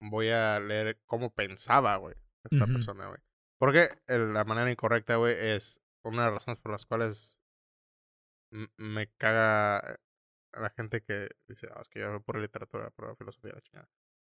voy 0.00 0.28
a 0.30 0.60
leer 0.60 1.00
cómo 1.06 1.32
pensaba, 1.34 1.96
güey, 1.96 2.14
esta 2.44 2.66
persona, 2.72 3.08
güey. 3.08 3.20
Porque 3.58 3.88
el- 4.06 4.32
la 4.32 4.44
manera 4.44 4.70
incorrecta, 4.70 5.16
güey, 5.16 5.34
es 5.34 5.80
una 6.04 6.24
de 6.24 6.30
las 6.30 6.34
razones 6.44 6.60
por 6.60 6.72
las 6.72 6.86
cuales 6.86 7.40
me 8.78 9.08
caga 9.18 9.78
a 9.78 10.60
la 10.60 10.70
gente 10.70 11.02
que 11.02 11.28
dice, 11.48 11.68
ah, 11.74 11.80
es 11.80 11.88
que 11.88 12.00
yo 12.00 12.10
voy 12.10 12.20
por 12.20 12.38
literatura, 12.38 12.90
por 12.90 13.16
filosofía, 13.16 13.52
la 13.54 13.60
chingada. 13.60 13.88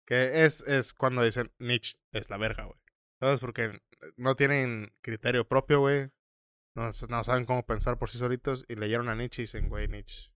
Que 0.07 0.45
es, 0.45 0.61
es 0.69 0.95
cuando 0.95 1.23
dicen 1.23 1.53
Nietzsche 1.59 1.99
es 2.13 2.31
la 2.31 2.37
verga, 2.39 2.65
güey. 2.65 2.79
¿Sabes? 3.21 3.41
Porque 3.41 3.81
no 4.17 4.37
tienen 4.37 4.93
criterio 5.01 5.47
propio, 5.47 5.81
güey. 5.81 6.11
No, 6.75 6.93
saben 6.93 7.47
cómo 7.47 7.65
pensar 7.65 7.99
por 7.99 8.11
sí 8.11 8.19
solitos. 8.19 8.65
Y 8.69 8.77
leyeron 8.77 9.09
a 9.09 9.15
Nietzsche 9.15 9.43
y 9.43 9.45
dicen, 9.45 9.69
güey, 9.69 9.89
Nietzsche. 9.89 10.31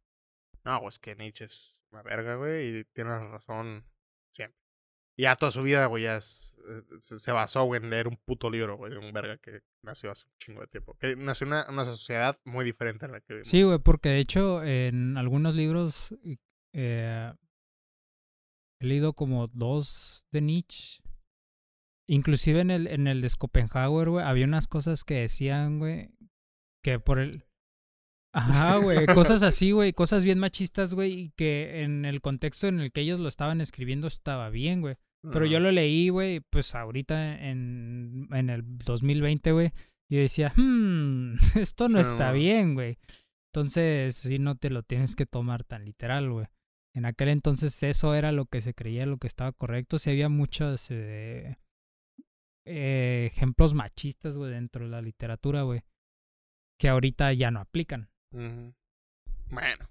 No, 0.64 0.86
es 0.88 0.98
que 0.98 1.14
Nietzsche 1.14 1.44
es 1.44 1.76
una 1.92 2.02
verga, 2.02 2.36
güey. 2.36 2.80
Y 2.80 2.84
tiene 2.84 3.18
razón 3.18 3.84
siempre. 4.32 4.58
Y 5.18 5.24
ya 5.24 5.36
toda 5.36 5.52
su 5.52 5.62
vida, 5.62 5.84
güey, 5.84 6.04
ya 6.04 6.16
eh, 6.16 6.20
se, 7.00 7.32
basó, 7.32 7.64
güey, 7.64 7.82
en 7.82 7.90
leer 7.90 8.08
un 8.08 8.16
puto 8.16 8.48
libro, 8.48 8.78
güey, 8.78 8.92
de 8.92 8.98
un 8.98 9.12
verga 9.12 9.36
que 9.36 9.60
nació 9.82 10.10
hace 10.10 10.24
un 10.26 10.32
chingo 10.38 10.60
de 10.62 10.66
tiempo. 10.68 10.96
Que 10.98 11.14
nació 11.14 11.46
una, 11.46 11.66
una 11.68 11.84
sociedad 11.84 12.38
muy 12.44 12.64
diferente 12.64 13.04
a 13.04 13.08
la 13.08 13.20
que 13.20 13.34
vivimos. 13.34 13.48
Sí, 13.48 13.62
güey, 13.62 13.78
porque 13.78 14.08
de 14.08 14.20
hecho 14.20 14.64
en 14.64 15.18
algunos 15.18 15.54
libros 15.54 16.14
eh, 16.72 17.32
he 18.80 18.86
leído 18.86 19.12
como 19.12 19.48
dos 19.48 20.24
de 20.32 20.40
Nietzsche. 20.40 21.02
Inclusive 22.10 22.60
en 22.60 22.72
el, 22.72 22.88
en 22.88 23.06
el 23.06 23.20
de 23.20 23.28
Schopenhauer, 23.28 24.10
güey, 24.10 24.24
había 24.24 24.44
unas 24.44 24.66
cosas 24.66 25.04
que 25.04 25.14
decían, 25.14 25.78
güey, 25.78 26.08
que 26.82 26.98
por 26.98 27.20
el... 27.20 27.44
Ajá, 28.34 28.78
güey, 28.78 29.06
cosas 29.06 29.42
así, 29.44 29.70
güey, 29.70 29.92
cosas 29.92 30.24
bien 30.24 30.40
machistas, 30.40 30.92
güey, 30.92 31.12
y 31.12 31.30
que 31.30 31.82
en 31.82 32.04
el 32.04 32.20
contexto 32.20 32.66
en 32.66 32.80
el 32.80 32.90
que 32.90 33.02
ellos 33.02 33.20
lo 33.20 33.28
estaban 33.28 33.60
escribiendo 33.60 34.08
estaba 34.08 34.50
bien, 34.50 34.80
güey. 34.80 34.96
Pero 35.22 35.46
yo 35.46 35.60
lo 35.60 35.70
leí, 35.70 36.08
güey, 36.08 36.40
pues 36.40 36.74
ahorita 36.74 37.48
en, 37.48 38.26
en 38.32 38.50
el 38.50 38.62
2020, 38.64 39.52
güey, 39.52 39.72
y 40.10 40.16
decía, 40.16 40.52
hmm, 40.56 41.34
esto 41.60 41.88
no 41.88 42.02
Sí, 42.02 42.10
está 42.10 42.32
bien, 42.32 42.74
güey. 42.74 42.98
Entonces, 43.52 44.16
sí, 44.16 44.40
no 44.40 44.56
te 44.56 44.70
lo 44.70 44.82
tienes 44.82 45.14
que 45.14 45.26
tomar 45.26 45.62
tan 45.62 45.84
literal, 45.84 46.28
güey. 46.28 46.46
En 46.92 47.04
aquel 47.04 47.28
entonces 47.28 47.80
eso 47.84 48.16
era 48.16 48.32
lo 48.32 48.46
que 48.46 48.62
se 48.62 48.74
creía, 48.74 49.06
lo 49.06 49.18
que 49.18 49.28
estaba 49.28 49.52
correcto. 49.52 50.00
Sí 50.00 50.10
había 50.10 50.28
muchos 50.28 50.88
eh, 50.90 51.56
eh, 52.72 53.26
ejemplos 53.26 53.74
machistas, 53.74 54.36
güey, 54.36 54.52
dentro 54.52 54.84
de 54.84 54.90
la 54.90 55.02
literatura, 55.02 55.62
güey. 55.62 55.82
Que 56.78 56.88
ahorita 56.88 57.32
ya 57.32 57.50
no 57.50 57.60
aplican. 57.60 58.08
Bueno, 58.30 59.88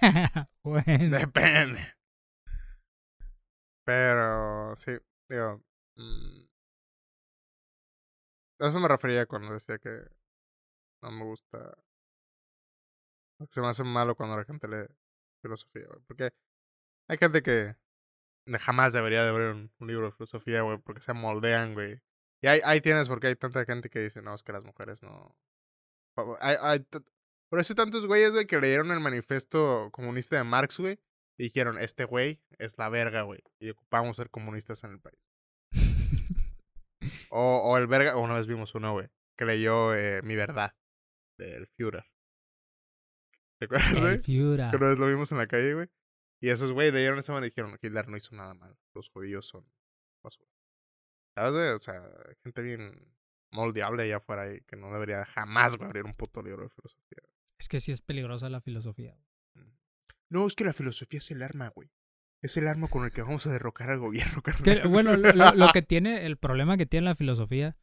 bueno. 0.62 1.18
depende. 1.18 1.80
Pero 3.84 4.76
sí, 4.76 4.92
digo. 5.28 5.62
mm, 5.96 6.46
a 8.60 8.68
eso 8.68 8.80
me 8.80 8.88
refería 8.88 9.26
cuando 9.26 9.52
decía 9.52 9.78
que 9.78 9.90
no 11.02 11.10
me 11.10 11.24
gusta. 11.24 11.76
que 13.40 13.46
se 13.50 13.60
me 13.60 13.66
hace 13.68 13.82
malo 13.84 14.14
cuando 14.14 14.36
la 14.36 14.44
gente 14.44 14.68
lee 14.68 14.86
filosofía, 15.42 15.86
güey. 15.88 16.00
Porque 16.06 16.30
hay 17.08 17.18
gente 17.18 17.42
que 17.42 17.74
jamás 18.58 18.92
debería 18.92 19.24
de 19.24 19.32
ver 19.32 19.54
un, 19.54 19.72
un 19.78 19.88
libro 19.88 20.06
de 20.06 20.12
filosofía, 20.12 20.62
güey, 20.62 20.78
porque 20.78 21.00
se 21.00 21.12
moldean, 21.12 21.74
güey. 21.74 22.00
Y 22.42 22.48
ahí, 22.48 22.60
ahí 22.64 22.80
tienes 22.80 23.08
porque 23.08 23.28
hay 23.28 23.36
tanta 23.36 23.64
gente 23.64 23.90
que 23.90 24.00
dice, 24.00 24.22
no, 24.22 24.34
es 24.34 24.42
que 24.42 24.52
las 24.52 24.64
mujeres 24.64 25.02
no. 25.02 25.36
Hay, 26.40 26.56
hay 26.60 26.86
por 27.48 27.60
eso 27.60 27.72
hay 27.72 27.76
tantos 27.76 28.06
güeyes, 28.06 28.32
güey, 28.32 28.46
que 28.46 28.60
leyeron 28.60 28.90
el 28.90 29.00
manifiesto 29.00 29.90
comunista 29.92 30.36
de 30.36 30.44
Marx, 30.44 30.78
güey, 30.78 30.98
y 31.38 31.44
dijeron, 31.44 31.78
este 31.78 32.04
güey 32.04 32.40
es 32.58 32.76
la 32.78 32.88
verga, 32.88 33.22
güey, 33.22 33.40
y 33.60 33.70
ocupamos 33.70 34.16
ser 34.16 34.30
comunistas 34.30 34.82
en 34.84 34.92
el 34.92 35.00
país. 35.00 35.20
O, 37.30 37.58
o 37.58 37.76
el 37.76 37.86
verga, 37.86 38.16
o 38.16 38.20
una 38.20 38.34
vez 38.34 38.46
vimos 38.48 38.74
uno, 38.74 38.92
güey, 38.92 39.08
que 39.38 39.44
leyó 39.44 39.94
eh, 39.94 40.22
Mi 40.22 40.34
Verdad, 40.34 40.74
del 41.38 41.68
Führer. 41.68 42.06
¿Te 43.60 43.66
acuerdas, 43.66 43.92
El 43.92 44.00
güey? 44.00 44.22
Que 44.70 44.76
una 44.76 44.88
vez 44.88 44.98
lo 44.98 45.06
vimos 45.06 45.30
en 45.30 45.38
la 45.38 45.46
calle, 45.46 45.74
güey. 45.74 45.88
Y 46.40 46.50
esos 46.50 46.72
güey 46.72 46.88
esa 47.18 47.32
mano 47.32 47.46
y 47.46 47.50
dijeron, 47.50 47.78
Hitler 47.80 48.08
no 48.08 48.16
hizo 48.16 48.34
nada 48.34 48.54
mal. 48.54 48.76
Los 48.94 49.08
judíos 49.08 49.46
son 49.46 49.66
basura. 50.22 50.50
¿Sabes, 51.34 51.52
güey? 51.54 51.68
O 51.68 51.78
sea, 51.78 52.02
gente 52.42 52.62
bien 52.62 53.14
moldeable 53.52 54.02
allá 54.02 54.16
afuera 54.18 54.44
que 54.66 54.76
no 54.76 54.90
debería 54.92 55.24
jamás, 55.24 55.76
güey, 55.76 55.86
abrir 55.88 56.04
un 56.04 56.14
puto 56.14 56.42
libro 56.42 56.62
de 56.64 56.68
filosofía. 56.70 57.18
Es 57.58 57.68
que 57.68 57.80
sí 57.80 57.92
es 57.92 58.02
peligrosa 58.02 58.48
la 58.50 58.60
filosofía. 58.60 59.16
No, 60.28 60.46
es 60.46 60.54
que 60.54 60.64
la 60.64 60.72
filosofía 60.72 61.18
es 61.18 61.30
el 61.30 61.42
arma, 61.42 61.68
güey. 61.68 61.88
Es 62.42 62.56
el 62.56 62.68
arma 62.68 62.88
con 62.88 63.04
el 63.04 63.12
que 63.12 63.22
vamos 63.22 63.46
a 63.46 63.52
derrocar 63.52 63.90
al 63.90 63.98
gobierno, 63.98 64.42
Es 64.46 64.62
que, 64.62 64.86
bueno, 64.86 65.16
lo, 65.16 65.32
lo- 65.32 65.54
lo 65.54 65.68
que 65.72 65.82
tiene, 65.82 66.26
el 66.26 66.36
problema 66.36 66.76
que 66.76 66.86
tiene 66.86 67.06
la 67.06 67.14
filosofía. 67.14 67.76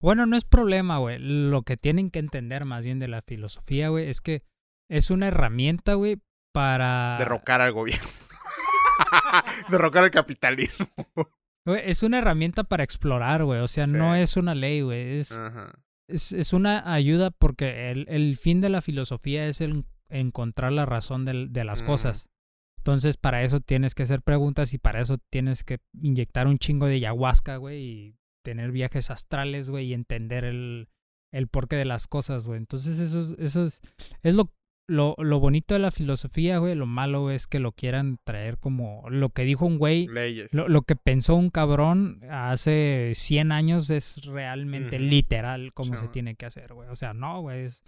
Bueno, 0.00 0.26
no 0.26 0.36
es 0.36 0.44
problema, 0.44 0.98
güey. 0.98 1.18
Lo 1.18 1.62
que 1.62 1.76
tienen 1.76 2.10
que 2.10 2.18
entender 2.18 2.64
más 2.64 2.84
bien 2.84 2.98
de 2.98 3.08
la 3.08 3.22
filosofía, 3.22 3.88
güey, 3.88 4.08
es 4.08 4.20
que 4.20 4.42
es 4.90 5.10
una 5.10 5.28
herramienta, 5.28 5.94
güey, 5.94 6.20
para. 6.52 7.16
Derrocar 7.18 7.60
al 7.60 7.72
gobierno. 7.72 8.06
derrocar 9.70 10.04
al 10.04 10.10
capitalismo. 10.10 10.86
Es 11.66 12.02
una 12.02 12.18
herramienta 12.18 12.64
para 12.64 12.84
explorar, 12.84 13.44
güey. 13.44 13.60
O 13.60 13.68
sea, 13.68 13.86
no 13.86 14.14
es 14.14 14.36
una 14.36 14.54
ley, 14.54 14.80
güey. 14.80 15.18
Es, 15.18 15.38
es, 16.08 16.32
es 16.32 16.52
una 16.52 16.92
ayuda 16.92 17.30
porque 17.30 17.90
el, 17.90 18.06
el 18.08 18.36
fin 18.38 18.60
de 18.60 18.70
la 18.70 18.80
filosofía 18.80 19.46
es 19.46 19.60
el 19.60 19.84
encontrar 20.08 20.72
la 20.72 20.86
razón 20.86 21.24
del- 21.26 21.52
de 21.52 21.64
las 21.64 21.82
cosas. 21.82 22.28
Entonces, 22.78 23.18
para 23.18 23.42
eso 23.42 23.60
tienes 23.60 23.94
que 23.94 24.04
hacer 24.04 24.22
preguntas 24.22 24.72
y 24.72 24.78
para 24.78 25.00
eso 25.02 25.18
tienes 25.30 25.62
que 25.62 25.80
inyectar 26.00 26.46
un 26.46 26.58
chingo 26.58 26.86
de 26.86 26.94
ayahuasca, 26.94 27.56
güey, 27.56 27.82
y 27.82 28.14
tener 28.42 28.70
viajes 28.72 29.10
astrales, 29.10 29.68
güey, 29.68 29.88
y 29.88 29.94
entender 29.94 30.44
el, 30.44 30.88
el 31.34 31.48
porqué 31.48 31.76
de 31.76 31.84
las 31.84 32.06
cosas, 32.06 32.46
güey. 32.46 32.56
Entonces, 32.56 32.98
eso 32.98 33.20
es, 33.20 33.38
eso 33.38 33.66
es, 33.66 33.82
es 34.22 34.34
lo, 34.34 34.54
lo, 34.88 35.14
lo 35.18 35.38
bonito 35.38 35.74
de 35.74 35.80
la 35.80 35.90
filosofía, 35.90 36.58
güey. 36.58 36.74
Lo 36.74 36.86
malo 36.86 37.30
es 37.30 37.46
que 37.46 37.58
lo 37.60 37.72
quieran 37.72 38.18
traer 38.24 38.58
como 38.58 39.04
lo 39.10 39.28
que 39.30 39.44
dijo 39.44 39.66
un 39.66 39.78
güey. 39.78 40.06
Leyes. 40.08 40.52
Lo, 40.54 40.66
lo 40.68 40.82
que 40.82 40.96
pensó 40.96 41.34
un 41.36 41.50
cabrón 41.50 42.20
hace 42.30 43.12
100 43.14 43.52
años 43.52 43.90
es 43.90 44.24
realmente 44.24 44.98
literal 44.98 45.72
como 45.74 45.94
Sí, 45.94 46.00
se 46.00 46.08
tiene 46.08 46.34
que 46.34 46.46
hacer, 46.46 46.72
güey. 46.74 46.88
O 46.88 46.96
sea, 46.96 47.12
no, 47.14 47.40
güey. 47.42 47.64
es- 47.66 47.82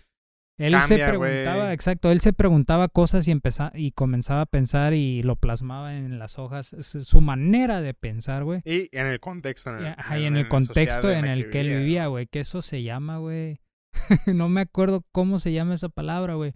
Él 0.58 0.74
se 0.82 0.98
preguntaba, 0.98 1.72
exacto, 1.72 2.10
él 2.12 2.20
se 2.20 2.34
preguntaba 2.34 2.88
cosas 2.88 3.26
y 3.26 3.30
empezaba 3.30 3.72
y 3.74 3.92
comenzaba 3.92 4.42
a 4.42 4.46
pensar 4.46 4.92
y 4.92 5.22
lo 5.22 5.36
plasmaba 5.36 5.96
en 5.96 6.18
las 6.18 6.38
hojas. 6.38 6.74
Es 6.74 6.88
su 6.88 7.20
manera 7.22 7.80
de 7.80 7.94
pensar, 7.94 8.44
güey. 8.44 8.60
Y 8.66 8.90
en 8.92 9.06
el 9.06 9.20
contexto. 9.20 9.70
En 9.70 9.84
Y, 9.84 9.86
el, 9.86 9.94
ajá, 9.96 10.18
y 10.18 10.24
en 10.26 10.36
el 10.36 10.48
contexto 10.48 11.10
en 11.10 11.24
el 11.24 11.48
que 11.48 11.60
él 11.60 11.78
vivía, 11.78 12.08
güey. 12.08 12.26
Que 12.26 12.40
eso 12.40 12.60
se 12.60 12.82
llama, 12.82 13.16
güey. 13.16 13.60
no 14.34 14.50
me 14.50 14.60
acuerdo 14.60 15.02
cómo 15.12 15.38
se 15.38 15.52
llama 15.54 15.72
esa 15.72 15.88
palabra, 15.88 16.34
güey. 16.34 16.52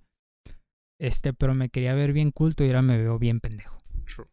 Este, 1.04 1.34
pero 1.34 1.54
me 1.54 1.68
quería 1.68 1.92
ver 1.94 2.14
bien 2.14 2.30
culto 2.30 2.64
y 2.64 2.68
ahora 2.68 2.80
me 2.80 2.96
veo 2.96 3.18
bien 3.18 3.38
pendejo. 3.38 3.76
True. 4.06 4.26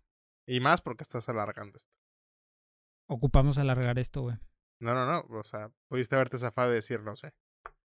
Y 0.47 0.61
más 0.61 0.80
porque 0.80 1.03
estás 1.03 1.28
alargando 1.28 1.78
esto. 1.78 1.91
Ocupamos 3.09 3.57
alargar 3.57 3.99
esto, 3.99 4.22
güey. 4.22 4.38
No, 4.80 4.95
no, 4.95 5.05
no. 5.05 5.26
O 5.38 5.43
sea, 5.43 5.69
pudiste 5.89 6.15
haberte 6.15 6.38
zafado 6.38 6.69
de 6.69 6.76
decir 6.76 7.01
no 7.01 7.17
sé. 7.17 7.34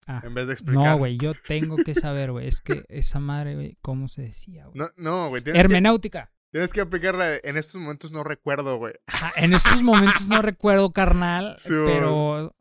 Ah. 0.07 0.21
En 0.23 0.33
vez 0.33 0.47
de 0.47 0.53
explicar. 0.53 0.83
No, 0.83 0.97
güey, 0.97 1.19
yo 1.19 1.33
tengo 1.47 1.77
que 1.77 1.93
saber, 1.93 2.31
güey. 2.31 2.47
Es 2.47 2.59
que 2.59 2.83
esa 2.89 3.19
madre, 3.19 3.53
güey, 3.53 3.77
¿cómo 3.83 4.07
se 4.07 4.23
decía, 4.23 4.65
güey? 4.65 4.79
No, 4.79 4.89
no, 4.97 5.29
güey. 5.29 5.43
Tienes, 5.43 5.61
que, 5.61 5.63
Hermenéutica. 5.63 6.31
tienes 6.51 6.73
que 6.73 6.81
aplicarla. 6.81 7.37
En 7.43 7.57
estos 7.57 7.79
momentos 7.79 8.11
no 8.11 8.23
recuerdo, 8.23 8.77
güey. 8.77 8.95
En 9.35 9.53
estos 9.53 9.83
momentos 9.83 10.27
no 10.27 10.41
recuerdo, 10.41 10.91
carnal, 10.91 11.53
Sí, 11.59 11.69
pero 11.69 12.55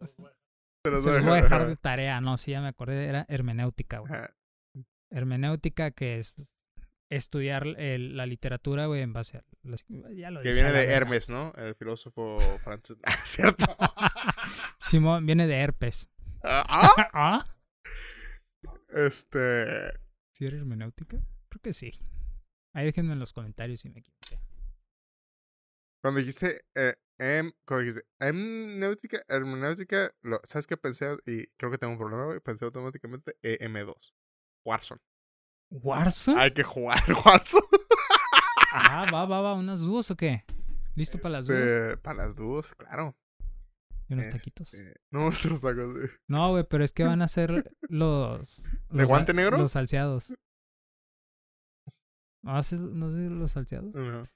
Te 0.85 0.91
los 0.91 1.03
se 1.03 1.13
los 1.13 1.23
voy 1.25 1.39
a 1.39 1.43
dejar 1.43 1.67
de 1.67 1.77
tarea. 1.77 2.21
No, 2.21 2.37
sí, 2.37 2.51
ya 2.51 2.61
me 2.61 2.69
acordé, 2.69 3.07
era 3.07 3.25
hermenéutica, 3.31 4.01
güey. 4.01 4.13
Ajá. 4.13 4.35
Hermenéutica, 5.11 5.91
que 5.91 6.19
es 6.19 6.33
pues, 6.33 6.49
estudiar 7.11 7.67
el- 7.79 8.17
la 8.17 8.27
literatura, 8.27 8.87
güey, 8.87 9.03
en 9.03 9.13
base 9.13 9.39
a... 9.39 9.45
las- 9.63 9.85
ya 10.15 10.31
lo 10.31 10.43
Que 10.43 10.53
viene 10.53 10.73
de. 10.73 10.85
Hermes, 10.85 11.29
¿no? 11.31 11.53
El 11.57 11.75
filósofo 11.75 12.39
francés. 12.65 12.97
Ah, 13.05 13.17
¿Cierto? 13.25 13.65
Simón, 14.79 15.27
viene 15.27 15.47
de 15.47 15.57
herpes. 15.57 16.09
Ah, 16.43 16.65
ah, 16.69 17.11
¿Ah? 17.13 17.57
Este. 18.89 19.93
¿Sí 20.35 20.47
era 20.47 20.57
hermenéutica? 20.57 21.19
Creo 21.49 21.63
que 21.63 21.73
sí. 21.73 21.93
Ahí 22.75 22.87
déjenme 22.87 23.13
en 23.13 23.19
los 23.19 23.33
comentarios 23.33 23.81
si 23.81 23.91
me 23.91 24.01
equivoqué. 24.01 24.39
Cuando 26.03 26.21
dijiste. 26.21 26.63
Eh, 26.75 26.95
em, 27.19 27.53
cuando 27.67 27.85
dijiste. 27.85 28.07
Hermenéutica. 28.21 29.23
Hermenéutica. 29.29 30.13
Lo, 30.23 30.41
¿Sabes 30.45 30.67
qué 30.67 30.77
pensé? 30.77 31.17
Y 31.27 31.47
creo 31.57 31.71
que 31.71 31.79
tengo 31.79 31.93
un 31.93 31.99
problema, 31.99 32.25
güey. 32.27 32.41
Pensé 32.41 32.65
automáticamente 32.65 33.37
eh, 33.43 33.59
M2. 33.69 34.13
Warzone. 34.71 35.01
¿Warzone? 35.71 36.41
Hay 36.41 36.53
que 36.53 36.63
jugar 36.63 36.99
Warzone. 37.27 37.67
Ah, 38.73 39.07
va, 39.13 39.25
va, 39.27 39.41
va. 39.41 39.55
¿Unas 39.55 39.81
dúos 39.81 40.11
o 40.11 40.17
qué? 40.17 40.45
¿Listo 40.95 41.19
para 41.21 41.33
las 41.39 41.47
dúos? 41.47 41.59
Este, 41.61 41.97
para 41.99 42.19
las 42.25 42.35
dúos, 42.37 42.75
claro. 42.75 43.17
Y 44.09 44.15
unos 44.15 44.29
taquitos. 44.29 44.75
Este, 44.75 45.01
no, 45.11 45.21
nuestros 45.25 45.61
tacos. 45.61 45.93
güey. 45.95 46.09
No, 46.29 46.51
güey, 46.51 46.65
pero 46.69 46.85
es 46.85 46.93
que 46.93 47.05
van 47.05 47.23
a 47.23 47.29
ser 47.29 47.73
los. 47.89 48.71
¿De 48.91 49.03
los 49.03 49.09
guante 49.09 49.33
negro? 49.35 49.59
Los 49.59 49.73
salseados. 49.73 50.33
No, 52.43 52.57
hace- 52.57 52.77
no 52.79 53.11
sé 53.11 53.29
los 53.31 53.53
salseados. 53.53 53.95
Ajá. 53.95 54.31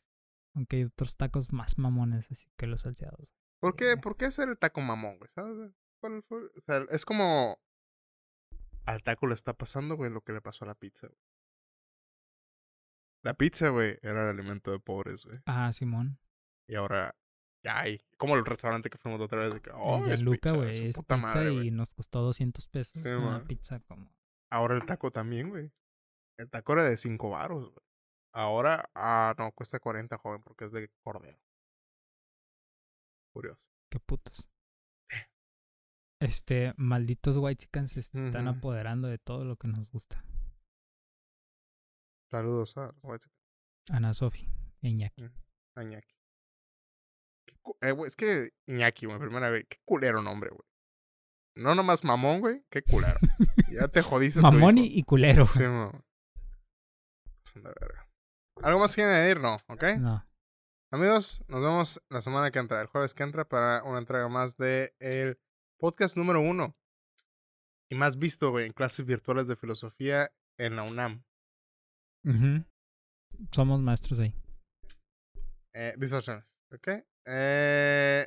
Aunque 0.55 0.77
hay 0.77 0.85
otros 0.85 1.17
tacos 1.17 1.53
más 1.53 1.79
mamones 1.79 2.31
así 2.31 2.47
que 2.57 2.67
los 2.67 2.83
salseados. 2.83 3.33
¿Por 3.61 3.75
qué, 3.77 3.93
Eh. 3.93 3.97
¿Por 3.97 4.17
qué 4.17 4.27
hacer 4.27 4.49
el 4.49 4.59
taco 4.59 4.81
mamón, 4.81 5.19
güey? 5.19 5.31
¿Sabes? 5.35 5.73
O 6.03 6.61
sea, 6.61 6.85
es 6.91 7.05
como. 7.05 7.59
Al 8.87 9.03
taco 9.03 9.27
le 9.27 9.35
está 9.35 9.55
pasando, 9.55 9.97
güey, 9.97 10.11
lo 10.11 10.21
que 10.23 10.33
le 10.33 10.41
pasó 10.41 10.65
a 10.65 10.69
la 10.69 10.75
pizza, 10.75 11.07
güey. 11.07 11.19
La 13.23 13.35
pizza, 13.35 13.71
güey, 13.71 13.99
era 14.03 14.23
el 14.23 14.29
alimento 14.29 14.71
de 14.71 14.79
pobres, 14.79 15.25
güey. 15.25 15.39
Ah, 15.47 15.73
Simón. 15.73 16.19
Y 16.69 16.75
ahora 16.75 17.17
ya 17.63 17.81
hay. 17.81 18.05
Como 18.19 18.35
el 18.37 18.45
restaurante 18.45 18.91
que 18.91 18.99
fuimos 18.99 19.21
otra 19.21 19.41
vez. 19.41 19.55
De 19.55 19.63
que, 19.63 19.71
oh, 19.75 20.07
es 20.07 20.23
Luca, 20.23 20.53
pizza, 20.53 20.67
es 20.67 20.95
puta 20.95 21.17
pizza 21.17 21.27
madre, 21.29 21.55
y 21.65 21.71
nos 21.71 21.95
costó 21.95 22.21
200 22.21 22.69
pesos. 22.69 23.03
Sí, 23.03 23.09
una 23.09 23.39
man. 23.39 23.47
pizza 23.47 23.81
como. 23.81 24.15
Ahora 24.51 24.75
el 24.75 24.85
taco 24.85 25.11
también, 25.11 25.49
güey. 25.49 25.73
El 26.39 26.51
taco 26.51 26.75
era 26.75 26.85
de 26.85 26.97
5 26.97 27.31
baros, 27.31 27.71
güey. 27.71 27.87
Ahora, 28.35 28.91
ah, 28.95 29.35
no, 29.39 29.53
cuesta 29.53 29.79
40, 29.79 30.19
joven, 30.19 30.43
porque 30.43 30.67
es 30.67 30.73
de 30.73 30.91
cordero. 31.03 31.39
Curioso. 33.33 33.67
Qué 33.91 34.01
putos. 34.01 34.47
Este, 36.25 36.73
malditos 36.79 37.37
white 37.37 37.69
se 37.87 38.01
están 38.01 38.49
apoderando 38.49 39.09
de 39.09 39.19
todo 39.19 39.45
lo 39.45 39.57
que 39.57 39.69
nos 39.69 39.91
gusta. 39.91 40.25
Saludos 42.31 42.79
a 42.79 42.95
Ana 43.91 44.15
Sofi, 44.15 44.49
Iñaki. 44.81 45.31
a 45.77 45.83
Iñaki. 45.83 46.15
Eh, 47.83 47.95
es 48.07 48.17
que 48.17 48.55
Iñaki, 48.67 49.05
güey, 49.05 49.19
primera 49.19 49.51
vez. 49.51 49.67
Qué 49.69 49.77
culero 49.85 50.23
nombre, 50.23 50.49
güey. 50.49 50.67
No 51.57 51.75
nomás 51.75 52.05
mamón, 52.05 52.41
güey. 52.41 52.65
Qué 52.71 52.81
culero. 52.81 53.21
ya 53.79 53.89
te 53.89 54.01
jodiste. 54.01 54.41
Mamón 54.41 54.79
y, 54.79 55.03
culero. 55.03 55.47
Sí, 55.47 55.61
verga. 57.61 58.09
¿Algo 58.63 58.81
más 58.81 58.97
que 58.97 59.03
añadir? 59.03 59.41
No, 59.41 59.57
¿ok? 59.69 59.85
No. 59.99 60.27
Amigos, 60.91 61.45
nos 61.49 61.61
vemos 61.61 62.01
la 62.09 62.23
semana 62.23 62.51
que 62.51 62.61
entra, 62.61 62.81
el 62.81 62.87
jueves 62.87 63.13
que 63.13 63.25
entra, 63.25 63.45
para 63.47 63.83
una 63.85 63.99
entrega 63.99 64.29
más 64.29 64.57
de 64.57 64.95
el 65.01 65.39
podcast 65.85 66.17
número 66.17 66.41
uno 66.41 66.75
y 67.91 67.95
más 67.95 68.19
visto, 68.19 68.51
güey, 68.51 68.65
en 68.65 68.73
clases 68.73 69.05
virtuales 69.05 69.49
de 69.49 69.55
filosofía 69.55 70.33
en 70.59 70.77
la 70.77 70.83
UNAM. 70.83 71.23
Somos 73.53 73.83
maestros 73.83 74.19
ahí. 74.19 74.35
Eh, 75.75 75.93
distorsiones, 75.99 76.47
¿ok? 76.73 76.89
Eh, 77.27 78.27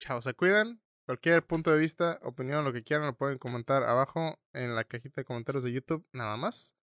chao, 0.00 0.22
se 0.22 0.32
cuidan. 0.34 0.80
Cualquier 1.06 1.44
punto 1.44 1.72
de 1.72 1.80
vista, 1.80 2.20
opinión, 2.22 2.64
lo 2.64 2.72
que 2.72 2.84
quieran, 2.84 3.08
lo 3.08 3.16
pueden 3.16 3.38
comentar 3.38 3.82
abajo 3.82 4.38
en 4.52 4.76
la 4.76 4.84
cajita 4.84 5.22
de 5.22 5.24
comentarios 5.24 5.64
de 5.64 5.72
YouTube, 5.72 6.08
nada 6.12 6.36
más. 6.36 6.76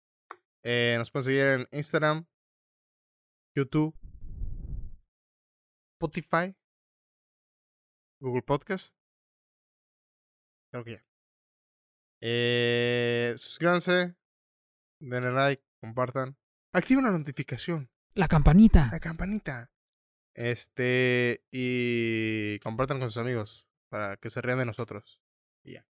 Eh, 0.65 0.95
nos 0.97 1.09
pueden 1.09 1.23
seguir 1.23 1.45
en 1.45 1.67
Instagram, 1.71 2.27
YouTube, 3.55 3.97
Spotify, 5.97 6.57
Google 8.19 8.41
Podcast. 8.41 8.97
Creo 10.73 10.83
que 10.83 10.91
ya. 10.93 11.05
Eh, 12.19 13.35
suscríbanse, 13.37 14.15
denle 14.99 15.31
like, 15.31 15.63
compartan, 15.79 16.35
activen 16.71 17.03
la 17.03 17.11
notificación 17.11 17.91
La 18.15 18.27
campanita. 18.27 18.89
la 18.91 18.99
campanita. 18.99 19.71
Este, 20.33 21.45
y 21.51 22.57
compartan 22.61 22.97
con 22.97 23.09
sus 23.11 23.19
amigos 23.19 23.69
para 23.89 24.17
que 24.17 24.31
se 24.31 24.41
rían 24.41 24.57
de 24.57 24.65
nosotros. 24.65 25.21
Y 25.63 25.73
ya. 25.73 25.85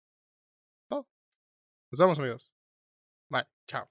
Todo. 0.89 1.07
Nos 1.91 2.01
vemos, 2.01 2.19
amigos. 2.19 2.51
Bye. 3.29 3.47
Chao. 3.67 3.91